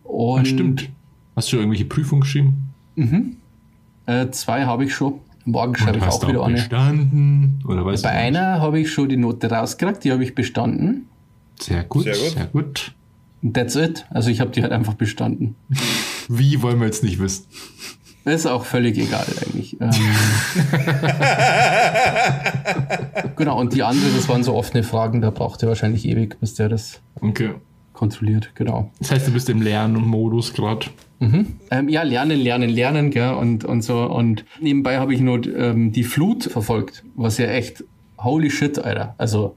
Und 0.03 0.47
Stimmt. 0.47 0.89
Hast 1.35 1.51
du 1.51 1.57
irgendwelche 1.57 1.85
Prüfungen 1.85 2.21
geschrieben? 2.21 2.71
Äh, 4.05 4.29
zwei 4.29 4.65
habe 4.65 4.85
ich 4.85 4.93
schon. 4.93 5.15
Morgen 5.45 5.75
schreibe 5.75 5.97
ich 5.97 6.03
auch 6.03 6.27
wieder 6.27 6.43
eine. 6.43 6.55
bestanden? 6.55 7.63
Oder 7.67 7.85
weißt 7.85 8.03
Bei 8.03 8.11
du 8.11 8.17
einer 8.17 8.61
habe 8.61 8.79
ich 8.79 8.91
schon 8.91 9.09
die 9.09 9.17
Note 9.17 9.49
rausgekriegt, 9.49 10.03
die 10.03 10.11
habe 10.11 10.23
ich 10.23 10.33
bestanden. 10.33 11.07
Sehr 11.59 11.83
gut, 11.83 12.03
Sehr 12.03 12.15
sehr 12.15 12.45
gut. 12.47 12.93
That's 13.53 13.75
it. 13.75 14.05
Also 14.09 14.29
ich 14.29 14.41
habe 14.41 14.51
die 14.51 14.61
halt 14.61 14.71
einfach 14.71 14.95
bestanden. 14.95 15.55
Wie 16.27 16.61
wollen 16.61 16.79
wir 16.79 16.87
jetzt 16.87 17.03
nicht 17.03 17.19
wissen? 17.19 17.45
Ist 18.25 18.47
auch 18.47 18.65
völlig 18.65 18.97
egal 18.97 19.25
eigentlich. 19.45 19.77
Ähm, 19.79 19.91
genau, 23.35 23.59
und 23.59 23.73
die 23.73 23.83
andere, 23.83 24.09
das 24.15 24.27
waren 24.27 24.43
so 24.43 24.55
offene 24.55 24.83
Fragen, 24.83 25.21
da 25.21 25.29
braucht 25.29 25.61
ihr 25.63 25.69
wahrscheinlich 25.69 26.05
ewig, 26.05 26.39
bis 26.39 26.55
der 26.55 26.69
das 26.69 26.99
Okay. 27.21 27.51
kontrolliert. 27.93 28.51
Genau. 28.55 28.91
Das 28.99 29.11
heißt, 29.11 29.27
du 29.27 29.31
bist 29.31 29.49
im 29.49 29.61
Lernmodus 29.61 30.53
gerade. 30.53 30.87
Ähm, 31.21 31.89
ja, 31.89 32.03
lernen, 32.03 32.39
lernen, 32.39 32.69
lernen, 32.69 33.09
gell, 33.09 33.33
und, 33.33 33.63
und 33.63 33.81
so. 33.83 34.03
Und 34.03 34.45
nebenbei 34.59 34.99
habe 34.99 35.13
ich 35.13 35.21
nur 35.21 35.45
ähm, 35.55 35.91
die 35.91 36.03
Flut 36.03 36.43
verfolgt, 36.43 37.03
was 37.15 37.37
ja 37.37 37.47
echt 37.47 37.83
holy 38.17 38.51
shit, 38.51 38.77
Alter. 38.79 39.15
Also, 39.17 39.55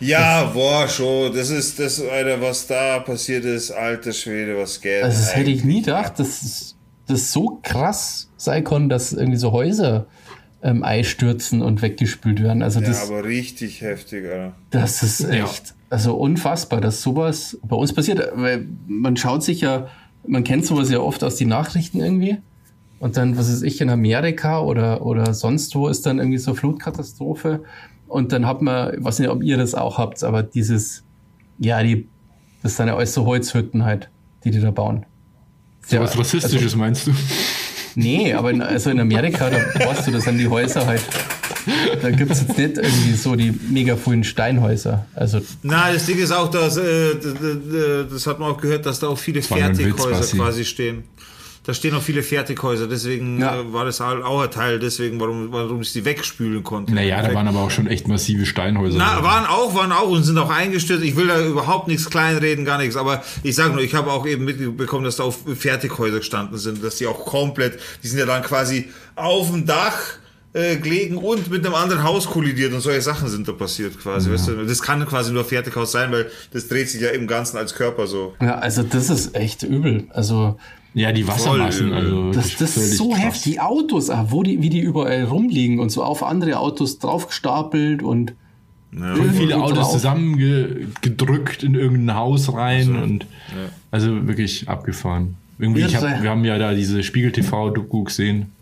Ja, 0.00 0.44
boah, 0.52 0.86
schon. 0.88 1.34
Das 1.34 1.50
ist 1.50 1.78
das, 1.78 2.00
Alter, 2.02 2.40
was 2.40 2.66
da 2.66 2.98
passiert 2.98 3.44
ist. 3.44 3.70
Alter 3.70 4.12
Schwede, 4.12 4.56
was 4.58 4.80
geht. 4.80 5.02
also 5.02 5.18
das 5.18 5.34
hätte 5.36 5.50
ich 5.50 5.64
nie 5.64 5.80
gedacht, 5.82 6.18
dass 6.18 6.74
das 7.06 7.32
so 7.32 7.60
krass 7.62 8.28
sein 8.36 8.64
kann, 8.64 8.88
dass 8.88 9.12
irgendwie 9.12 9.38
so 9.38 9.52
Häuser 9.52 10.06
ähm, 10.62 10.82
einstürzen 10.82 11.62
und 11.62 11.80
weggespült 11.82 12.42
werden. 12.42 12.62
Also 12.62 12.80
Ja, 12.80 12.88
das, 12.88 13.08
aber 13.08 13.24
richtig 13.24 13.80
heftig, 13.80 14.24
Alter. 14.26 14.52
das 14.70 15.02
ist 15.02 15.20
Ja. 15.20 15.44
echt, 15.44 15.74
also 15.90 16.14
unfassbar, 16.16 16.80
dass 16.80 17.00
sowas 17.02 17.56
bei 17.62 17.76
uns 17.76 17.92
passiert. 17.92 18.20
Weil 18.34 18.66
man 18.86 19.16
schaut 19.16 19.42
sich 19.44 19.60
ja, 19.60 19.88
man 20.26 20.42
kennt 20.44 20.66
sowas 20.66 20.90
ja 20.90 20.98
oft 20.98 21.22
aus 21.22 21.36
den 21.36 21.48
Nachrichten 21.48 22.00
irgendwie. 22.00 22.38
Und 22.98 23.16
dann, 23.18 23.36
was 23.36 23.50
weiß 23.52 23.62
ich, 23.62 23.80
in 23.80 23.90
Amerika 23.90 24.60
oder, 24.60 25.04
oder 25.04 25.32
sonst 25.34 25.74
wo 25.74 25.86
ist 25.88 26.06
dann 26.06 26.18
irgendwie 26.18 26.38
so 26.38 26.54
Flutkatastrophe. 26.54 27.62
Und 28.08 28.32
dann 28.32 28.46
hat 28.46 28.62
man, 28.62 28.94
ich 28.94 29.04
weiß 29.04 29.18
nicht, 29.18 29.28
ob 29.28 29.42
ihr 29.42 29.56
das 29.56 29.74
auch 29.74 29.98
habt, 29.98 30.22
aber 30.22 30.42
dieses, 30.42 31.04
ja, 31.58 31.82
die, 31.82 32.08
das 32.62 32.76
sind 32.76 32.88
ja 32.88 32.96
alles 32.96 33.14
so 33.14 33.24
Holzhütten 33.26 33.84
halt, 33.84 34.10
die 34.44 34.50
die 34.50 34.60
da 34.60 34.70
bauen. 34.70 35.06
So 35.86 36.00
was 36.00 36.18
Rassistisches 36.18 36.62
also, 36.62 36.78
meinst 36.78 37.06
du? 37.06 37.12
Nee, 37.94 38.34
aber 38.34 38.50
in, 38.50 38.60
also 38.60 38.90
in 38.90 39.00
Amerika, 39.00 39.48
da 39.48 39.56
weißt 39.86 40.06
du, 40.06 40.10
das 40.10 40.24
sind 40.24 40.38
die 40.38 40.48
Häuser 40.48 40.86
halt. 40.86 41.02
Da 42.02 42.10
gibt 42.10 42.30
es 42.30 42.42
jetzt 42.42 42.58
nicht 42.58 42.76
irgendwie 42.76 43.14
so 43.14 43.34
die 43.34 43.52
mega 43.70 43.96
vielen 43.96 44.22
Steinhäuser. 44.22 45.06
Also 45.14 45.40
Nein, 45.62 45.94
das 45.94 46.06
Ding 46.06 46.18
ist 46.18 46.30
auch, 46.30 46.50
dass, 46.50 46.76
äh, 46.76 47.14
das 48.08 48.26
hat 48.26 48.38
man 48.38 48.52
auch 48.52 48.60
gehört, 48.60 48.86
dass 48.86 49.00
da 49.00 49.08
auch 49.08 49.18
viele 49.18 49.42
Fertighäuser 49.42 50.36
quasi 50.36 50.64
stehen. 50.64 51.04
Da 51.66 51.74
stehen 51.74 51.96
auch 51.96 52.02
viele 52.02 52.22
Fertighäuser, 52.22 52.86
deswegen 52.86 53.40
ja. 53.40 53.60
äh, 53.60 53.72
war 53.72 53.84
das 53.84 54.00
auch 54.00 54.40
ein 54.40 54.50
Teil, 54.52 54.78
deswegen, 54.78 55.18
warum, 55.18 55.50
warum 55.50 55.80
ich 55.80 55.92
die 55.92 56.04
wegspülen 56.04 56.62
konnte. 56.62 56.94
Naja, 56.94 57.20
da 57.20 57.34
waren 57.34 57.48
aber 57.48 57.58
auch 57.58 57.72
schon 57.72 57.88
echt 57.88 58.06
massive 58.06 58.46
Steinhäuser. 58.46 58.96
Na, 58.96 59.24
waren 59.24 59.46
auch, 59.46 59.74
waren 59.74 59.90
auch 59.90 60.08
und 60.08 60.22
sind 60.22 60.38
auch 60.38 60.50
eingestürzt. 60.50 61.04
Ich 61.04 61.16
will 61.16 61.26
da 61.26 61.44
überhaupt 61.44 61.88
nichts 61.88 62.08
kleinreden, 62.08 62.64
gar 62.64 62.78
nichts, 62.78 62.96
aber 62.96 63.24
ich 63.42 63.56
sage 63.56 63.72
nur, 63.74 63.82
ich 63.82 63.96
habe 63.96 64.12
auch 64.12 64.26
eben 64.26 64.44
mitbekommen, 64.44 65.04
dass 65.04 65.16
da 65.16 65.24
auch 65.24 65.34
Fertighäuser 65.34 66.18
gestanden 66.18 66.56
sind, 66.56 66.84
dass 66.84 66.96
die 66.96 67.08
auch 67.08 67.24
komplett, 67.24 67.80
die 68.04 68.06
sind 68.06 68.20
ja 68.20 68.26
dann 68.26 68.42
quasi 68.42 68.88
auf 69.16 69.50
dem 69.50 69.66
Dach 69.66 69.98
äh, 70.52 70.76
gelegen 70.76 71.18
und 71.18 71.50
mit 71.50 71.66
einem 71.66 71.74
anderen 71.74 72.04
Haus 72.04 72.26
kollidiert 72.26 72.72
und 72.74 72.80
solche 72.80 73.02
Sachen 73.02 73.28
sind 73.28 73.48
da 73.48 73.52
passiert 73.52 73.98
quasi. 73.98 74.28
Ja. 74.28 74.34
Weißt 74.34 74.48
du? 74.48 74.64
Das 74.64 74.80
kann 74.80 75.04
quasi 75.04 75.32
nur 75.32 75.44
Fertighaus 75.44 75.90
sein, 75.90 76.12
weil 76.12 76.30
das 76.52 76.68
dreht 76.68 76.88
sich 76.88 77.00
ja 77.00 77.10
im 77.10 77.26
Ganzen 77.26 77.56
als 77.56 77.74
Körper 77.74 78.06
so. 78.06 78.34
Ja, 78.40 78.58
also 78.58 78.84
das 78.84 79.10
ist 79.10 79.34
echt 79.34 79.64
übel. 79.64 80.06
Also 80.10 80.58
ja, 80.96 81.12
die 81.12 81.28
Wassermassen, 81.28 81.92
also. 81.92 82.32
Das, 82.32 82.56
das 82.56 82.74
ist 82.78 82.96
so 82.96 83.10
krass. 83.10 83.20
heftig. 83.20 83.52
Die 83.52 83.60
Autos, 83.60 84.08
ah, 84.08 84.28
wo 84.30 84.42
die, 84.42 84.62
wie 84.62 84.70
die 84.70 84.80
überall 84.80 85.24
rumliegen 85.24 85.78
und 85.78 85.90
so 85.90 86.02
auf 86.02 86.22
andere 86.22 86.58
Autos 86.58 86.98
draufgestapelt 86.98 88.02
und. 88.02 88.32
Ja, 88.98 89.14
viele 89.36 89.56
Autos 89.56 89.78
drauf. 89.78 89.92
zusammengedrückt 89.92 91.62
in 91.62 91.74
irgendein 91.74 92.16
Haus 92.16 92.54
rein 92.54 92.88
also, 92.88 93.02
und 93.02 93.24
ja. 93.24 93.68
also 93.90 94.26
wirklich 94.26 94.70
abgefahren. 94.70 95.34
Irgendwie, 95.58 95.82
ich 95.82 95.96
hab, 95.96 96.22
wir 96.22 96.30
haben 96.30 96.46
ja 96.46 96.56
da 96.56 96.72
diese 96.72 97.02
Spiegel 97.02 97.30
TV-Doku 97.30 98.04
gesehen 98.04 98.52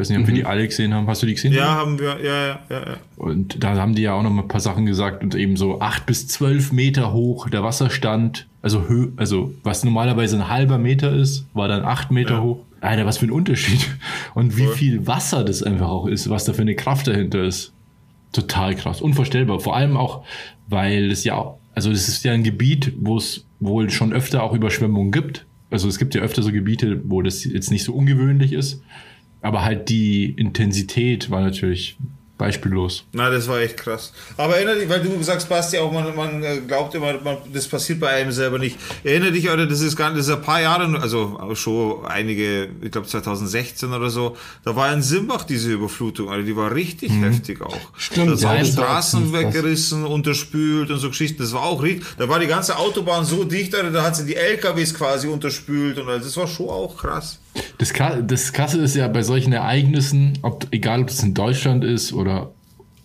weiß 0.00 0.08
nicht, 0.08 0.18
ob 0.18 0.24
mhm. 0.24 0.28
wir 0.28 0.34
die 0.34 0.44
alle 0.44 0.66
gesehen 0.66 0.94
haben. 0.94 1.06
Hast 1.06 1.22
du 1.22 1.26
die 1.26 1.34
gesehen? 1.34 1.52
Ja, 1.52 1.74
haben 1.76 1.98
wir, 1.98 2.18
ja, 2.22 2.46
ja, 2.46 2.58
ja, 2.70 2.80
ja. 2.80 2.96
Und 3.16 3.62
da 3.62 3.76
haben 3.76 3.94
die 3.94 4.02
ja 4.02 4.14
auch 4.14 4.22
noch 4.22 4.30
mal 4.30 4.42
ein 4.42 4.48
paar 4.48 4.60
Sachen 4.60 4.86
gesagt 4.86 5.22
und 5.22 5.34
eben 5.34 5.56
so 5.56 5.80
acht 5.80 6.06
bis 6.06 6.26
zwölf 6.26 6.72
Meter 6.72 7.12
hoch 7.12 7.48
der 7.48 7.62
Wasserstand, 7.62 8.46
also 8.62 8.88
Hö 8.88 9.08
also 9.16 9.52
was 9.62 9.84
normalerweise 9.84 10.36
ein 10.36 10.48
halber 10.48 10.78
Meter 10.78 11.12
ist, 11.12 11.46
war 11.52 11.68
dann 11.68 11.84
acht 11.84 12.10
Meter 12.10 12.34
ja. 12.34 12.42
hoch. 12.42 12.64
Alter, 12.80 13.04
was 13.04 13.18
für 13.18 13.26
ein 13.26 13.30
Unterschied. 13.30 13.86
Und 14.34 14.56
wie 14.56 14.64
Voll. 14.64 14.74
viel 14.74 15.06
Wasser 15.06 15.44
das 15.44 15.62
einfach 15.62 15.88
auch 15.88 16.06
ist, 16.06 16.30
was 16.30 16.46
da 16.46 16.54
für 16.54 16.62
eine 16.62 16.74
Kraft 16.74 17.06
dahinter 17.06 17.44
ist. 17.44 17.74
Total 18.32 18.74
krass, 18.74 19.02
unvorstellbar. 19.02 19.60
Vor 19.60 19.76
allem 19.76 19.98
auch, 19.98 20.24
weil 20.68 21.10
es 21.10 21.24
ja, 21.24 21.54
also 21.74 21.90
das 21.90 22.08
ist 22.08 22.24
ja 22.24 22.32
ein 22.32 22.42
Gebiet, 22.42 22.94
wo 22.96 23.18
es 23.18 23.44
wohl 23.58 23.90
schon 23.90 24.14
öfter 24.14 24.42
auch 24.42 24.54
Überschwemmungen 24.54 25.12
gibt. 25.12 25.44
Also 25.70 25.88
es 25.88 25.98
gibt 25.98 26.14
ja 26.14 26.22
öfter 26.22 26.42
so 26.42 26.52
Gebiete, 26.52 27.02
wo 27.04 27.20
das 27.20 27.44
jetzt 27.44 27.70
nicht 27.70 27.84
so 27.84 27.92
ungewöhnlich 27.92 28.54
ist. 28.54 28.82
Aber 29.42 29.64
halt 29.64 29.88
die 29.88 30.30
Intensität 30.30 31.30
war 31.30 31.40
natürlich 31.40 31.96
beispiellos. 32.40 33.04
Na, 33.12 33.28
das 33.28 33.46
war 33.48 33.60
echt 33.60 33.76
krass. 33.76 34.14
Aber 34.38 34.56
erinnere 34.56 34.78
dich, 34.78 34.88
weil 34.88 35.02
du 35.02 35.22
sagst, 35.22 35.46
Basti, 35.46 35.76
auch 35.76 35.92
man, 35.92 36.16
man 36.16 36.42
äh, 36.42 36.60
glaubt 36.66 36.94
immer, 36.94 37.20
man, 37.20 37.36
das 37.52 37.68
passiert 37.68 38.00
bei 38.00 38.08
einem 38.08 38.32
selber 38.32 38.58
nicht. 38.58 38.78
Erinnere 39.04 39.32
dich, 39.32 39.50
oder 39.50 39.66
das 39.66 39.82
ist 39.82 39.94
gar 39.94 40.10
das 40.10 40.26
ist 40.26 40.32
ein 40.32 40.40
paar 40.40 40.62
Jahre, 40.62 41.00
also 41.02 41.38
schon 41.54 42.06
einige, 42.06 42.70
ich 42.80 42.90
glaube 42.90 43.06
2016 43.06 43.92
oder 43.92 44.08
so, 44.08 44.38
da 44.64 44.74
war 44.74 44.90
in 44.90 45.02
Simbach 45.02 45.44
diese 45.44 45.70
Überflutung, 45.70 46.30
also 46.30 46.46
die 46.46 46.56
war 46.56 46.74
richtig 46.74 47.12
mhm. 47.12 47.24
heftig 47.24 47.60
auch. 47.60 47.76
Stimmt. 47.98 48.30
Da 48.30 48.36
sind 48.36 48.50
ja, 48.50 48.64
Straßen 48.64 49.32
weggerissen, 49.34 50.06
unterspült 50.06 50.90
und 50.90 50.98
so 50.98 51.10
Geschichten. 51.10 51.42
Das 51.42 51.52
war 51.52 51.62
auch 51.62 51.82
richtig, 51.82 52.06
da 52.16 52.26
war 52.26 52.38
die 52.38 52.46
ganze 52.46 52.78
Autobahn 52.78 53.26
so 53.26 53.44
dicht, 53.44 53.74
also 53.74 53.90
da 53.90 54.02
hat 54.02 54.16
sie 54.16 54.24
die 54.24 54.36
LKWs 54.36 54.94
quasi 54.94 55.28
unterspült 55.28 55.98
und 55.98 56.08
also 56.08 56.24
das 56.24 56.36
war 56.38 56.46
schon 56.46 56.70
auch 56.70 56.96
krass. 56.96 57.38
Das, 57.78 57.92
das 58.26 58.52
Krasse 58.52 58.80
ist 58.80 58.94
ja 58.94 59.08
bei 59.08 59.22
solchen 59.22 59.52
Ereignissen, 59.52 60.38
ob, 60.42 60.66
egal 60.70 61.02
ob 61.02 61.08
es 61.08 61.22
in 61.22 61.34
Deutschland 61.34 61.84
ist 61.84 62.12
oder 62.12 62.52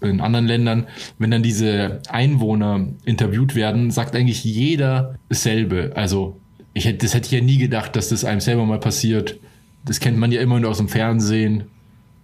in 0.02 0.22
anderen 0.22 0.46
Ländern, 0.46 0.88
wenn 1.18 1.32
dann 1.32 1.44
diese 1.44 2.02
Einwohner 2.10 2.88
interviewt 3.06 3.56
werden, 3.56 3.92
sagt 3.92 4.16
eigentlich 4.16 4.44
jeder 4.44 5.16
dasselbe. 5.30 5.92
Also, 5.96 6.40
ich 6.74 6.86
hätte, 6.86 7.06
das 7.06 7.14
hätte 7.14 7.28
ich 7.28 7.32
ja 7.32 7.42
nie 7.42 7.58
gedacht, 7.58 7.96
dass 7.96 8.10
das 8.10 8.26
einem 8.26 8.42
selber 8.42 8.66
mal 8.66 8.80
passiert. 8.80 9.40
Das 9.86 10.00
kennt 10.00 10.18
man 10.18 10.32
ja 10.32 10.42
immer 10.42 10.60
nur 10.60 10.70
aus 10.70 10.78
dem 10.78 10.90
Fernsehen. 10.90 11.66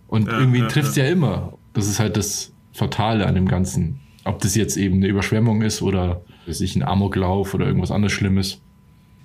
Und 0.07 0.27
ja, 0.27 0.39
irgendwie 0.39 0.59
ja, 0.59 0.67
trifft 0.67 0.89
es 0.89 0.95
ja. 0.97 1.05
ja 1.05 1.11
immer. 1.11 1.53
Das 1.73 1.87
ist 1.87 1.99
halt 1.99 2.17
das 2.17 2.51
Fatale 2.73 3.25
an 3.25 3.35
dem 3.35 3.47
Ganzen. 3.47 3.99
Ob 4.25 4.41
das 4.41 4.55
jetzt 4.55 4.77
eben 4.77 4.97
eine 4.97 5.07
Überschwemmung 5.07 5.61
ist 5.61 5.81
oder 5.81 6.21
sich 6.47 6.75
ein 6.75 6.83
Amoklauf 6.83 7.53
oder 7.53 7.65
irgendwas 7.65 7.91
anderes 7.91 8.11
Schlimmes. 8.11 8.61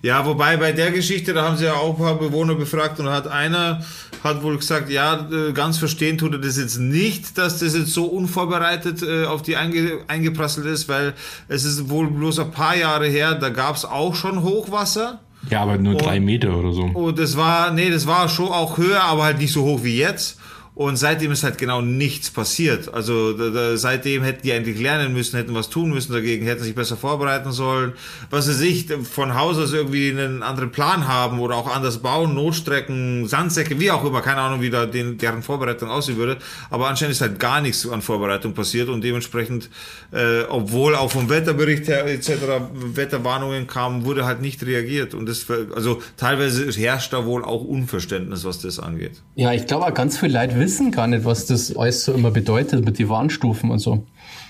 Ja, 0.02 0.24
wobei 0.24 0.56
bei 0.56 0.72
der 0.72 0.92
Geschichte, 0.92 1.32
da 1.32 1.42
haben 1.42 1.56
sie 1.56 1.64
ja 1.64 1.74
auch 1.74 1.96
ein 1.96 2.02
paar 2.02 2.18
Bewohner 2.18 2.54
befragt 2.54 3.00
und 3.00 3.08
hat 3.08 3.26
einer 3.26 3.82
hat 4.22 4.42
wohl 4.42 4.56
gesagt, 4.56 4.90
ja, 4.90 5.28
äh, 5.30 5.52
ganz 5.52 5.78
verstehen 5.78 6.18
tut 6.18 6.32
er 6.32 6.38
das 6.38 6.58
jetzt 6.58 6.78
nicht, 6.78 7.38
dass 7.38 7.58
das 7.58 7.76
jetzt 7.76 7.92
so 7.92 8.06
unvorbereitet 8.06 9.02
äh, 9.02 9.24
auf 9.24 9.42
die 9.42 9.56
einge 9.56 10.00
eingeprasselt 10.08 10.66
ist, 10.66 10.88
weil 10.88 11.14
es 11.48 11.64
ist 11.64 11.88
wohl 11.88 12.10
bloß 12.10 12.40
ein 12.40 12.50
paar 12.50 12.76
Jahre 12.76 13.06
her, 13.06 13.34
da 13.34 13.50
gab 13.50 13.76
es 13.76 13.84
auch 13.84 14.14
schon 14.14 14.42
Hochwasser. 14.42 15.20
Ja, 15.50 15.62
aber 15.62 15.78
nur 15.78 15.94
und, 15.94 16.04
drei 16.04 16.18
Meter 16.18 16.56
oder 16.56 16.72
so. 16.72 16.82
Und 16.82 17.18
das 17.18 17.36
war, 17.36 17.70
nee, 17.70 17.90
das 17.90 18.06
war 18.06 18.28
schon 18.28 18.48
auch 18.48 18.78
höher, 18.78 19.02
aber 19.02 19.24
halt 19.24 19.38
nicht 19.38 19.52
so 19.52 19.62
hoch 19.62 19.84
wie 19.84 19.96
jetzt. 19.96 20.38
Und 20.76 20.96
seitdem 20.96 21.32
ist 21.32 21.42
halt 21.42 21.56
genau 21.56 21.80
nichts 21.80 22.30
passiert. 22.30 22.92
Also 22.92 23.32
da, 23.32 23.48
da, 23.48 23.76
seitdem 23.78 24.22
hätten 24.22 24.42
die 24.42 24.52
eigentlich 24.52 24.78
lernen 24.78 25.14
müssen, 25.14 25.38
hätten 25.38 25.54
was 25.54 25.70
tun 25.70 25.88
müssen 25.88 26.12
dagegen, 26.12 26.44
hätten 26.44 26.62
sich 26.62 26.74
besser 26.74 26.98
vorbereiten 26.98 27.50
sollen. 27.50 27.94
Was 28.28 28.44
sie 28.44 28.52
sich 28.52 28.86
von 29.10 29.34
Haus 29.34 29.56
aus 29.56 29.72
irgendwie 29.72 30.10
einen 30.10 30.42
anderen 30.42 30.70
Plan 30.70 31.08
haben 31.08 31.40
oder 31.40 31.54
auch 31.54 31.74
anders 31.74 32.02
bauen, 32.02 32.34
Notstrecken, 32.34 33.26
Sandsäcke, 33.26 33.80
wie 33.80 33.90
auch 33.90 34.04
immer, 34.04 34.20
keine 34.20 34.42
Ahnung, 34.42 34.60
wie 34.60 34.68
da 34.68 34.84
den, 34.84 35.16
deren 35.16 35.42
Vorbereitung 35.42 35.88
aussehen 35.88 36.18
würde. 36.18 36.36
Aber 36.68 36.88
anscheinend 36.88 37.12
ist 37.14 37.22
halt 37.22 37.40
gar 37.40 37.62
nichts 37.62 37.88
an 37.88 38.02
Vorbereitung 38.02 38.52
passiert 38.52 38.90
und 38.90 39.02
dementsprechend, 39.02 39.70
äh, 40.12 40.42
obwohl 40.42 40.94
auch 40.94 41.10
vom 41.10 41.30
Wetterbericht 41.30 41.88
her 41.88 42.04
etc. 42.04 42.32
Wetterwarnungen 42.74 43.66
kamen, 43.66 44.04
wurde 44.04 44.26
halt 44.26 44.42
nicht 44.42 44.62
reagiert. 44.62 45.14
Und 45.14 45.26
das, 45.26 45.46
also 45.74 46.02
teilweise 46.18 46.70
herrscht 46.70 47.14
da 47.14 47.24
wohl 47.24 47.46
auch 47.46 47.64
Unverständnis, 47.64 48.44
was 48.44 48.58
das 48.58 48.78
angeht. 48.78 49.22
Ja, 49.36 49.54
ich 49.54 49.66
glaube, 49.66 49.90
ganz 49.94 50.18
viel 50.18 50.30
Leid 50.30 50.54
wissen 50.66 50.90
gar 50.90 51.06
nicht, 51.06 51.24
was 51.24 51.46
das 51.46 51.76
alles 51.76 52.04
so 52.04 52.12
immer 52.12 52.32
bedeutet 52.32 52.84
mit 52.84 52.98
den 52.98 53.08
Warnstufen 53.08 53.70
und 53.70 53.78
so. 53.78 54.04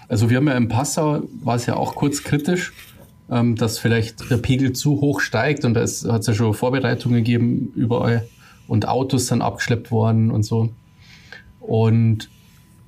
Also 0.08 0.30
wir 0.30 0.38
haben 0.38 0.46
ja 0.46 0.54
im 0.54 0.68
Passau, 0.68 1.24
war 1.42 1.56
es 1.56 1.66
ja 1.66 1.76
auch 1.76 1.94
kurz 1.94 2.22
kritisch, 2.22 2.72
ähm, 3.30 3.54
dass 3.54 3.78
vielleicht 3.78 4.30
der 4.30 4.38
Pegel 4.38 4.72
zu 4.72 5.02
hoch 5.02 5.20
steigt 5.20 5.66
und 5.66 5.74
da 5.74 5.80
hat 5.80 6.20
es 6.20 6.26
ja 6.26 6.32
schon 6.32 6.54
Vorbereitungen 6.54 7.18
gegeben 7.18 7.70
überall 7.74 8.26
und 8.66 8.88
Autos 8.88 9.26
sind 9.26 9.42
abgeschleppt 9.42 9.90
worden 9.90 10.30
und 10.30 10.42
so. 10.42 10.70
Und 11.60 12.30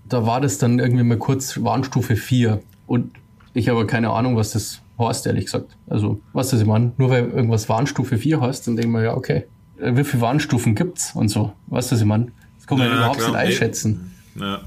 da 0.08 0.24
war 0.24 0.40
das 0.40 0.56
dann 0.56 0.78
irgendwie 0.78 1.04
mal 1.04 1.18
kurz 1.18 1.62
Warnstufe 1.62 2.16
4 2.16 2.62
und 2.86 3.10
ich 3.52 3.68
habe 3.68 3.84
keine 3.84 4.08
Ahnung, 4.08 4.36
was 4.36 4.52
das 4.52 4.80
heißt, 4.98 5.26
ehrlich 5.26 5.44
gesagt. 5.44 5.76
Also, 5.86 6.18
was 6.32 6.48
das 6.48 6.62
ich 6.62 6.66
meine? 6.66 6.92
Nur 6.96 7.10
weil 7.10 7.28
irgendwas 7.28 7.68
Warnstufe 7.68 8.16
4 8.16 8.40
heißt, 8.40 8.66
dann 8.66 8.76
denken 8.76 8.92
wir 8.92 9.02
ja, 9.02 9.14
okay, 9.14 9.44
äh, 9.78 9.94
wie 9.96 10.04
viele 10.04 10.22
Warnstufen 10.22 10.74
gibt's 10.74 11.14
und 11.14 11.28
so. 11.28 11.52
Weißt 11.66 11.90
du, 11.90 11.94
was 11.94 12.00
ich 12.00 12.06
meine? 12.06 12.28
Kann 12.68 12.78
man 12.78 12.88
ja, 12.88 12.96
überhaupt 12.96 13.18
klar. 13.18 13.30
nicht 13.30 13.38
einschätzen. 13.38 14.14
Ja. 14.34 14.60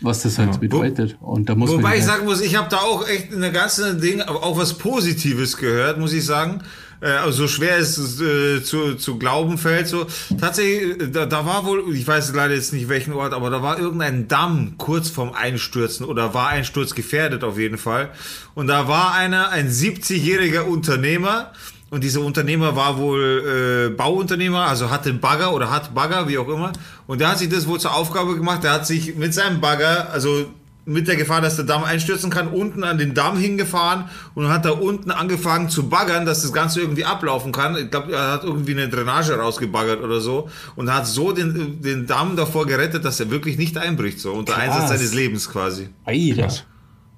Was 0.00 0.22
das 0.22 0.38
halt 0.38 0.52
ja. 0.52 0.58
bedeutet. 0.58 1.16
Und 1.20 1.48
da 1.48 1.56
muss 1.56 1.70
Wobei 1.70 1.96
ich 1.96 2.02
halt 2.02 2.04
sagen 2.04 2.24
muss, 2.24 2.40
ich 2.40 2.54
habe 2.56 2.68
da 2.70 2.76
auch 2.78 3.06
echt 3.08 3.34
eine 3.34 3.50
ganze 3.50 3.96
Ding, 3.96 4.22
auch 4.22 4.56
was 4.56 4.74
Positives 4.74 5.56
gehört, 5.56 5.98
muss 5.98 6.12
ich 6.12 6.24
sagen. 6.24 6.62
Äh, 7.00 7.06
also 7.06 7.42
so 7.42 7.48
schwer 7.48 7.78
es 7.78 8.20
äh, 8.20 8.62
zu, 8.62 8.94
zu 8.94 9.18
glauben 9.18 9.58
fällt. 9.58 9.88
So 9.88 10.06
tatsächlich, 10.40 11.00
äh, 11.00 11.08
da, 11.10 11.26
da 11.26 11.44
war 11.44 11.64
wohl, 11.64 11.94
ich 11.94 12.06
weiß 12.06 12.32
leider 12.34 12.54
jetzt 12.54 12.72
nicht 12.72 12.88
welchen 12.88 13.12
Ort, 13.12 13.32
aber 13.32 13.50
da 13.50 13.62
war 13.62 13.78
irgendein 13.78 14.28
Damm 14.28 14.74
kurz 14.78 15.08
vorm 15.08 15.32
Einstürzen 15.32 16.06
oder 16.06 16.34
war 16.34 16.48
Einsturz 16.48 16.94
gefährdet 16.94 17.44
auf 17.44 17.58
jeden 17.58 17.78
Fall. 17.78 18.10
Und 18.54 18.68
da 18.68 18.88
war 18.88 19.14
einer, 19.14 19.50
ein 19.50 19.68
70-jähriger 19.68 20.62
Unternehmer, 20.62 21.52
und 21.90 22.04
dieser 22.04 22.20
Unternehmer 22.20 22.76
war 22.76 22.98
wohl 22.98 23.88
äh, 23.90 23.94
Bauunternehmer, 23.94 24.66
also 24.66 24.90
hatte 24.90 25.08
einen 25.08 25.20
Bagger 25.20 25.54
oder 25.54 25.70
hat 25.70 25.94
Bagger, 25.94 26.28
wie 26.28 26.36
auch 26.36 26.48
immer. 26.48 26.72
Und 27.06 27.20
der 27.20 27.30
hat 27.30 27.38
sich 27.38 27.48
das 27.48 27.66
wohl 27.66 27.80
zur 27.80 27.94
Aufgabe 27.94 28.34
gemacht. 28.34 28.62
Der 28.62 28.72
hat 28.72 28.86
sich 28.86 29.16
mit 29.16 29.32
seinem 29.32 29.60
Bagger, 29.60 30.10
also 30.12 30.46
mit 30.84 31.06
der 31.06 31.16
Gefahr, 31.16 31.40
dass 31.40 31.56
der 31.56 31.66
Damm 31.66 31.84
einstürzen 31.84 32.30
kann, 32.30 32.48
unten 32.48 32.82
an 32.82 32.98
den 32.98 33.14
Damm 33.14 33.38
hingefahren 33.38 34.04
und 34.34 34.48
hat 34.48 34.64
da 34.64 34.70
unten 34.70 35.10
angefangen 35.10 35.68
zu 35.68 35.88
baggern, 35.88 36.24
dass 36.24 36.42
das 36.42 36.52
Ganze 36.52 36.80
irgendwie 36.80 37.04
ablaufen 37.04 37.52
kann. 37.52 37.76
Ich 37.76 37.90
glaube, 37.90 38.12
er 38.12 38.32
hat 38.32 38.44
irgendwie 38.44 38.72
eine 38.72 38.88
Drainage 38.88 39.38
rausgebaggert 39.38 40.02
oder 40.02 40.20
so 40.20 40.48
und 40.76 40.92
hat 40.92 41.06
so 41.06 41.32
den, 41.32 41.82
den 41.82 42.06
Damm 42.06 42.36
davor 42.36 42.66
gerettet, 42.66 43.04
dass 43.04 43.20
er 43.20 43.30
wirklich 43.30 43.58
nicht 43.58 43.76
einbricht, 43.76 44.18
so 44.18 44.32
unter 44.32 44.54
Krass. 44.54 44.64
Einsatz 44.64 44.88
seines 44.88 45.14
Lebens 45.14 45.50
quasi. 45.50 45.90
Alter. 46.04 46.48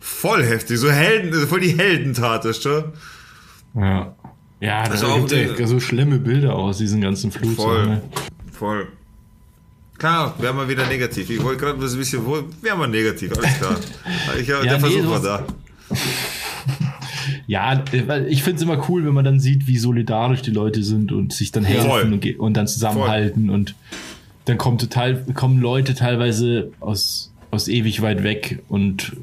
Voll 0.00 0.42
heftig, 0.44 0.78
so 0.78 0.90
Helden, 0.90 1.46
voll 1.46 1.60
die 1.60 1.78
Heldentat, 1.78 2.44
ist 2.46 2.62
schon. 2.62 2.84
Ja. 3.74 4.16
Ja, 4.60 4.84
das 4.86 5.02
also 5.02 5.26
gibt 5.26 5.58
ja 5.58 5.66
so 5.66 5.80
schlimme 5.80 6.18
Bilder 6.18 6.54
aus 6.54 6.78
diesen 6.78 7.00
ganzen 7.00 7.32
Flugzeugen. 7.32 8.00
Voll. 8.52 8.52
Voll. 8.52 8.88
Klar, 9.98 10.34
wir 10.38 10.68
wieder 10.68 10.86
negativ. 10.86 11.28
Ich 11.28 11.42
wollte 11.42 11.60
gerade 11.60 11.78
ein 11.78 11.80
bisschen, 11.80 12.22
wir 12.62 12.86
negativ, 12.86 13.32
alles 13.36 13.58
klar. 13.58 13.76
Ich, 14.40 14.48
Ja, 14.48 14.62
der 14.62 14.74
nee, 14.74 14.80
Versuch 14.80 15.10
war 15.10 15.20
da. 15.20 15.46
Ja, 17.46 17.84
ich 18.28 18.42
finde 18.42 18.56
es 18.56 18.62
immer 18.62 18.88
cool, 18.88 19.04
wenn 19.04 19.12
man 19.12 19.24
dann 19.24 19.40
sieht, 19.40 19.66
wie 19.66 19.76
solidarisch 19.76 20.42
die 20.42 20.52
Leute 20.52 20.82
sind 20.84 21.12
und 21.12 21.32
sich 21.32 21.50
dann 21.52 21.64
helfen 21.64 21.88
Voll. 21.88 22.12
und, 22.12 22.38
und 22.38 22.56
dann 22.56 22.68
zusammenhalten 22.68 23.50
und 23.50 23.74
dann 24.44 24.56
kommen 24.56 24.78
total, 24.78 25.24
kommen 25.34 25.60
Leute 25.60 25.94
teilweise 25.94 26.70
aus, 26.80 27.32
aus 27.50 27.68
ewig 27.68 28.02
weit 28.02 28.22
weg 28.22 28.60
und 28.68 29.16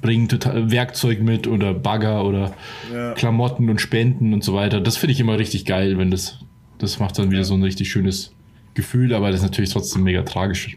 bringen 0.00 0.28
total 0.28 0.70
Werkzeug 0.70 1.20
mit 1.20 1.46
oder 1.46 1.74
Bagger 1.74 2.24
oder 2.24 2.54
Ja. 2.92 3.12
Klamotten 3.12 3.68
und 3.68 3.80
Spenden 3.80 4.32
und 4.32 4.42
so 4.44 4.54
weiter. 4.54 4.80
Das 4.80 4.96
finde 4.96 5.12
ich 5.12 5.20
immer 5.20 5.38
richtig 5.38 5.64
geil, 5.64 5.98
wenn 5.98 6.10
das, 6.10 6.38
das 6.78 6.98
macht 6.98 7.18
dann 7.18 7.30
wieder 7.30 7.44
so 7.44 7.54
ein 7.54 7.62
richtig 7.62 7.90
schönes 7.90 8.32
Gefühl, 8.74 9.14
aber 9.14 9.28
das 9.28 9.40
ist 9.40 9.42
natürlich 9.42 9.70
trotzdem 9.70 10.02
mega 10.04 10.22
tragisch. 10.22 10.76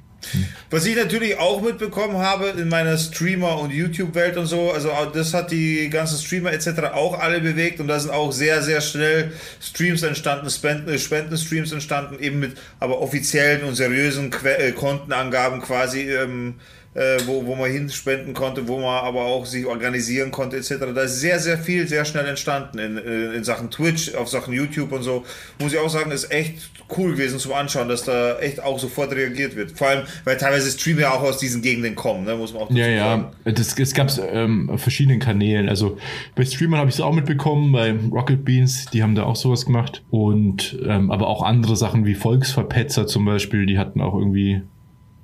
Was 0.71 0.85
ich 0.85 0.95
natürlich 0.95 1.37
auch 1.37 1.61
mitbekommen 1.61 2.17
habe 2.17 2.47
in 2.57 2.67
meiner 2.67 2.97
Streamer- 2.97 3.59
und 3.59 3.71
YouTube-Welt 3.71 4.37
und 4.37 4.47
so, 4.47 4.71
also 4.71 4.89
das 5.13 5.33
hat 5.35 5.51
die 5.51 5.87
ganzen 5.89 6.17
Streamer 6.17 6.51
etc. 6.51 6.93
auch 6.93 7.19
alle 7.19 7.41
bewegt 7.41 7.79
und 7.79 7.87
da 7.87 7.99
sind 7.99 8.11
auch 8.11 8.31
sehr, 8.31 8.63
sehr 8.63 8.81
schnell 8.81 9.31
Streams 9.61 10.01
entstanden, 10.03 10.49
Spenden, 10.49 10.97
Spendenstreams 10.97 11.71
entstanden, 11.71 12.17
eben 12.19 12.39
mit 12.39 12.57
aber 12.79 13.01
offiziellen 13.01 13.63
und 13.63 13.75
seriösen 13.75 14.31
äh, 14.43 14.71
Kontenangaben 14.71 15.61
quasi, 15.61 16.09
ähm, 16.09 16.55
äh, 16.95 17.19
wo, 17.25 17.45
wo 17.45 17.55
man 17.55 17.69
hinspenden 17.69 18.33
konnte, 18.33 18.67
wo 18.67 18.77
man 18.77 19.03
aber 19.03 19.25
auch 19.25 19.45
sich 19.45 19.65
organisieren 19.65 20.31
konnte 20.31 20.57
etc. 20.57 20.75
Da 20.95 21.01
ist 21.01 21.19
sehr, 21.19 21.39
sehr 21.39 21.57
viel 21.57 21.87
sehr 21.87 22.05
schnell 22.05 22.25
entstanden 22.25 22.79
in, 22.79 22.97
in, 22.97 23.33
in 23.33 23.43
Sachen 23.43 23.69
Twitch, 23.69 24.15
auf 24.15 24.29
Sachen 24.29 24.53
YouTube 24.53 24.93
und 24.93 25.03
so. 25.03 25.25
Muss 25.59 25.73
ich 25.73 25.79
auch 25.79 25.89
sagen, 25.89 26.11
ist 26.11 26.31
echt 26.31 26.69
cool 26.97 27.11
gewesen 27.11 27.37
zum 27.37 27.51
Anschauen, 27.51 27.89
dass 27.89 28.03
da 28.03 28.39
echt 28.39 28.63
auch 28.63 28.79
sofort 28.79 29.11
reagiert 29.11 29.57
wird. 29.57 29.71
Vor 29.71 29.87
allem, 29.87 30.03
weil 30.23 30.37
teilweise 30.37 30.71
Streamer 30.71 31.01
ja 31.01 31.11
auch 31.11 31.21
aus 31.21 31.37
diesen 31.37 31.61
Gegenden 31.61 31.95
kommen, 31.95 32.23
ne? 32.23 32.35
muss 32.35 32.53
man 32.53 32.63
auch 32.63 32.71
Ja, 32.71 32.87
ja, 32.87 33.31
das, 33.43 33.75
das 33.75 33.93
gab 33.93 34.07
es 34.07 34.21
ähm, 34.31 34.69
auf 34.69 34.81
verschiedenen 34.81 35.19
Kanälen. 35.19 35.67
Also 35.67 35.97
bei 36.35 36.45
Streamern 36.45 36.79
habe 36.79 36.89
ich 36.89 36.95
es 36.95 37.01
auch 37.01 37.13
mitbekommen, 37.13 37.73
bei 37.73 37.93
Rocket 38.11 38.45
Beans, 38.45 38.85
die 38.93 39.03
haben 39.03 39.15
da 39.15 39.23
auch 39.23 39.35
sowas 39.35 39.65
gemacht. 39.65 40.03
Und 40.11 40.79
ähm, 40.87 41.11
aber 41.11 41.27
auch 41.27 41.43
andere 41.43 41.75
Sachen 41.75 42.05
wie 42.05 42.15
Volksverpetzer 42.15 43.05
zum 43.05 43.25
Beispiel, 43.25 43.65
die 43.65 43.77
hatten 43.77 43.99
auch 43.99 44.17
irgendwie 44.17 44.61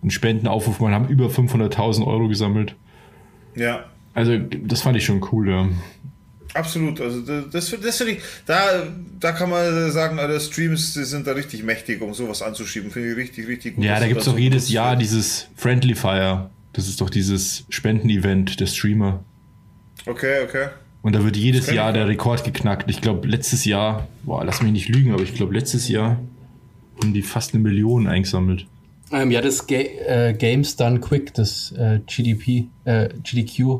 einen 0.01 0.11
Spendenaufruf, 0.11 0.79
man 0.79 0.93
haben 0.93 1.07
über 1.07 1.27
500.000 1.27 2.05
Euro 2.05 2.27
gesammelt. 2.27 2.75
Ja. 3.55 3.85
Also 4.13 4.37
das 4.37 4.81
fand 4.81 4.97
ich 4.97 5.05
schon 5.05 5.25
cool, 5.31 5.49
ja. 5.49 5.69
Absolut, 6.53 6.99
also 6.99 7.21
das, 7.21 7.73
das, 7.81 7.97
finde 7.97 8.13
ich, 8.13 8.19
da, 8.45 8.83
da 9.19 9.31
kann 9.31 9.49
man 9.49 9.89
sagen, 9.91 10.19
alle 10.19 10.37
Streams 10.39 10.93
die 10.93 11.05
sind 11.05 11.25
da 11.25 11.31
richtig 11.31 11.63
mächtig, 11.63 12.01
um 12.01 12.13
sowas 12.13 12.41
anzuschieben. 12.41 12.91
Finde 12.91 13.11
ich 13.11 13.17
richtig, 13.17 13.47
richtig 13.47 13.75
gut. 13.75 13.85
Ja, 13.85 13.99
da 13.99 14.07
gibt 14.07 14.19
es 14.19 14.25
doch 14.25 14.37
jedes 14.37 14.69
Jahr 14.69 14.97
dieses 14.97 15.47
Friendly 15.55 15.95
Fire. 15.95 16.49
Das 16.73 16.89
ist 16.89 16.99
doch 16.99 17.09
dieses 17.09 17.65
Spendenevent 17.69 18.59
der 18.59 18.65
Streamer. 18.65 19.23
Okay, 20.05 20.43
okay. 20.43 20.67
Und 21.01 21.15
da 21.15 21.23
wird 21.23 21.37
jedes 21.37 21.71
Jahr 21.71 21.93
der 21.93 22.07
Rekord 22.07 22.43
geknackt. 22.43 22.89
Ich 22.89 23.01
glaube, 23.01 23.27
letztes 23.27 23.65
Jahr, 23.65 24.07
boah, 24.23 24.43
lass 24.43 24.61
mich 24.61 24.71
nicht 24.71 24.89
lügen, 24.89 25.13
aber 25.13 25.23
ich 25.23 25.33
glaube, 25.33 25.53
letztes 25.53 25.87
Jahr 25.87 26.19
haben 27.01 27.13
die 27.13 27.21
fast 27.21 27.53
eine 27.53 27.63
Million 27.63 28.07
eingesammelt. 28.07 28.67
Ähm, 29.11 29.31
ja, 29.31 29.41
das 29.41 29.67
Ga 29.67 29.75
äh, 29.75 30.33
Games 30.37 30.75
Done 30.75 30.99
Quick, 30.99 31.33
das 31.33 31.71
äh, 31.73 31.99
GDP, 32.05 32.67
äh, 32.85 33.09
GDQ, 33.23 33.79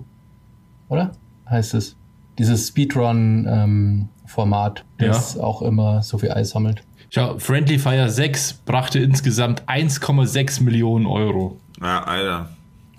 oder? 0.89 1.11
Heißt 1.49 1.73
es. 1.73 1.95
Dieses 2.37 2.67
Speedrun-Format, 2.69 4.85
das 4.97 5.37
auch 5.37 5.61
immer 5.61 6.01
so 6.01 6.17
viel 6.17 6.31
Eis 6.31 6.51
sammelt. 6.51 6.81
Schau, 7.09 7.37
Friendly 7.37 7.77
Fire 7.77 8.09
6 8.09 8.53
brachte 8.65 8.99
insgesamt 8.99 9.67
1,6 9.67 10.63
Millionen 10.63 11.05
Euro. 11.05 11.59
Ja, 11.81 12.03
Alter. 12.03 12.49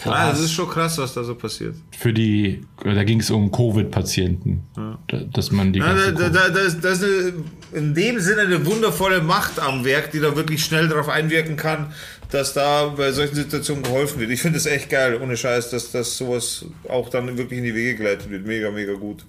Krass. 0.03 0.14
Ah, 0.16 0.30
das 0.30 0.40
ist 0.40 0.53
schon 0.53 0.68
krass, 0.68 0.98
was 0.98 1.14
da 1.14 1.22
so 1.22 1.34
passiert. 1.34 1.74
Für 1.96 2.12
die, 2.12 2.62
da 2.82 3.05
ging 3.05 3.20
es 3.20 3.30
um 3.30 3.50
Covid-Patienten. 3.53 4.62
Da- 5.09 5.20
Dass 5.32 5.50
man 5.50 5.72
die 5.72 5.78
Ja, 5.80 5.86
ganze 5.94 6.12
da, 6.14 6.28
da, 6.28 6.48
da, 6.48 6.61
ist, 6.61 6.80
da 6.82 6.90
ist 6.90 7.05
eine, 7.05 7.32
in 7.72 7.94
dem 7.94 8.18
Sinne 8.20 8.42
eine 8.42 8.64
wundervolle 8.66 9.20
Macht 9.22 9.61
am 9.61 9.84
Werk, 9.84 10.11
die 10.12 10.20
da 10.20 10.34
wirklich 10.36 10.64
schnell 10.64 10.88
darauf 10.88 11.09
einwirken 11.09 11.57
kann, 11.57 11.92
dass 12.30 12.53
da 12.55 12.86
bei 12.96 13.12
solchen 13.12 13.34
Situationen 13.34 13.82
geholfen 13.82 14.18
wird. 14.20 14.30
Ich 14.30 14.40
finde 14.42 14.59
es 14.59 14.66
echt 14.66 14.88
geil, 14.90 15.20
ohne 15.22 15.36
Scheiß, 15.36 15.70
dass, 15.70 15.90
dass 15.92 16.16
sowas 16.16 16.64
auch 16.88 17.09
dann 17.09 17.36
wirklich 17.38 17.59
in 17.59 17.64
die 17.64 17.74
Wege 17.74 17.96
geleitet 17.96 18.30
wird. 18.30 18.46
Mega, 18.46 18.70
mega 18.70 18.94
gut. 18.94 19.24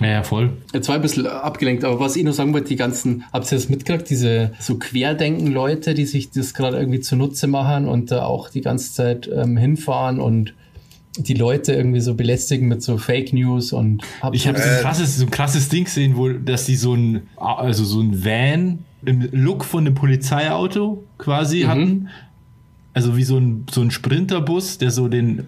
Ja, 0.00 0.06
ja, 0.06 0.22
voll. 0.22 0.56
Jetzt 0.72 0.88
war 0.88 0.96
ein 0.96 1.02
bisschen 1.02 1.26
abgelenkt, 1.26 1.84
aber 1.84 1.98
was 1.98 2.16
ich 2.16 2.24
noch 2.24 2.32
sagen 2.32 2.52
wollte, 2.52 2.68
die 2.68 2.76
ganzen, 2.76 3.24
habt 3.32 3.50
ihr 3.50 3.56
das 3.56 3.68
mitgekriegt, 3.68 4.08
diese 4.10 4.52
so 4.60 4.76
Querdenken-Leute, 4.76 5.94
die 5.94 6.06
sich 6.06 6.30
das 6.30 6.54
gerade 6.54 6.78
irgendwie 6.78 7.00
zunutze 7.00 7.46
machen 7.46 7.88
und 7.88 8.10
da 8.10 8.24
auch 8.24 8.50
die 8.50 8.60
ganze 8.60 8.92
Zeit 8.92 9.28
ähm, 9.32 9.56
hinfahren 9.56 10.20
und 10.20 10.54
die 11.16 11.34
Leute 11.34 11.72
irgendwie 11.72 12.00
so 12.00 12.14
belästigen 12.14 12.68
mit 12.68 12.82
so 12.82 12.96
Fake 12.96 13.32
News 13.32 13.72
und 13.72 14.02
habt 14.20 14.36
Ich 14.36 14.46
habe 14.46 14.58
so 14.58 14.68
ein 14.68 14.80
krasses, 14.80 15.16
so 15.16 15.24
ein 15.24 15.30
krasses 15.30 15.68
Ding 15.68 15.84
gesehen, 15.84 16.16
wo, 16.16 16.28
dass 16.28 16.66
die 16.66 16.76
so 16.76 16.94
ein, 16.94 17.22
also 17.36 17.84
so 17.84 18.00
ein 18.00 18.24
Van 18.24 18.78
im 19.04 19.28
Look 19.32 19.64
von 19.64 19.86
einem 19.86 19.94
Polizeiauto 19.94 21.04
quasi 21.18 21.62
hatten. 21.62 22.08
Also 22.94 23.16
wie 23.16 23.24
so 23.24 23.38
ein, 23.38 23.66
so 23.70 23.80
ein 23.80 23.90
Sprinterbus, 23.90 24.78
der 24.78 24.90
so 24.90 25.08
den, 25.08 25.46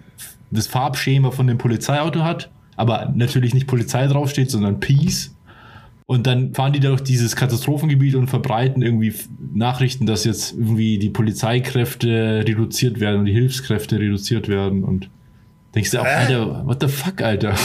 das 0.51 0.67
Farbschema 0.67 1.31
von 1.31 1.47
dem 1.47 1.57
Polizeiauto 1.57 2.21
hat, 2.23 2.49
aber 2.81 3.11
natürlich 3.15 3.53
nicht 3.53 3.67
Polizei 3.67 4.07
draufsteht, 4.07 4.51
sondern 4.51 4.79
Peace. 4.79 5.33
Und 6.07 6.27
dann 6.27 6.53
fahren 6.53 6.73
die 6.73 6.81
da 6.81 6.89
durch 6.89 7.01
dieses 7.01 7.37
Katastrophengebiet 7.37 8.15
und 8.15 8.27
verbreiten 8.27 8.81
irgendwie 8.81 9.13
Nachrichten, 9.53 10.05
dass 10.05 10.25
jetzt 10.25 10.51
irgendwie 10.53 10.97
die 10.97 11.09
Polizeikräfte 11.09 12.43
reduziert 12.47 12.99
werden 12.99 13.19
und 13.19 13.25
die 13.25 13.33
Hilfskräfte 13.33 13.97
reduziert 13.99 14.47
werden. 14.49 14.83
Und 14.83 15.09
denkst 15.75 15.91
du 15.91 15.99
auch, 15.99 16.05
Hä? 16.05 16.09
Alter, 16.33 16.65
what 16.65 16.81
the 16.81 16.87
fuck, 16.87 17.21
Alter? 17.21 17.55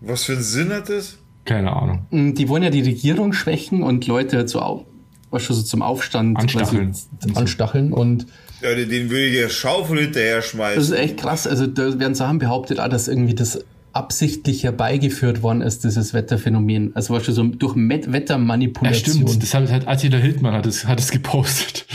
Was 0.00 0.24
für 0.24 0.32
einen 0.32 0.42
Sinn 0.42 0.70
hat 0.72 0.88
das? 0.88 1.18
Keine 1.44 1.72
Ahnung. 1.74 2.06
Mm, 2.10 2.34
Die 2.34 2.48
wollen 2.48 2.62
ja 2.62 2.70
die 2.70 2.82
Regierung 2.82 3.32
schwächen 3.32 3.82
und 3.82 4.06
Leute 4.06 4.46
so, 4.48 4.60
auf, 4.60 4.84
was 5.30 5.42
schon 5.44 5.56
so 5.56 5.62
zum 5.62 5.82
Aufstand 5.82 6.36
Anstacheln. 6.38 6.92
quasi 6.92 7.34
anstacheln. 7.36 7.92
Und 7.92 8.26
Ja, 8.62 8.74
den- 8.74 9.10
würde 9.10 9.26
ich 9.26 9.40
ja 9.40 9.48
Schaufel 9.48 10.00
hinterher 10.00 10.36
das 10.36 10.46
schmeißen. 10.46 10.82
ist 10.82 10.90
echt 10.92 11.18
krass. 11.18 11.46
Also 11.46 11.66
da 11.68 11.98
werden 12.00 12.14
Sachen 12.16 12.38
behauptet, 12.38 12.80
ah, 12.80 12.88
dass 12.88 13.06
irgendwie 13.08 13.34
das 13.34 13.64
absichtlich 13.92 14.64
herbeigeführt 14.64 15.42
worden 15.42 15.60
ist, 15.62 15.84
dieses 15.84 16.14
Wetterphänomen. 16.14 16.92
Also 16.94 17.14
was 17.14 17.24
schon 17.24 17.34
so 17.34 17.44
durch 17.44 17.74
Met 17.74 18.06
Ja, 18.06 18.12
Wettermanipulation. 18.12 19.26
stimmt. 19.28 19.42
Das 19.42 19.54
hat, 19.54 19.70
hat 19.70 19.88
Attila 19.88 20.18
Hildmann 20.18 20.54
hat 20.54 20.66
es, 20.66 20.86
hat 20.86 20.98
es 21.00 21.10
gepostet. 21.10 21.86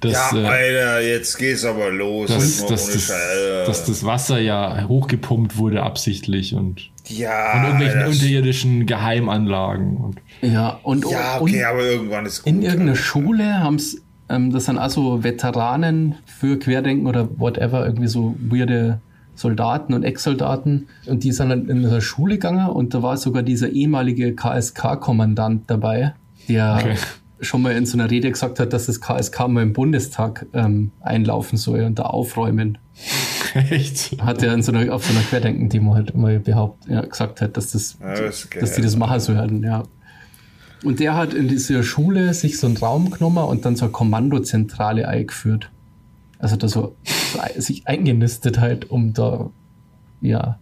Dass, 0.00 0.12
Ja, 0.12 0.30
äh, 0.38 0.46
Alter, 0.46 1.00
jetzt 1.00 1.36
geht's 1.38 1.64
aber 1.64 1.90
los. 1.90 2.28
dass, 2.30 2.64
dass, 2.66 2.86
das, 2.92 3.12
dass 3.66 3.84
das 3.84 4.04
Wasser 4.04 4.38
ja 4.38 4.86
hochgepumpt 4.86 5.56
wurde 5.56 5.82
absichtlich 5.82 6.54
und 6.54 6.90
ja, 7.08 7.50
von 7.52 7.62
irgendwelchen 7.64 7.98
Alter. 7.98 8.10
unterirdischen 8.10 8.86
Geheimanlagen. 8.86 9.96
Und 9.96 10.20
ja, 10.42 10.78
und, 10.84 11.04
Ja, 11.10 11.38
und 11.38 11.50
okay, 11.50 11.64
aber 11.64 11.82
irgendwann 11.82 12.26
ist 12.26 12.42
gut. 12.42 12.52
in 12.52 12.62
irgendeiner 12.62 12.90
Alter. 12.92 13.02
Schule 13.02 13.54
haben 13.60 13.74
es, 13.76 14.00
ähm, 14.28 14.52
das 14.52 14.66
sind 14.66 14.78
also 14.78 15.24
Veteranen 15.24 16.14
für 16.26 16.58
Querdenken 16.58 17.06
oder 17.08 17.28
whatever, 17.40 17.84
irgendwie 17.84 18.08
so 18.08 18.36
weirde 18.38 19.00
Soldaten 19.38 19.94
und 19.94 20.02
Ex-Soldaten. 20.02 20.88
Und 21.06 21.22
die 21.22 21.30
sind 21.30 21.50
dann 21.50 21.68
in 21.68 21.82
der 21.82 22.00
Schule 22.00 22.34
gegangen 22.34 22.68
und 22.68 22.92
da 22.92 23.02
war 23.02 23.16
sogar 23.16 23.44
dieser 23.44 23.68
ehemalige 23.68 24.34
KSK-Kommandant 24.34 25.70
dabei, 25.70 26.14
der 26.48 26.78
Okay. 26.80 26.94
schon 27.40 27.62
mal 27.62 27.72
in 27.72 27.86
so 27.86 27.96
einer 27.96 28.10
Rede 28.10 28.30
gesagt 28.30 28.58
hat, 28.58 28.72
dass 28.72 28.86
das 28.86 29.00
KSK 29.00 29.46
mal 29.46 29.62
im 29.62 29.72
Bundestag 29.72 30.46
ähm, 30.52 30.90
einlaufen 31.00 31.56
soll 31.56 31.84
und 31.84 32.00
da 32.00 32.04
aufräumen. 32.04 32.78
echt. 33.54 34.20
Hat 34.20 34.42
er 34.42 34.54
in 34.54 34.62
so 34.62 34.72
einer, 34.72 34.92
auf 34.92 35.06
so 35.06 35.12
einer 35.12 35.22
Querdenken-Demo 35.22 35.94
halt 35.94 36.16
mal 36.16 36.40
behauptet, 36.40 36.90
ja, 36.90 37.00
gesagt 37.02 37.40
hat, 37.40 37.56
dass 37.56 37.70
das, 37.70 37.96
das 38.00 38.48
dass 38.60 38.74
die 38.74 38.82
das 38.82 38.96
machen 38.96 39.20
sollen, 39.20 39.62
ja. 39.62 39.84
Und 40.84 40.98
der 40.98 41.14
hat 41.16 41.32
in 41.32 41.46
dieser 41.46 41.84
Schule 41.84 42.34
sich 42.34 42.58
so 42.58 42.66
einen 42.66 42.76
Raum 42.76 43.10
genommen 43.10 43.44
und 43.44 43.64
dann 43.64 43.76
so 43.76 43.84
eine 43.84 43.92
Kommandozentrale 43.92 45.06
eingeführt. 45.06 45.70
Also 46.38 46.56
da 46.56 46.68
so, 46.68 46.96
so 47.04 47.40
sich 47.60 47.86
eingenistet 47.86 48.60
halt, 48.60 48.90
um 48.90 49.12
da, 49.12 49.50
ja. 50.20 50.58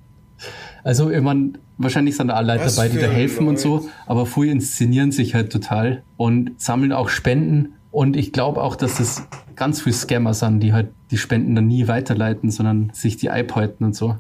Also 0.85 1.11
ich 1.11 1.21
mein, 1.21 1.59
wahrscheinlich 1.79 2.17
sind 2.17 2.29
da 2.29 2.35
alle 2.35 2.55
Leute 2.55 2.67
Was 2.67 2.77
dabei, 2.77 2.89
die 2.89 2.99
da 2.99 3.07
helfen 3.07 3.49
und 3.49 3.59
so, 3.59 3.89
aber 4.07 4.27
viele 4.27 4.53
inszenieren 4.53 5.13
sich 5.13 5.35
halt 5.35 5.53
total 5.53 6.03
und 6.17 6.61
sammeln 6.61 6.93
auch 6.93 7.09
Spenden. 7.09 7.75
Und 7.91 8.17
ich 8.17 8.33
glaube 8.33 8.63
auch, 8.63 8.77
dass 8.77 8.97
das 8.99 9.27
ganz 9.55 9.83
viele 9.83 9.95
Scammer 9.95 10.35
sind, 10.35 10.61
die 10.61 10.73
halt 10.73 10.89
die 11.11 11.19
Spenden 11.19 11.55
dann 11.55 11.67
nie 11.67 11.89
weiterleiten, 11.89 12.51
sondern 12.51 12.91
sich 12.93 13.17
die 13.17 13.31
einhalten 13.31 13.85
und 13.85 13.97
so. 13.97 14.17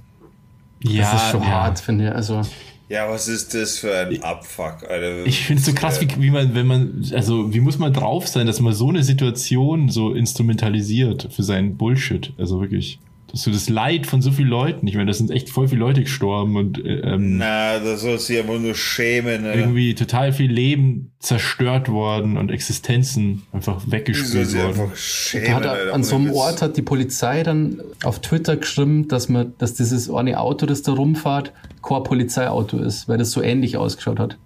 Ja, 0.82 1.02
das 1.02 1.22
ist 1.22 1.30
schon 1.30 1.42
ja. 1.42 1.48
hart, 1.48 1.80
finde 1.80 2.08
ich. 2.08 2.12
Also, 2.12 2.42
Ja, 2.88 3.10
was 3.10 3.26
ist 3.26 3.52
das 3.54 3.78
für 3.78 3.96
ein 3.96 4.22
Abfuck, 4.22 4.88
Alter? 4.88 5.26
Ich 5.26 5.44
finde 5.44 5.60
es 5.60 5.66
so 5.66 5.74
krass, 5.74 6.00
wie, 6.00 6.08
wie 6.18 6.30
man, 6.30 6.54
wenn 6.54 6.66
man, 6.66 7.04
also 7.12 7.52
wie 7.52 7.60
muss 7.60 7.78
man 7.78 7.92
drauf 7.92 8.28
sein, 8.28 8.46
dass 8.46 8.60
man 8.60 8.74
so 8.74 8.88
eine 8.88 9.02
Situation 9.02 9.88
so 9.88 10.14
instrumentalisiert 10.14 11.28
für 11.32 11.42
seinen 11.42 11.76
Bullshit. 11.76 12.32
Also 12.38 12.60
wirklich. 12.60 13.00
So 13.36 13.50
das 13.50 13.68
Leid 13.68 14.06
von 14.06 14.22
so 14.22 14.30
vielen 14.30 14.48
Leuten. 14.48 14.86
Ich 14.86 14.94
meine, 14.94 15.06
das 15.06 15.18
sind 15.18 15.30
echt 15.30 15.50
voll 15.50 15.68
viele 15.68 15.80
Leute 15.80 16.02
gestorben 16.02 16.56
und 16.56 16.84
äh, 16.84 17.00
ähm, 17.00 17.38
Na, 17.38 17.78
da 17.78 17.96
soll 17.96 18.18
sich 18.18 18.38
aber 18.38 18.58
nur 18.58 18.74
schämen. 18.74 19.44
Alter. 19.44 19.58
irgendwie 19.58 19.94
total 19.94 20.32
viel 20.32 20.50
Leben 20.50 21.12
zerstört 21.18 21.88
worden 21.88 22.36
und 22.36 22.50
Existenzen 22.50 23.42
einfach 23.52 23.82
weggespült 23.86 24.54
worden. 24.54 24.66
einfach 24.80 24.96
schämen. 24.96 25.46
Da 25.46 25.54
hat 25.54 25.66
Alter, 25.66 25.86
er, 25.86 25.94
an 25.94 26.02
so 26.02 26.16
einem. 26.16 26.32
Ort 26.32 26.62
hat 26.62 26.76
die 26.76 26.82
Polizei 26.82 27.42
dann 27.42 27.80
auf 28.02 28.20
Twitter 28.20 28.56
geschrieben, 28.56 29.08
dass 29.08 29.28
man, 29.28 29.54
dass 29.58 29.74
dieses 29.74 30.10
eine 30.10 30.40
Auto, 30.40 30.66
das 30.66 30.82
da 30.82 30.92
rumfährt, 30.92 31.52
kein 31.82 32.02
Polizeiauto 32.02 32.78
ist, 32.78 33.08
weil 33.08 33.18
das 33.18 33.30
so 33.30 33.42
ähnlich 33.42 33.76
ausgeschaut 33.76 34.18
hat. 34.18 34.38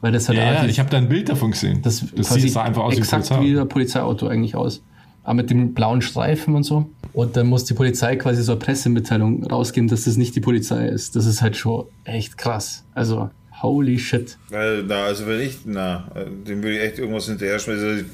Weil 0.00 0.12
das 0.12 0.28
hat 0.28 0.36
Ja, 0.36 0.52
ja, 0.52 0.64
ich 0.66 0.78
habe 0.78 0.90
da 0.90 0.98
ein 0.98 1.08
Bild 1.08 1.28
davon 1.28 1.52
gesehen. 1.52 1.80
das, 1.82 2.04
das 2.14 2.28
sieht, 2.34 2.52
sah 2.52 2.62
einfach 2.62 2.82
aus 2.82 2.96
exakt 2.96 3.30
wie 3.40 3.54
wie 3.54 3.58
ein 3.58 3.68
Polizeiauto 3.68 4.26
eigentlich 4.26 4.54
aus. 4.54 4.82
Aber 5.24 5.34
mit 5.34 5.50
dem 5.50 5.74
blauen 5.74 6.02
Streifen 6.02 6.54
und 6.54 6.62
so. 6.62 6.88
Und 7.12 7.36
dann 7.36 7.46
muss 7.46 7.64
die 7.64 7.74
Polizei 7.74 8.16
quasi 8.16 8.42
so 8.42 8.52
eine 8.52 8.58
Pressemitteilung 8.58 9.44
rausgeben, 9.44 9.88
dass 9.88 10.04
das 10.04 10.16
nicht 10.16 10.36
die 10.36 10.40
Polizei 10.40 10.86
ist. 10.86 11.16
Das 11.16 11.26
ist 11.26 11.42
halt 11.42 11.56
schon 11.56 11.86
echt 12.04 12.36
krass. 12.38 12.84
Also, 12.94 13.30
holy 13.62 13.98
shit. 13.98 14.36
Äh, 14.50 14.82
Na, 14.86 15.04
also 15.04 15.26
wenn 15.26 15.40
ich, 15.40 15.58
na, 15.64 16.10
dem 16.46 16.62
würde 16.62 16.76
ich 16.76 16.82
echt 16.82 16.98
irgendwas 16.98 17.26
hinterher 17.26 17.58
schmeißen. 17.58 18.10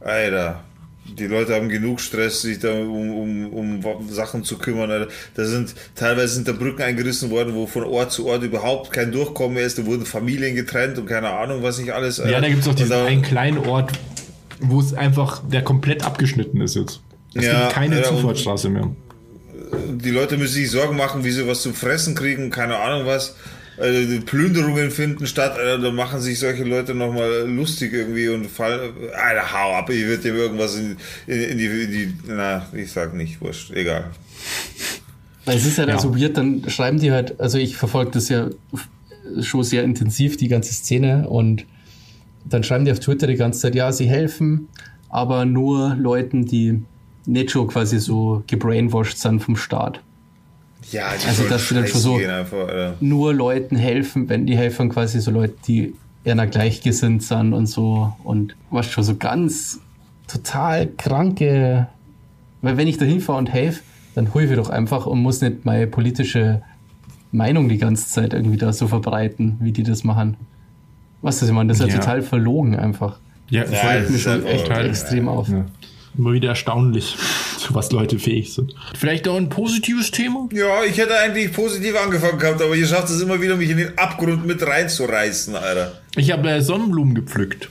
Alter, 0.00 0.60
die 1.18 1.26
Leute 1.26 1.54
haben 1.54 1.68
genug 1.68 2.00
Stress, 2.00 2.42
sich 2.42 2.58
da 2.58 2.72
um, 2.72 3.50
um, 3.52 3.82
um 3.82 4.08
Sachen 4.08 4.44
zu 4.44 4.58
kümmern. 4.58 4.90
Alter. 4.90 5.08
Da 5.34 5.44
sind, 5.44 5.74
teilweise 5.94 6.34
sind 6.34 6.48
da 6.48 6.52
Brücken 6.52 6.82
eingerissen 6.82 7.30
worden, 7.30 7.54
wo 7.54 7.66
von 7.66 7.84
Ort 7.84 8.12
zu 8.12 8.26
Ort 8.26 8.42
überhaupt 8.42 8.92
kein 8.92 9.12
Durchkommen 9.12 9.54
mehr 9.54 9.66
ist. 9.66 9.78
Da 9.78 9.86
wurden 9.86 10.06
Familien 10.06 10.54
getrennt 10.54 10.98
und 10.98 11.06
keine 11.06 11.30
Ahnung, 11.30 11.62
was 11.62 11.78
nicht 11.78 11.92
alles. 11.92 12.18
Ja, 12.18 12.40
da 12.40 12.48
gibt 12.48 12.62
es 12.62 12.68
auch 12.68 12.74
diesen 12.74 12.92
einen 12.92 13.22
kleinen 13.22 13.58
Ort, 13.58 13.92
wo 14.60 14.80
es 14.80 14.94
einfach, 14.94 15.42
der 15.48 15.62
komplett 15.62 16.04
abgeschnitten 16.04 16.60
ist 16.60 16.74
jetzt. 16.76 17.00
Es 17.34 17.44
Ja, 17.44 17.60
gibt 17.62 17.72
keine 17.72 17.98
und- 17.98 18.04
Zufahrtsstraße 18.06 18.68
mehr. 18.70 18.90
die 19.90 20.10
Leute 20.10 20.36
müssen 20.36 20.54
sich 20.54 20.70
Sorgen 20.70 20.96
machen, 20.96 21.24
wie 21.24 21.30
sie 21.30 21.46
was 21.46 21.62
zum 21.62 21.74
Fressen 21.74 22.14
kriegen, 22.14 22.50
keine 22.50 22.76
Ahnung 22.78 23.06
was. 23.06 23.34
Also 23.78 24.08
die 24.10 24.20
Plünderungen 24.20 24.90
finden 24.90 25.26
statt, 25.26 25.52
Alter, 25.58 25.78
da 25.78 25.90
machen 25.90 26.20
sich 26.22 26.38
solche 26.38 26.64
Leute 26.64 26.94
nochmal 26.94 27.46
lustig 27.46 27.92
irgendwie 27.92 28.28
und 28.28 28.46
fallen. 28.46 28.92
Alter, 29.12 29.52
hau 29.52 29.74
ab, 29.74 29.90
ich 29.90 30.02
würde 30.06 30.22
dem 30.22 30.36
irgendwas 30.36 30.76
in, 30.76 30.96
in, 31.26 31.42
in, 31.42 31.58
die, 31.58 31.66
in 31.66 31.90
die. 31.90 32.14
Na, 32.26 32.66
ich 32.72 32.90
sag 32.90 33.12
nicht, 33.12 33.38
wurscht, 33.42 33.72
egal. 33.72 34.12
Weil 35.44 35.58
es 35.58 35.66
ist 35.66 35.76
halt 35.78 35.88
Ja. 35.90 35.94
also 35.96 36.18
weird, 36.18 36.38
dann 36.38 36.64
schreiben 36.68 36.98
die 36.98 37.12
halt, 37.12 37.38
also 37.38 37.58
ich 37.58 37.76
verfolge 37.76 38.12
das 38.12 38.30
ja 38.30 38.48
schon 39.42 39.62
sehr 39.62 39.84
intensiv, 39.84 40.36
die 40.38 40.48
ganze 40.48 40.72
Szene, 40.72 41.28
und 41.28 41.66
dann 42.48 42.62
schreiben 42.62 42.84
die 42.84 42.92
auf 42.92 43.00
Twitter 43.00 43.26
die 43.26 43.34
ganze 43.36 43.60
Zeit, 43.60 43.74
ja, 43.74 43.92
sie 43.92 44.06
helfen, 44.08 44.68
aber 45.08 45.44
nur 45.44 45.94
Leuten, 45.96 46.44
die 46.46 46.82
nicht 47.26 47.50
schon 47.50 47.66
quasi 47.68 47.98
so 47.98 48.42
gebrainwashed 48.46 49.18
sind 49.18 49.40
vom 49.40 49.56
Staat. 49.56 50.00
Ja, 50.92 51.08
die 51.20 51.26
Also 51.26 51.38
sollen 51.42 51.50
das 51.50 51.70
wird 51.70 51.80
dann 51.82 51.88
schon 51.88 52.00
so- 52.00 52.16
einfach. 52.16 52.94
Nur 53.00 53.34
Leuten 53.34 53.76
helfen, 53.76 54.28
wenn 54.28 54.46
die 54.46 54.56
helfen 54.56 54.88
quasi 54.88 55.20
so 55.20 55.30
Leute, 55.32 55.54
die 55.66 55.94
eher 56.22 56.46
gleichgesinnt 56.46 57.22
sind 57.22 57.52
und 57.52 57.66
so 57.66 58.12
und 58.24 58.54
was 58.70 58.86
schon 58.86 59.02
so 59.04 59.16
ganz 59.16 59.80
total 60.28 60.86
kranke, 60.88 61.88
weil 62.62 62.76
wenn 62.76 62.88
ich 62.88 62.98
da 62.98 63.04
hinfahre 63.04 63.38
und 63.38 63.52
helfe, 63.52 63.82
dann 64.14 64.32
helfe 64.32 64.54
ich 64.54 64.58
doch 64.58 64.70
einfach 64.70 65.06
und 65.06 65.20
muss 65.22 65.40
nicht 65.40 65.64
meine 65.64 65.86
politische 65.86 66.62
Meinung 67.32 67.68
die 67.68 67.78
ganze 67.78 68.08
Zeit 68.08 68.32
irgendwie 68.32 68.56
da 68.56 68.72
so 68.72 68.86
verbreiten, 68.88 69.56
wie 69.60 69.72
die 69.72 69.82
das 69.82 70.04
machen. 70.04 70.36
Was 71.26 71.40
das 71.40 71.48
ich 71.48 71.54
meine, 71.54 71.68
das 71.68 71.80
ist 71.80 71.88
ja, 71.88 71.92
Ja. 71.94 71.98
total 72.00 72.22
verlogen 72.22 72.76
einfach. 72.76 73.18
Ja, 73.50 73.64
Ja, 73.64 73.76
voll. 73.78 74.00
das 74.02 74.10
ist 74.10 74.22
schon 74.22 74.32
einfach- 74.34 74.48
echt 74.50 74.68
ja, 74.68 74.80
extrem 74.82 75.28
auf. 75.28 75.48
Ja. 75.48 75.64
Immer 76.16 76.32
wieder 76.32 76.48
erstaunlich, 76.50 77.16
zu 77.58 77.74
was 77.74 77.90
Leute 77.92 78.18
fähig 78.18 78.54
sind. 78.54 78.74
Vielleicht 78.94 79.26
auch 79.28 79.36
ein 79.36 79.48
positives 79.48 80.10
Thema? 80.12 80.48
Ja, 80.52 80.84
ich 80.88 80.96
hätte 80.98 81.18
eigentlich 81.18 81.52
positiv 81.52 81.94
angefangen 82.02 82.38
gehabt, 82.38 82.62
aber 82.62 82.74
ihr 82.76 82.86
schafft 82.86 83.10
es 83.10 83.20
immer 83.20 83.40
wieder, 83.42 83.56
mich 83.56 83.70
in 83.70 83.76
den 83.78 83.98
Abgrund 83.98 84.46
mit 84.46 84.64
reinzureißen, 84.66 85.54
Alter. 85.56 86.00
Ich 86.16 86.30
habe 86.30 86.48
äh, 86.48 86.62
Sonnenblumen 86.62 87.14
gepflückt. 87.14 87.68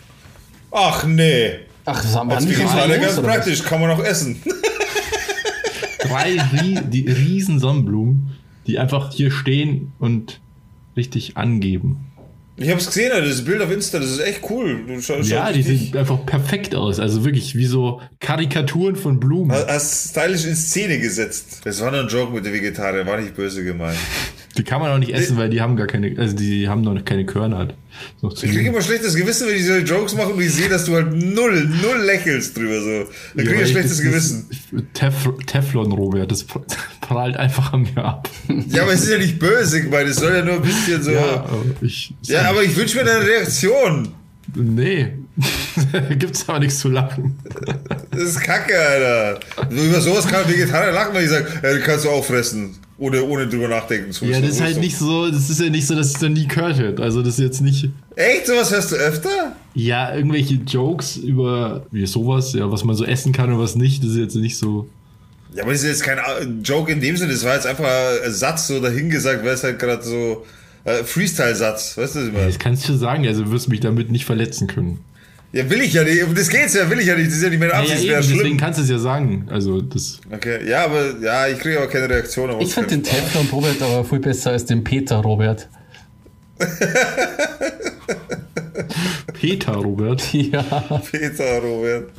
Ach 0.71 1.05
nee. 1.05 1.51
Ach, 1.85 2.01
das 2.01 2.13
haben 2.15 2.27
wir 2.29 2.35
Das 2.35 2.45
ist 2.45 2.57
schon 2.57 2.67
alle 2.67 2.99
ganz 2.99 3.19
praktisch, 3.21 3.63
kann 3.63 3.79
man 3.79 3.89
auch 3.91 4.03
essen. 4.03 4.41
Drei 6.01 6.37
rie 6.53 6.79
die 6.89 7.07
riesen 7.09 7.59
Sonnenblumen, 7.59 8.31
die 8.67 8.77
einfach 8.79 9.11
hier 9.13 9.31
stehen 9.31 9.91
und 9.99 10.39
richtig 10.95 11.37
angeben. 11.37 12.11
Ich 12.57 12.69
hab's 12.69 12.85
gesehen, 12.87 13.11
Alter, 13.11 13.27
das 13.27 13.43
Bild 13.43 13.61
auf 13.61 13.69
Insta, 13.69 13.99
das 13.99 14.11
ist 14.11 14.19
echt 14.19 14.41
cool. 14.49 14.85
Ja, 15.23 15.51
die 15.51 15.61
sehen 15.61 15.97
einfach 15.97 16.25
perfekt 16.25 16.73
aus. 16.73 17.01
Also 17.01 17.25
wirklich 17.25 17.55
wie 17.55 17.65
so 17.65 18.01
Karikaturen 18.21 18.95
von 18.95 19.19
Blumen. 19.19 19.51
Hast 19.51 20.11
stylisch 20.11 20.45
in 20.45 20.55
Szene 20.55 20.99
gesetzt. 20.99 21.61
Das 21.65 21.81
war 21.81 21.91
nur 21.91 22.01
ein 22.01 22.07
Joke 22.07 22.33
mit 22.33 22.45
den 22.45 22.53
Vegetariern, 22.53 23.05
war 23.07 23.19
nicht 23.19 23.35
böse 23.35 23.63
gemeint. 23.63 23.97
Die 24.57 24.63
kann 24.63 24.79
man 24.79 24.91
auch 24.91 24.97
nicht 24.97 25.13
essen, 25.13 25.35
weil 25.35 25.49
die 25.49 25.59
haben 25.59 25.75
gar 25.75 25.87
keine, 25.87 26.17
also 26.17 26.33
die 26.33 26.69
haben 26.69 26.81
noch 26.81 27.03
keine 27.03 27.25
Körner. 27.25 27.73
Noch 28.21 28.33
zu 28.33 28.45
Ich 28.45 28.51
krieg 28.53 28.65
immer 28.65 28.81
schlechtes 28.81 29.15
Gewissen, 29.15 29.47
wenn 29.47 29.55
ich 29.55 29.65
solche 29.65 29.85
Jokes 29.85 30.15
mache 30.15 30.29
und 30.29 30.41
ich 30.41 30.53
sehe, 30.53 30.69
dass 30.69 30.85
du 30.85 30.93
halt 30.95 31.13
null, 31.13 31.69
null 31.81 31.97
lächelst 32.05 32.57
drüber 32.57 32.81
so. 32.81 33.09
Dann 33.35 33.45
krieg 33.45 33.55
ich 33.55 33.61
ein 33.61 33.67
schlechtes 33.67 34.01
Gewissen. 34.01 34.49
Tef 34.93 35.13
Teflon, 35.45 35.91
Robert, 35.91 36.31
das 36.31 36.43
prallt 37.01 37.37
einfach 37.37 37.73
an 37.73 37.83
mir 37.83 38.03
ab. 38.03 38.29
Ja, 38.69 38.83
aber 38.83 38.93
es 38.93 39.03
ist 39.03 39.11
ja 39.11 39.17
nicht 39.17 39.39
böse 39.39 39.81
gemeint, 39.83 40.09
es 40.09 40.17
soll 40.17 40.33
ja 40.33 40.43
nur 40.43 40.55
ein 40.55 40.61
bisschen 40.61 41.01
so. 41.03 41.11
Ja, 41.11 41.25
Ja, 41.25 41.43
aber 41.43 41.63
ich. 41.81 42.13
aber 42.45 42.63
ich 42.63 42.75
wünsche 42.75 42.97
mir 43.03 43.09
eine 43.11 43.25
Reaktion. 43.25 44.09
Nee. 44.55 45.13
Gibt's 46.17 46.47
aber 46.47 46.59
nichts 46.59 46.79
zu 46.79 46.89
lachen. 46.89 47.37
Das 48.11 48.21
ist 48.21 48.41
kacke, 48.41 48.73
Alter. 48.79 49.39
Über 49.69 49.99
sowas 50.01 50.27
kann 50.27 50.43
ein 50.45 50.49
Vegetarier 50.51 50.91
lachen, 50.93 51.13
wenn 51.13 51.23
ich 51.23 51.29
sage, 51.29 51.47
ja, 51.61 51.73
die 51.73 51.81
kannst 51.81 52.05
du 52.05 52.09
auch 52.09 52.23
fressen, 52.23 52.75
ohne, 52.97 53.21
ohne 53.23 53.47
drüber 53.47 53.67
nachdenken 53.67 54.11
zu 54.13 54.23
Ja, 54.25 54.31
müssen. 54.31 54.43
das 54.43 54.51
ist 54.55 54.61
halt 54.61 54.79
nicht 54.79 54.97
so, 54.97 55.29
das 55.29 55.49
ist 55.49 55.59
ja 55.59 55.69
nicht 55.69 55.85
so, 55.87 55.95
dass 55.95 56.07
ich 56.13 56.17
das 56.19 56.29
nie 56.29 56.47
gehört 56.47 56.77
hätte. 56.77 57.03
Also 57.03 57.21
das 57.21 57.33
ist 57.37 57.39
jetzt 57.43 57.61
nicht. 57.61 57.89
Echt? 58.15 58.47
Sowas 58.47 58.71
hörst 58.71 58.91
du 58.93 58.95
öfter? 58.95 59.55
Ja, 59.73 60.15
irgendwelche 60.15 60.53
Jokes 60.55 61.17
über 61.17 61.85
wie 61.91 62.05
sowas, 62.05 62.53
ja, 62.53 62.71
was 62.71 62.85
man 62.85 62.95
so 62.95 63.03
essen 63.03 63.33
kann 63.33 63.51
und 63.51 63.59
was 63.59 63.75
nicht, 63.75 64.03
das 64.03 64.11
ist 64.11 64.17
jetzt 64.17 64.35
nicht 64.35 64.57
so. 64.57 64.87
Ja, 65.53 65.63
aber 65.63 65.73
das 65.73 65.81
ist 65.83 65.87
jetzt 65.89 66.03
kein 66.03 66.17
äh, 66.17 66.45
Joke 66.63 66.91
in 66.91 67.01
dem 67.01 67.17
Sinne, 67.17 67.33
das 67.33 67.43
war 67.43 67.55
jetzt 67.55 67.67
einfach 67.67 67.85
ein 68.25 68.31
Satz 68.31 68.67
so 68.67 68.79
dahingesagt, 68.79 69.43
weil 69.43 69.53
es 69.53 69.63
halt 69.63 69.79
gerade 69.79 70.03
so 70.03 70.45
äh, 70.85 71.03
Freestyle-Satz, 71.03 71.97
weißt 71.97 72.15
du, 72.15 72.19
was 72.19 72.27
ich 72.27 72.33
meine? 72.33 72.45
Das 72.47 72.59
kannst 72.59 72.87
du 72.87 72.93
sagen, 72.93 73.25
also 73.27 73.43
du 73.43 73.51
wirst 73.51 73.67
mich 73.69 73.79
damit 73.81 74.11
nicht 74.11 74.23
verletzen 74.25 74.67
können. 74.67 74.99
Ja, 75.55 75.69
will 75.69 75.81
ich 75.81 75.93
ja 75.93 76.03
nicht, 76.03 76.21
um 76.23 76.35
das 76.35 76.49
geht's 76.49 76.73
ja, 76.73 76.89
will 76.89 76.99
ich 76.99 77.05
ja 77.07 77.15
nicht, 77.15 77.27
das 77.27 77.35
ist 77.37 77.43
ja 77.43 77.49
nicht 77.49 77.59
meine 77.59 77.71
Ja, 77.71 77.77
ja, 77.77 77.83
Absicht, 77.83 77.99
das 77.99 78.03
eben, 78.03 78.21
deswegen 78.21 78.39
schlimm. 78.41 78.57
kannst 78.57 78.79
du 78.79 78.83
es 78.83 78.89
ja 78.89 78.97
sagen. 78.99 79.47
Also 79.49 79.79
das. 79.81 80.19
Okay, 80.31 80.69
ja, 80.69 80.83
aber 80.83 81.17
ja, 81.21 81.47
ich 81.47 81.59
kriege 81.59 81.77
aber 81.77 81.87
keine 81.87 82.09
Reaktion. 82.09 82.49
aber 82.49 82.59
Ich 82.61 82.73
finde 82.73 82.89
den 82.89 83.03
Teflon 83.03 83.47
Robert 83.51 83.81
aber 83.81 84.03
viel 84.03 84.19
besser 84.19 84.51
als 84.51 84.65
den 84.65 84.83
Peter 84.83 85.15
Robert. 85.17 85.69
Peter, 89.33 89.73
Robert. 89.75 90.21
Ja, 90.33 90.61
Peter, 91.11 91.59
Robert. 91.61 92.09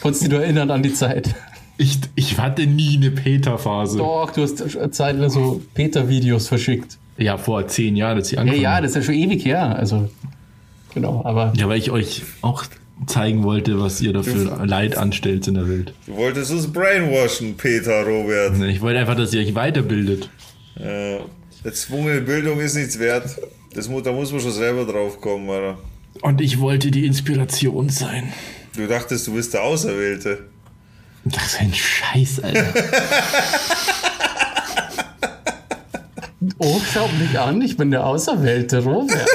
konntest 0.00 0.24
du 0.24 0.28
dich 0.28 0.34
nur 0.36 0.42
erinnern 0.44 0.70
an 0.70 0.82
die 0.82 0.92
Zeit? 0.92 1.34
Ich, 1.78 1.98
ich 2.14 2.38
hatte 2.38 2.66
nie 2.66 2.96
eine 2.96 3.10
Peter-Phase. 3.10 3.98
Doch, 3.98 4.30
du 4.32 4.42
hast 4.42 4.62
eine 4.76 4.90
Zeit 4.90 5.16
lang 5.16 5.28
so 5.28 5.60
Peter-Videos 5.74 6.48
verschickt. 6.48 6.96
Ja, 7.18 7.36
vor 7.36 7.66
zehn 7.68 7.96
Jahren, 7.96 8.16
als 8.16 8.28
ich 8.28 8.34
Ja, 8.34 8.40
angefangen 8.40 8.62
ja, 8.62 8.70
habe. 8.72 8.82
das 8.82 8.92
ist 8.92 8.96
ja 8.96 9.02
schon 9.02 9.14
ewig 9.14 9.44
her. 9.44 9.76
Also, 9.76 10.08
genau, 10.96 11.22
aber 11.24 11.52
Ja, 11.56 11.68
weil 11.68 11.78
ich 11.78 11.90
euch 11.92 12.22
auch 12.42 12.64
zeigen 13.06 13.44
wollte, 13.44 13.78
was 13.78 14.00
ihr 14.00 14.12
dafür 14.14 14.66
Leid 14.66 14.96
anstellt 14.96 15.46
in 15.46 15.54
der 15.54 15.68
Welt. 15.68 15.92
Du 16.06 16.16
wolltest 16.16 16.50
uns 16.50 16.72
brainwashen, 16.72 17.56
Peter, 17.56 18.02
Robert. 18.04 18.58
Ich 18.62 18.80
wollte 18.80 18.98
einfach, 18.98 19.14
dass 19.16 19.34
ihr 19.34 19.42
euch 19.42 19.54
weiterbildet. 19.54 20.30
Äh, 20.80 21.18
erzwungene 21.62 22.22
Bildung 22.22 22.58
ist 22.60 22.74
nichts 22.74 22.98
wert. 22.98 23.36
Das, 23.74 23.88
da 23.88 24.12
muss 24.12 24.32
man 24.32 24.40
schon 24.40 24.52
selber 24.52 24.84
drauf 24.90 25.20
kommen, 25.20 25.48
Alter. 25.50 25.76
Und 26.22 26.40
ich 26.40 26.58
wollte 26.60 26.90
die 26.90 27.04
Inspiration 27.04 27.90
sein. 27.90 28.32
Du 28.74 28.86
dachtest, 28.86 29.26
du 29.26 29.34
bist 29.34 29.52
der 29.52 29.62
Auserwählte. 29.62 30.46
Das 31.24 31.44
ist 31.48 31.60
ein 31.60 31.74
Scheiß, 31.74 32.40
Alter. 32.40 32.72
oh, 36.58 36.80
schau 36.92 37.08
mich 37.20 37.38
an, 37.38 37.60
ich 37.60 37.76
bin 37.76 37.90
der 37.90 38.06
auserwählte 38.06 38.82
Robert. 38.82 39.28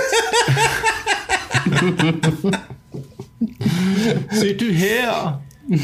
Seht 4.32 4.62
ihr 4.62 4.74
her! 4.74 5.42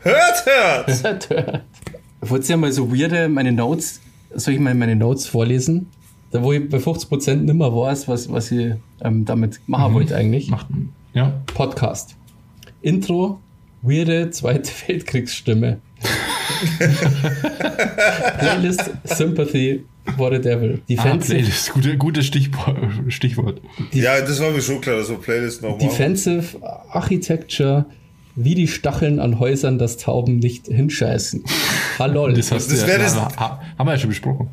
Hört, 0.00 0.46
hört! 0.46 0.88
Hört, 1.04 1.30
hört. 1.30 1.64
Wolltest 2.20 2.48
du 2.48 2.52
ja 2.52 2.56
mal 2.56 2.72
so 2.72 2.92
weirde, 2.92 3.28
meine 3.28 3.52
Notes, 3.52 4.00
soll 4.34 4.54
ich 4.54 4.60
mal 4.60 4.74
meine 4.74 4.96
Notes 4.96 5.26
vorlesen? 5.26 5.88
Da 6.30 6.42
wo 6.42 6.52
ich 6.52 6.68
bei 6.68 6.78
50% 6.78 7.36
nimmer 7.36 7.74
weiß, 7.74 8.06
was, 8.06 8.30
was 8.30 8.52
ich 8.52 8.74
ähm, 9.02 9.24
damit 9.24 9.60
machen 9.66 9.94
wollte 9.94 10.14
eigentlich. 10.14 10.50
Macht, 10.50 10.66
ja. 11.14 11.40
Podcast. 11.46 12.16
Intro, 12.82 13.40
weirde 13.82 14.30
Zweite 14.30 14.70
Weltkriegsstimme. 14.86 15.80
Playlist, 18.38 18.90
Sympathy, 19.04 19.84
What 20.16 20.32
a 20.32 20.38
Devil. 20.38 20.78
Ah, 20.80 20.84
Defensive, 20.88 21.34
Playlist. 21.34 21.72
Gute, 21.72 21.96
gutes 21.96 22.26
Stichwort. 22.26 22.76
Stichwort. 23.08 23.60
Ja, 23.92 24.20
das 24.20 24.40
war 24.40 24.50
mir 24.50 24.62
schon 24.62 24.80
klar, 24.80 24.96
dass 24.96 25.08
wir 25.10 25.16
Playlist 25.18 25.62
noch 25.62 25.70
machen. 25.76 25.80
Defensive 25.88 26.56
Architecture, 26.90 27.86
wie 28.34 28.54
die 28.54 28.68
Stacheln 28.68 29.20
an 29.20 29.38
Häusern, 29.38 29.78
dass 29.78 29.96
Tauben 29.96 30.38
nicht 30.38 30.66
hinscheißen. 30.66 31.44
Hallo. 31.98 32.28
Das, 32.34 32.48
Das 32.48 32.68
das- 32.68 33.14
ha- 33.16 33.32
ha- 33.36 33.62
haben 33.78 33.86
wir 33.86 33.92
ja 33.92 33.98
schon 33.98 34.10
besprochen. 34.10 34.48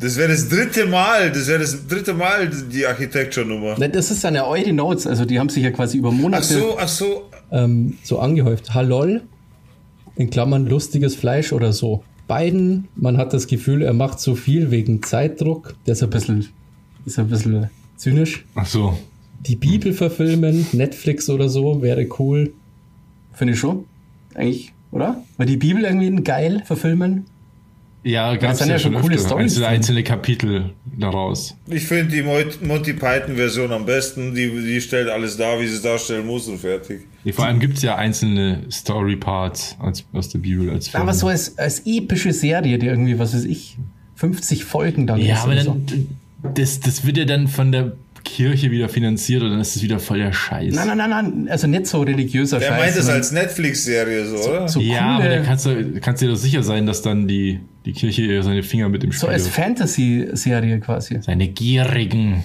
Das 0.00 0.16
wäre 0.16 0.30
das 0.32 0.48
dritte 0.48 0.86
Mal, 0.86 1.30
das 1.30 1.46
wäre 1.46 1.60
das 1.60 1.86
dritte 1.86 2.12
Mal 2.14 2.50
die 2.72 2.84
Architecture-Nummer. 2.84 3.76
Nein, 3.78 3.92
Das 3.92 4.10
ist 4.10 4.24
eine 4.24 4.46
eure 4.46 4.72
Notes, 4.72 5.06
also 5.06 5.24
die 5.24 5.38
haben 5.38 5.48
sich 5.48 5.62
ja 5.62 5.70
quasi 5.70 5.98
über 5.98 6.08
Ach 6.08 6.12
Monate 6.12 6.42
so, 6.44 6.76
ach 6.76 6.88
so. 6.88 7.30
ähm, 7.52 7.98
so 8.02 8.18
angehäuft. 8.18 8.74
Halol, 8.74 9.22
in 10.16 10.28
Klammern 10.30 10.66
lustiges 10.66 11.14
Fleisch 11.14 11.52
oder 11.52 11.72
so. 11.72 12.02
Beiden, 12.32 12.88
man 12.96 13.18
hat 13.18 13.34
das 13.34 13.46
Gefühl, 13.46 13.82
er 13.82 13.92
macht 13.92 14.18
so 14.18 14.34
viel 14.34 14.70
wegen 14.70 15.02
Zeitdruck. 15.02 15.74
Der 15.84 15.92
ist 15.92 16.02
ein 16.02 16.08
bisschen, 16.08 16.48
ist 17.04 17.18
ein 17.18 17.28
bisschen 17.28 17.68
zynisch. 17.98 18.46
Ach 18.54 18.64
so. 18.64 18.96
Die 19.40 19.54
Bibel 19.54 19.92
verfilmen, 19.92 20.66
Netflix 20.72 21.28
oder 21.28 21.50
so, 21.50 21.82
wäre 21.82 22.08
cool. 22.18 22.54
Finde 23.34 23.52
ich 23.52 23.60
schon. 23.60 23.84
Eigentlich, 24.32 24.72
oder? 24.92 25.22
Weil 25.36 25.46
die 25.46 25.58
Bibel 25.58 25.84
irgendwie 25.84 26.22
geil 26.22 26.62
verfilmen. 26.64 27.26
Ja, 28.04 28.34
gab 28.36 28.52
es 28.52 28.58
sind 28.58 28.68
ja, 28.68 28.74
ja 28.74 28.78
schon 28.80 28.94
coole 28.94 29.14
öfter. 29.14 29.28
Storys 29.28 29.44
Einzelne, 29.52 29.66
einzelne 29.68 30.02
Kapitel 30.02 30.70
daraus. 30.98 31.56
Ich 31.68 31.84
finde 31.86 32.14
die 32.16 32.22
Mo- 32.22 32.38
Monty 32.66 32.94
Python-Version 32.94 33.70
am 33.70 33.86
besten. 33.86 34.34
Die, 34.34 34.50
die 34.50 34.80
stellt 34.80 35.08
alles 35.08 35.36
dar, 35.36 35.60
wie 35.60 35.66
sie 35.68 35.76
es 35.76 35.82
darstellen 35.82 36.26
muss 36.26 36.48
und 36.48 36.58
fertig. 36.58 37.02
Nee, 37.22 37.32
vor 37.32 37.44
allem 37.46 37.60
gibt 37.60 37.76
es 37.76 37.82
ja 37.82 37.94
einzelne 37.96 38.64
Story-Parts 38.70 39.76
als, 39.78 40.04
aus 40.12 40.28
der 40.30 40.40
Bibel 40.40 40.68
als 40.70 40.88
Film. 40.88 41.02
Aber 41.02 41.14
so 41.14 41.28
als, 41.28 41.56
als 41.58 41.82
epische 41.86 42.32
Serie, 42.32 42.78
die 42.78 42.86
irgendwie, 42.86 43.18
was 43.18 43.34
weiß 43.34 43.44
ich, 43.44 43.76
50 44.16 44.64
Folgen 44.64 45.06
dann 45.06 45.20
ja, 45.20 45.36
ist 45.36 45.42
aber 45.44 45.54
dann, 45.54 45.86
das, 46.54 46.80
das 46.80 47.06
wird 47.06 47.18
ja 47.18 47.24
dann 47.24 47.46
von 47.48 47.70
der 47.72 47.92
Kirche 48.24 48.70
wieder 48.70 48.88
finanziert 48.88 49.42
und 49.42 49.50
dann 49.50 49.60
ist 49.60 49.76
es 49.76 49.82
wieder 49.82 49.98
voll 49.98 50.18
der 50.18 50.32
Scheiß. 50.32 50.74
Nein, 50.74 50.88
nein, 50.88 50.98
nein, 50.98 51.10
nein, 51.10 51.48
also 51.48 51.66
nicht 51.66 51.86
so 51.86 52.02
religiöser 52.02 52.58
Der 52.58 52.68
Scheiß. 52.68 52.80
meint 52.80 52.96
es 52.96 53.08
als 53.08 53.32
Netflix-Serie, 53.32 54.26
so, 54.26 54.36
oder? 54.36 54.68
so 54.68 54.80
ja, 54.80 55.16
aber 55.18 55.28
da 55.28 55.40
kannst 55.42 55.66
du 55.66 56.00
kannst 56.00 56.22
dir 56.22 56.28
doch 56.28 56.36
sicher 56.36 56.62
sein, 56.62 56.86
dass 56.86 57.02
dann 57.02 57.28
die, 57.28 57.60
die 57.84 57.92
Kirche 57.92 58.42
seine 58.42 58.62
Finger 58.62 58.88
mit 58.88 59.02
dem 59.02 59.12
so 59.12 59.26
Spiel 59.26 59.30
als 59.30 59.46
hat. 59.46 59.52
Fantasy-Serie 59.64 60.80
quasi. 60.80 61.20
Seine 61.20 61.48
gierigen. 61.48 62.44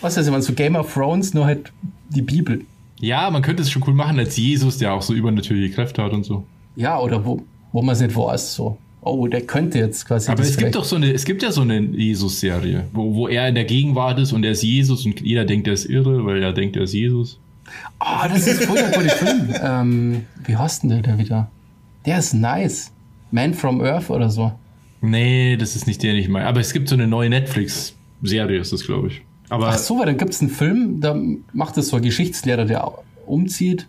Was 0.00 0.16
ist, 0.16 0.30
man 0.30 0.42
so 0.42 0.52
Game 0.52 0.76
of 0.76 0.92
Thrones, 0.92 1.34
nur 1.34 1.46
halt 1.46 1.72
die 2.10 2.22
Bibel. 2.22 2.62
Ja, 3.00 3.30
man 3.30 3.42
könnte 3.42 3.62
es 3.62 3.70
schon 3.70 3.82
cool 3.86 3.94
machen 3.94 4.18
als 4.18 4.36
Jesus, 4.36 4.78
der 4.78 4.92
auch 4.92 5.02
so 5.02 5.12
übernatürliche 5.14 5.74
Kräfte 5.74 6.02
hat 6.02 6.12
und 6.12 6.24
so. 6.24 6.44
Ja, 6.76 6.98
oder 6.98 7.24
wo, 7.24 7.42
wo 7.72 7.82
man 7.82 7.94
es 7.94 8.00
nicht 8.00 8.14
weiß, 8.16 8.54
so. 8.54 8.78
Oh, 9.04 9.26
der 9.26 9.42
könnte 9.42 9.78
jetzt 9.78 10.06
quasi. 10.06 10.30
Aber 10.30 10.42
das 10.42 10.50
es 10.50 10.56
gibt 10.56 10.76
doch 10.76 10.84
so 10.84 10.94
eine, 10.94 11.12
es 11.12 11.24
gibt 11.24 11.42
ja 11.42 11.50
so 11.50 11.62
eine 11.62 11.80
Jesus-Serie, 11.80 12.86
wo, 12.92 13.14
wo 13.14 13.28
er 13.28 13.48
in 13.48 13.56
der 13.56 13.64
Gegenwart 13.64 14.20
ist 14.20 14.32
und 14.32 14.44
er 14.44 14.52
ist 14.52 14.62
Jesus 14.62 15.04
und 15.04 15.20
jeder 15.20 15.44
denkt, 15.44 15.66
er 15.66 15.74
ist 15.74 15.86
irre, 15.86 16.24
weil 16.24 16.40
er 16.40 16.52
denkt, 16.52 16.76
er 16.76 16.84
ist 16.84 16.94
Jesus. 16.94 17.38
Ah, 17.98 18.28
das 18.28 18.46
ist 18.46 18.64
voll 18.64 18.76
der 18.76 18.92
gute 18.92 19.08
Film. 19.08 19.54
ähm, 19.62 20.26
wie 20.44 20.56
heißt 20.56 20.84
denn 20.84 21.02
der 21.02 21.18
wieder? 21.18 21.50
Der 22.06 22.18
ist 22.18 22.32
nice. 22.32 22.92
Man 23.32 23.54
from 23.54 23.80
Earth 23.80 24.08
oder 24.08 24.30
so. 24.30 24.52
Nee, 25.00 25.56
das 25.56 25.74
ist 25.74 25.88
nicht 25.88 26.02
der, 26.02 26.12
den 26.12 26.20
ich 26.20 26.28
meine. 26.28 26.46
Aber 26.46 26.60
es 26.60 26.72
gibt 26.72 26.88
so 26.88 26.94
eine 26.94 27.08
neue 27.08 27.28
Netflix-Serie, 27.28 28.60
ist 28.60 28.72
das, 28.72 28.84
glaube 28.84 29.08
ich. 29.08 29.22
Aber 29.48 29.68
Ach 29.68 29.78
so, 29.78 29.98
weil 29.98 30.06
dann 30.06 30.16
gibt 30.16 30.32
es 30.32 30.40
einen 30.40 30.50
Film, 30.50 31.00
da 31.00 31.16
macht 31.52 31.76
es 31.76 31.88
so 31.88 31.96
ein 31.96 32.02
Geschichtslehrer, 32.02 32.66
der 32.66 32.92
umzieht. 33.26 33.88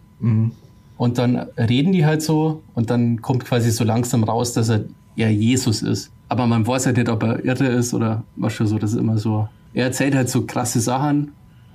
Und 0.97 1.17
dann 1.17 1.35
reden 1.57 1.91
die 1.91 2.05
halt 2.05 2.21
so 2.21 2.61
und 2.73 2.89
dann 2.89 3.21
kommt 3.21 3.45
quasi 3.45 3.71
so 3.71 3.83
langsam 3.83 4.23
raus, 4.23 4.53
dass 4.53 4.69
er 4.69 4.85
ja 5.15 5.29
Jesus 5.29 5.81
ist. 5.81 6.11
Aber 6.29 6.47
man 6.47 6.65
weiß 6.65 6.85
halt 6.87 6.97
nicht, 6.97 7.09
ob 7.09 7.23
er 7.23 7.43
irre 7.45 7.67
ist 7.67 7.93
oder 7.93 8.23
was 8.35 8.53
schon 8.53 8.67
so. 8.67 8.79
Das 8.79 8.93
ist 8.93 8.99
immer 8.99 9.17
so. 9.17 9.47
Er 9.73 9.85
erzählt 9.85 10.15
halt 10.15 10.29
so 10.29 10.45
krasse 10.45 10.79
Sachen 10.79 11.31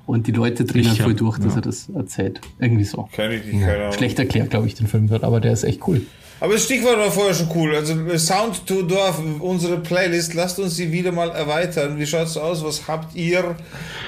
und 0.06 0.26
die 0.26 0.32
Leute 0.32 0.64
drehen 0.64 0.82
Ich 0.82 0.88
halt 0.88 1.02
voll 1.02 1.14
durch, 1.14 1.38
dass 1.38 1.52
ja. 1.52 1.58
er 1.58 1.62
das 1.62 1.88
erzählt. 1.90 2.40
Irgendwie 2.58 2.84
so. 2.84 3.08
Kenn 3.12 3.32
ich 3.32 3.44
nicht, 3.44 3.60
keine 3.60 3.82
Ahnung. 3.82 3.92
Schlecht 3.92 4.18
erklärt, 4.18 4.50
glaube 4.50 4.66
ich, 4.66 4.74
den 4.74 4.86
Film 4.86 5.10
wird, 5.10 5.22
aber 5.22 5.40
der 5.40 5.52
ist 5.52 5.64
echt 5.64 5.86
cool. 5.86 6.02
Aber 6.40 6.52
das 6.52 6.64
Stichwort 6.64 6.98
war 6.98 7.10
vorher 7.10 7.34
schon 7.34 7.48
cool. 7.54 7.74
Also 7.74 7.94
Sound 8.16 8.64
to 8.66 8.82
Dorf, 8.82 9.20
unsere 9.40 9.78
Playlist, 9.78 10.34
lasst 10.34 10.58
uns 10.60 10.76
sie 10.76 10.92
wieder 10.92 11.10
mal 11.10 11.30
erweitern. 11.30 11.98
Wie 11.98 12.06
schaut's 12.06 12.36
aus? 12.36 12.64
Was 12.64 12.86
habt 12.86 13.16
ihr? 13.16 13.56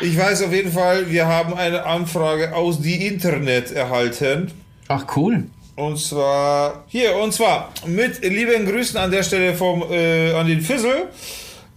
Ich 0.01 0.17
weiß 0.17 0.45
auf 0.45 0.53
jeden 0.53 0.71
Fall, 0.71 1.11
wir 1.11 1.27
haben 1.27 1.55
eine 1.55 1.85
Anfrage 1.87 2.55
aus 2.55 2.81
die 2.81 3.07
Internet 3.07 3.73
erhalten. 3.73 4.53
Ach, 4.87 5.05
cool. 5.17 5.45
Und 5.81 5.99
zwar 5.99 6.85
hier, 6.89 7.17
und 7.17 7.33
zwar 7.33 7.73
mit 7.87 8.23
lieben 8.23 8.67
Grüßen 8.67 8.99
an 8.99 9.11
der 9.11 9.23
Stelle 9.23 9.55
vom 9.55 9.83
äh, 9.91 10.33
an 10.33 10.47
den 10.47 10.61
Fizzle. 10.61 11.09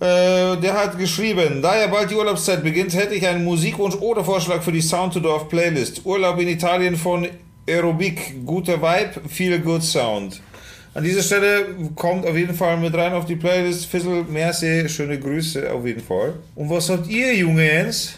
Äh, 0.01 0.57
der 0.57 0.73
hat 0.73 0.97
geschrieben, 0.97 1.61
da 1.61 1.79
ja 1.79 1.87
bald 1.87 2.11
die 2.11 2.15
Urlaubszeit 2.15 2.61
beginnt, 2.63 2.93
hätte 2.93 3.15
ich 3.15 3.25
einen 3.25 3.45
Musikwunsch 3.45 3.95
oder 3.95 4.21
Vorschlag 4.21 4.61
für 4.61 4.73
die 4.73 4.81
Sound 4.81 5.13
to 5.13 5.21
Dorf 5.21 5.47
Playlist. 5.47 6.01
Urlaub 6.03 6.37
in 6.41 6.49
Italien 6.49 6.97
von 6.97 7.25
Aerobic, 7.65 8.45
guter 8.45 8.81
Vibe, 8.81 9.29
viel 9.29 9.57
good 9.59 9.83
Sound. 9.83 10.41
An 10.93 11.05
dieser 11.05 11.23
Stelle 11.23 11.65
kommt 11.95 12.25
auf 12.25 12.35
jeden 12.35 12.53
Fall 12.53 12.75
mit 12.75 12.93
rein 12.93 13.13
auf 13.13 13.23
die 13.25 13.37
Playlist. 13.37 13.85
Fizzle, 13.85 14.25
merci, 14.29 14.83
schöne 14.89 15.17
Grüße 15.17 15.71
auf 15.71 15.85
jeden 15.85 16.03
Fall. 16.03 16.33
Und 16.55 16.69
was 16.69 16.89
habt 16.89 17.07
ihr, 17.07 17.33
Jungens? 17.33 18.15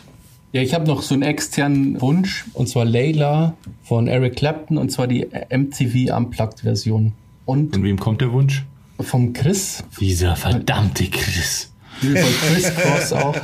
Ja, 0.56 0.62
ich 0.62 0.74
habe 0.74 0.88
noch 0.88 1.01
so 1.01 1.14
einen 1.14 1.24
externen 1.24 1.99
Wunsch, 1.99 2.45
und 2.53 2.70
zwar 2.70 2.86
Layla 2.86 3.58
von 3.84 4.08
Eric 4.08 4.38
Clapton, 4.38 4.78
und 4.78 4.89
zwar 4.89 5.06
die 5.06 5.28
MTV 5.49 6.16
Unplugged-Version. 6.16 7.12
Und 7.43 7.74
von 7.74 7.84
wem 7.84 7.99
kommt 7.99 8.22
der 8.22 8.32
Wunsch? 8.32 8.66
vom 9.01 9.34
Chris, 9.34 9.84
Dieser 9.99 10.38
verdammte 10.38 11.10
Chris. 11.10 11.74
von 11.99 12.14
Chris 12.14 12.74
Cross 12.74 13.12
auch. 13.12 13.36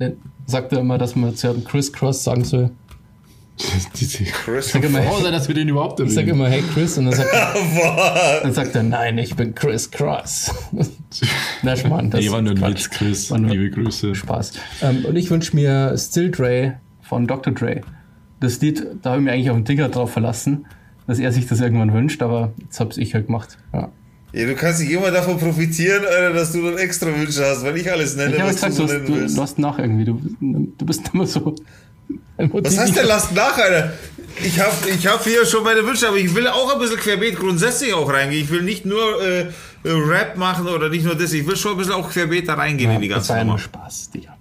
Der 0.00 0.14
sagt 0.46 0.72
er 0.72 0.80
immer, 0.80 0.98
dass 0.98 1.14
man 1.14 1.36
zu 1.36 1.54
Chris 1.60 1.92
Cross 1.92 2.24
sagen 2.24 2.42
soll. 2.42 2.70
Chris 4.44 4.70
Sag 4.70 4.84
immer, 4.84 5.02
Froh 5.02 5.22
sein, 5.22 5.32
dass 5.32 5.48
wir 5.48 5.54
den 5.54 5.68
überhaupt 5.68 5.98
ich 6.00 6.10
sag 6.10 6.22
erwähnen. 6.26 6.36
immer, 6.40 6.48
hey 6.50 6.62
Chris, 6.74 6.98
und 6.98 7.06
dann 7.06 7.14
sagt, 7.14 7.32
er, 7.32 8.40
dann 8.42 8.52
sagt 8.52 8.74
er, 8.74 8.82
nein, 8.82 9.16
ich 9.18 9.34
bin 9.34 9.54
Chris 9.54 9.90
Cross. 9.90 10.52
Na, 11.62 11.74
Schmarrn, 11.76 12.10
das 12.10 12.20
Nee, 12.20 12.30
war 12.30 12.42
nur 12.42 12.52
ein. 12.54 12.70
Witz, 12.74 12.90
Chris. 12.90 13.30
Liebe 13.30 13.70
Grüße. 13.70 14.14
Spaß. 14.14 14.52
Ähm, 14.82 15.04
und 15.06 15.16
ich 15.16 15.30
wünsche 15.30 15.56
mir 15.56 15.96
Still 15.96 16.30
Dre 16.30 16.74
von 17.00 17.26
Dr. 17.26 17.52
Dre. 17.54 17.80
Das 18.40 18.60
Lied, 18.60 18.86
da 19.02 19.10
habe 19.10 19.20
ich 19.20 19.24
mir 19.24 19.32
eigentlich 19.32 19.50
auf 19.50 19.56
den 19.56 19.64
Digger 19.64 19.88
drauf 19.88 20.12
verlassen, 20.12 20.66
dass 21.06 21.18
er 21.18 21.32
sich 21.32 21.46
das 21.46 21.60
irgendwann 21.60 21.94
wünscht, 21.94 22.22
aber 22.22 22.52
jetzt 22.60 22.78
hab's 22.80 22.98
ich 22.98 23.14
halt 23.14 23.26
gemacht. 23.26 23.56
Ja. 23.72 23.88
Ja, 24.34 24.44
du 24.44 24.54
kannst 24.54 24.80
nicht 24.80 24.90
immer 24.90 25.10
davon 25.10 25.38
profitieren, 25.38 26.04
Alter, 26.04 26.34
dass 26.34 26.52
du 26.52 26.60
dann 26.62 26.76
extra 26.76 27.06
Wünsche 27.06 27.42
hast, 27.42 27.64
wenn 27.64 27.76
ich 27.76 27.90
alles 27.90 28.16
nenne, 28.16 28.34
Ich 28.34 28.40
habe 28.42 28.50
was 28.52 28.60
gesagt, 28.60 28.76
du 28.78 28.82
du 28.82 28.86
so 28.88 28.92
hast, 28.92 28.92
nennen 28.92 29.06
du, 29.06 29.14
willst. 29.14 29.36
du 29.38 29.42
hast 29.42 29.58
nach 29.58 29.78
irgendwie. 29.78 30.04
Du, 30.04 30.20
du 30.76 30.84
bist 30.84 31.10
immer 31.14 31.26
so. 31.26 31.54
Was 32.38 32.78
heißt 32.78 32.96
denn, 32.96 33.06
lasst 33.06 33.34
nach, 33.34 33.56
Alter? 33.56 33.92
Ich 34.44 34.60
habe 34.60 34.74
ich 34.94 35.06
hab 35.06 35.24
hier 35.24 35.46
schon 35.46 35.64
meine 35.64 35.82
Wünsche, 35.86 36.06
aber 36.06 36.18
ich 36.18 36.34
will 36.34 36.46
auch 36.48 36.70
ein 36.74 36.78
bisschen 36.78 36.98
querbeet 36.98 37.36
grundsätzlich 37.36 37.94
auch 37.94 38.12
reingehen. 38.12 38.44
Ich 38.44 38.50
will 38.50 38.60
nicht 38.62 38.84
nur 38.84 39.22
äh, 39.22 39.40
äh, 39.40 39.48
Rap 39.84 40.36
machen 40.36 40.66
oder 40.68 40.90
nicht 40.90 41.04
nur 41.06 41.14
das, 41.14 41.32
ich 41.32 41.46
will 41.46 41.56
schon 41.56 41.72
ein 41.72 41.78
bisschen 41.78 41.94
auch 41.94 42.10
querbeet 42.10 42.46
da 42.48 42.54
reingehen 42.54 42.90
in 42.90 43.00
die 43.00 43.08
das 43.08 43.28
ganze 43.28 43.30
war 43.30 43.36
ja 43.38 43.44
nur 43.44 43.52
Nummer. 43.54 43.62
Spaß, 43.64 44.10
Digga. 44.10 44.36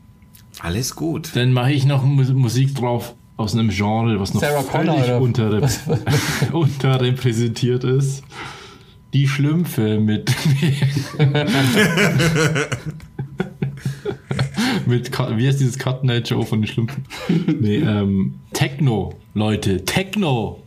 Alles 0.59 0.95
gut. 0.95 1.29
Dann 1.35 1.53
mache 1.53 1.71
ich 1.71 1.85
noch 1.85 2.03
Mu- 2.03 2.23
Musik 2.33 2.75
drauf 2.75 3.13
aus 3.37 3.53
einem 3.53 3.69
Genre, 3.69 4.19
was 4.19 4.33
noch 4.33 4.41
Sarah 4.41 4.63
völlig 4.63 4.89
oder 4.95 5.21
unterre 5.21 5.61
was- 5.61 5.79
was- 5.87 5.99
unterrepräsentiert 6.51 7.85
ist. 7.85 8.23
Die 9.13 9.29
Schlümpfe 9.29 9.99
mit 9.99 10.29
mit 14.85 15.11
wie 15.11 15.47
heißt 15.47 15.59
dieses 15.59 15.77
Cut 15.77 16.03
Night 16.03 16.27
Show 16.27 16.41
von 16.43 16.61
den 16.61 16.67
Schlümpfen? 16.67 17.05
Nee, 17.59 17.77
ähm, 17.77 18.35
Techno, 18.53 19.13
Leute, 19.33 19.83
Techno. 19.85 20.63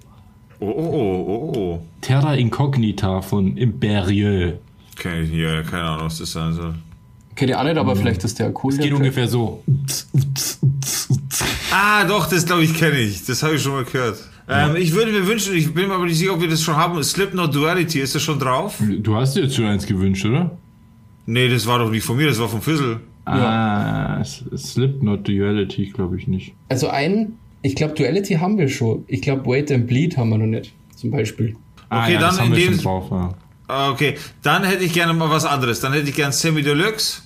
Oh, 0.60 0.66
oh, 0.66 0.70
oh, 0.70 1.24
oh, 1.28 1.58
oh. 1.58 1.82
Terra 2.00 2.34
Incognita 2.34 3.22
von 3.22 3.56
Imperieux. 3.56 4.54
Okay, 4.98 5.26
hier, 5.26 5.62
keine 5.62 5.84
Ahnung, 5.84 6.06
was 6.06 6.18
das 6.18 6.32
sein 6.32 6.52
soll. 6.52 6.74
Kennt 7.36 7.50
ihr 7.50 7.60
auch 7.60 7.64
nicht, 7.64 7.76
aber 7.76 7.94
vielleicht 7.94 8.24
ist 8.24 8.40
der 8.40 8.52
cool. 8.64 8.72
Es 8.72 8.80
geht 8.80 8.92
ungefähr 8.92 9.28
so. 9.28 9.62
Ah, 11.70 12.04
doch, 12.04 12.28
das 12.28 12.44
glaube 12.44 12.64
ich 12.64 12.74
kenne 12.74 12.98
ich. 12.98 13.24
Das 13.26 13.44
habe 13.44 13.54
ich 13.54 13.62
schon 13.62 13.72
mal 13.72 13.84
gehört. 13.84 14.18
Ähm, 14.48 14.74
ich 14.74 14.92
würde 14.92 15.12
mir 15.12 15.26
wünschen, 15.26 15.54
ich 15.54 15.72
bin 15.72 15.86
mir 15.86 15.94
aber 15.94 16.06
nicht 16.06 16.18
sicher, 16.18 16.32
ob 16.32 16.40
wir 16.40 16.48
das 16.48 16.62
schon 16.62 16.74
haben. 16.74 17.00
Slipknot 17.04 17.54
Duality, 17.54 18.00
ist 18.00 18.14
das 18.14 18.22
schon 18.22 18.40
drauf? 18.40 18.76
Du 18.80 19.14
hast 19.14 19.36
dir 19.36 19.42
jetzt 19.42 19.54
schon 19.54 19.66
eins 19.66 19.86
gewünscht, 19.86 20.24
oder? 20.24 20.58
Nee, 21.26 21.48
das 21.48 21.66
war 21.66 21.78
doch 21.78 21.90
nicht 21.90 22.04
von 22.04 22.16
mir, 22.16 22.26
das 22.26 22.40
war 22.40 22.48
von 22.48 22.62
Fizzle. 22.62 23.00
Ah, 23.30 24.20
S- 24.20 24.44
Slipknot 24.56 25.26
Duality, 25.28 25.86
glaube 25.86 26.16
ich 26.18 26.26
nicht. 26.28 26.54
Also 26.68 26.88
ein, 26.88 27.34
ich 27.62 27.74
glaube, 27.76 27.94
Duality 27.94 28.34
haben 28.34 28.58
wir 28.58 28.68
schon. 28.68 29.04
Ich 29.08 29.22
glaube, 29.22 29.46
Wait 29.46 29.70
and 29.72 29.86
Bleed 29.86 30.16
haben 30.16 30.30
wir 30.30 30.38
noch 30.38 30.46
nicht. 30.46 30.72
Zum 30.96 31.10
Beispiel. 31.10 31.56
Ah, 31.88 32.04
Okay, 32.04 32.14
ja, 32.14 32.20
dann 32.20 32.30
das 32.30 32.40
haben 32.40 32.50
in 32.52 32.56
wir 32.56 32.64
dem- 32.66 32.74
schon 32.74 32.82
drauf. 32.84 33.08
Ja. 33.10 33.34
Ah, 33.68 33.90
Okay, 33.90 34.14
dann 34.42 34.64
hätte 34.64 34.84
ich 34.84 34.92
gerne 34.92 35.12
mal 35.12 35.30
was 35.30 35.44
anderes. 35.44 35.80
Dann 35.80 35.92
hätte 35.92 36.08
ich 36.08 36.14
gerne 36.14 36.32
Semi 36.32 36.62
Deluxe 36.62 37.22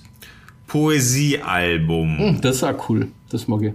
Poesiealbum. 0.67 2.17
Hm, 2.17 2.41
das 2.41 2.57
ist 2.57 2.63
auch 2.63 2.89
cool. 2.89 3.07
Das 3.29 3.47
mag 3.47 3.61
ich. 3.61 3.73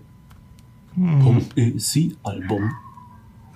Poesie-Album. 1.54 2.70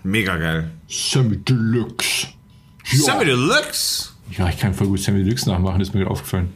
Mega 0.05 0.37
geil. 0.37 0.71
Sammy 0.89 1.37
Deluxe. 1.39 2.29
Semi 2.85 3.25
Deluxe? 3.25 4.11
Ja, 4.37 4.49
ich 4.49 4.59
kann 4.59 4.75
voll 4.75 4.89
gut 4.89 5.01
Sammy 5.01 5.23
Deluxe 5.25 5.49
nachmachen, 5.51 5.81
ist 5.81 5.93
mir 5.95 6.01
gerade 6.01 6.11
aufgefallen. 6.13 6.51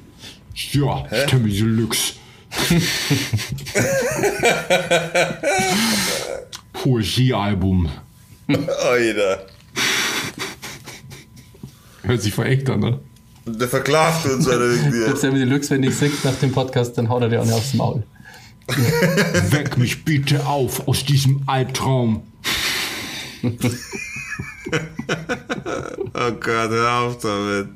Ja, 0.57 1.07
Sammy 1.29 1.51
Deluxe. 1.51 2.15
Poesiealbum. 6.73 7.91
Alter. 8.49 9.47
Hört 12.03 12.23
sich 12.23 12.33
voll 12.33 12.47
echt 12.47 12.71
an, 12.71 12.81
ne? 12.81 13.01
Der 13.45 13.69
verklagt 13.69 14.25
uns 14.27 14.49
oder 14.49 14.61
irgendwie. 14.61 15.01
Jetzt 15.01 15.21
Sammy 15.21 15.41
Deluxe, 15.41 15.71
wenn 15.71 15.83
ich 15.83 15.95
singt 15.95 16.25
nach 16.25 16.37
dem 16.37 16.53
Podcast, 16.53 16.97
dann 16.97 17.11
haut 17.11 17.21
er 17.23 17.29
dir 17.29 17.43
auch 17.43 17.45
nicht 17.45 17.55
aufs 17.55 17.75
Maul. 17.75 18.05
Weck 19.51 19.77
mich 19.77 20.05
bitte 20.05 20.47
auf 20.47 20.89
aus 20.89 21.05
diesem 21.05 21.43
Albtraum. 21.47 22.23
Oh 26.19 26.33
Gott, 26.33 26.71
hör 26.71 27.01
auf 27.01 27.19
damit. 27.19 27.69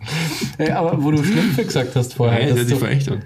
Ey, 0.57 0.71
aber 0.71 1.03
wo 1.03 1.11
du 1.11 1.23
Schlümpfe 1.23 1.65
gesagt 1.65 1.95
hast 1.95 2.15
vorher, 2.15 2.41
Hey, 2.41 2.55
das, 2.55 2.71
ist 2.71 2.83
echt 2.83 3.11
an. 3.11 3.23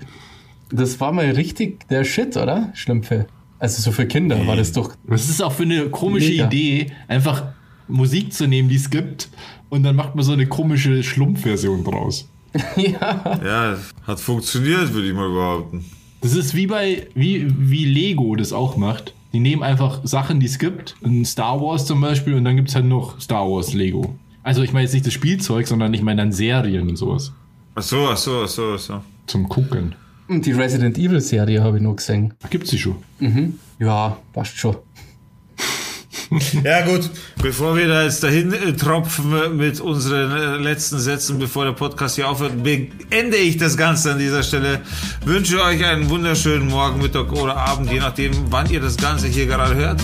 das 0.70 0.98
war 0.98 1.12
mal 1.12 1.30
richtig 1.30 1.86
der 1.88 2.02
Shit, 2.02 2.36
oder? 2.36 2.72
Schlümpfe. 2.74 3.26
Also 3.60 3.80
so 3.80 3.92
für 3.92 4.06
Kinder 4.06 4.44
war 4.46 4.56
das 4.56 4.72
doch. 4.72 4.94
Was 5.04 5.28
ist 5.28 5.40
auch 5.40 5.52
für 5.52 5.62
eine 5.62 5.88
komische 5.88 6.30
Mega. 6.30 6.46
Idee, 6.46 6.86
einfach 7.06 7.44
Musik 7.86 8.32
zu 8.32 8.48
nehmen, 8.48 8.68
die 8.68 8.76
es 8.76 8.90
gibt, 8.90 9.28
und 9.68 9.84
dann 9.84 9.94
macht 9.94 10.14
man 10.16 10.24
so 10.24 10.32
eine 10.32 10.46
komische 10.46 11.02
Schlumpfversion 11.02 11.84
draus. 11.84 12.28
ja. 12.76 13.40
Ja, 13.44 13.78
hat 14.06 14.20
funktioniert, 14.20 14.92
würde 14.92 15.08
ich 15.08 15.14
mal 15.14 15.28
behaupten. 15.28 15.84
Das 16.20 16.34
ist 16.34 16.54
wie 16.54 16.66
bei, 16.66 17.06
wie, 17.14 17.46
wie 17.56 17.84
Lego 17.84 18.34
das 18.36 18.52
auch 18.52 18.76
macht. 18.76 19.14
Die 19.34 19.40
nehmen 19.40 19.64
einfach 19.64 20.00
Sachen, 20.04 20.38
die 20.38 20.46
es 20.46 20.60
gibt, 20.60 20.94
in 21.02 21.24
Star 21.24 21.60
Wars 21.60 21.86
zum 21.86 22.00
Beispiel, 22.00 22.34
und 22.34 22.44
dann 22.44 22.54
gibt 22.54 22.68
es 22.68 22.76
halt 22.76 22.86
noch 22.86 23.20
Star 23.20 23.50
Wars 23.50 23.74
Lego. 23.74 24.14
Also 24.44 24.62
ich 24.62 24.72
meine 24.72 24.84
jetzt 24.84 24.92
nicht 24.92 25.04
das 25.04 25.12
Spielzeug, 25.12 25.66
sondern 25.66 25.92
ich 25.92 26.02
meine 26.02 26.22
dann 26.22 26.30
Serien 26.30 26.88
und 26.88 26.94
sowas. 26.94 27.32
Ach 27.74 27.82
so, 27.82 28.06
ach 28.06 28.16
so, 28.16 28.42
ach 28.44 28.48
so, 28.48 28.74
ach 28.76 28.78
so. 28.78 29.00
Zum 29.26 29.48
Gucken. 29.48 29.96
Und 30.28 30.46
die 30.46 30.52
Resident 30.52 30.96
Evil 30.98 31.20
Serie 31.20 31.64
habe 31.64 31.78
ich 31.78 31.82
nur 31.82 31.96
gesehen. 31.96 32.34
Da 32.38 32.48
gibt's 32.48 32.70
die 32.70 32.78
schon. 32.78 32.94
Ja, 33.80 34.18
passt 34.32 34.56
schon. 34.56 34.76
Ja 36.64 36.82
gut, 36.82 37.10
bevor 37.42 37.76
wir 37.76 37.88
da 37.88 38.02
jetzt 38.04 38.22
dahin 38.22 38.52
äh, 38.52 38.72
tropfen 38.72 39.56
mit 39.56 39.80
unseren 39.80 40.30
äh, 40.30 40.56
letzten 40.56 40.98
Sätzen, 40.98 41.38
bevor 41.38 41.64
der 41.64 41.72
Podcast 41.72 42.16
hier 42.16 42.28
aufhört, 42.28 42.62
beende 42.62 43.36
ich 43.36 43.56
das 43.56 43.76
Ganze 43.76 44.12
an 44.12 44.18
dieser 44.18 44.42
Stelle. 44.42 44.80
Wünsche 45.24 45.62
euch 45.62 45.84
einen 45.84 46.08
wunderschönen 46.08 46.68
Morgen, 46.68 47.00
Mittag 47.00 47.32
oder 47.32 47.56
Abend, 47.56 47.90
je 47.90 47.98
nachdem, 47.98 48.32
wann 48.50 48.70
ihr 48.70 48.80
das 48.80 48.96
Ganze 48.96 49.26
hier 49.26 49.46
gerade 49.46 49.74
hört. 49.74 50.00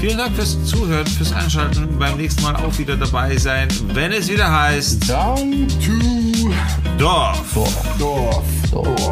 Vielen 0.00 0.16
Dank 0.16 0.34
fürs 0.36 0.64
Zuhören, 0.64 1.06
fürs 1.06 1.32
Einschalten. 1.32 1.98
Beim 1.98 2.16
nächsten 2.16 2.42
Mal 2.42 2.54
auch 2.56 2.76
wieder 2.78 2.96
dabei 2.96 3.36
sein, 3.36 3.68
wenn 3.94 4.12
es 4.12 4.28
wieder 4.30 4.50
heißt 4.50 5.08
Down 5.08 5.66
To 5.68 6.52
Dorf. 6.98 7.54
Dorf. 7.54 7.98
Dorf. 7.98 8.44
Dorf. 8.70 9.02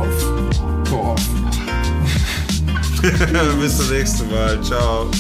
Dorf. 0.91 1.21
Bis 3.61 3.77
zum 3.77 3.91
nächsten 3.91 4.31
Mal. 4.31 4.63
Ciao. 4.63 5.11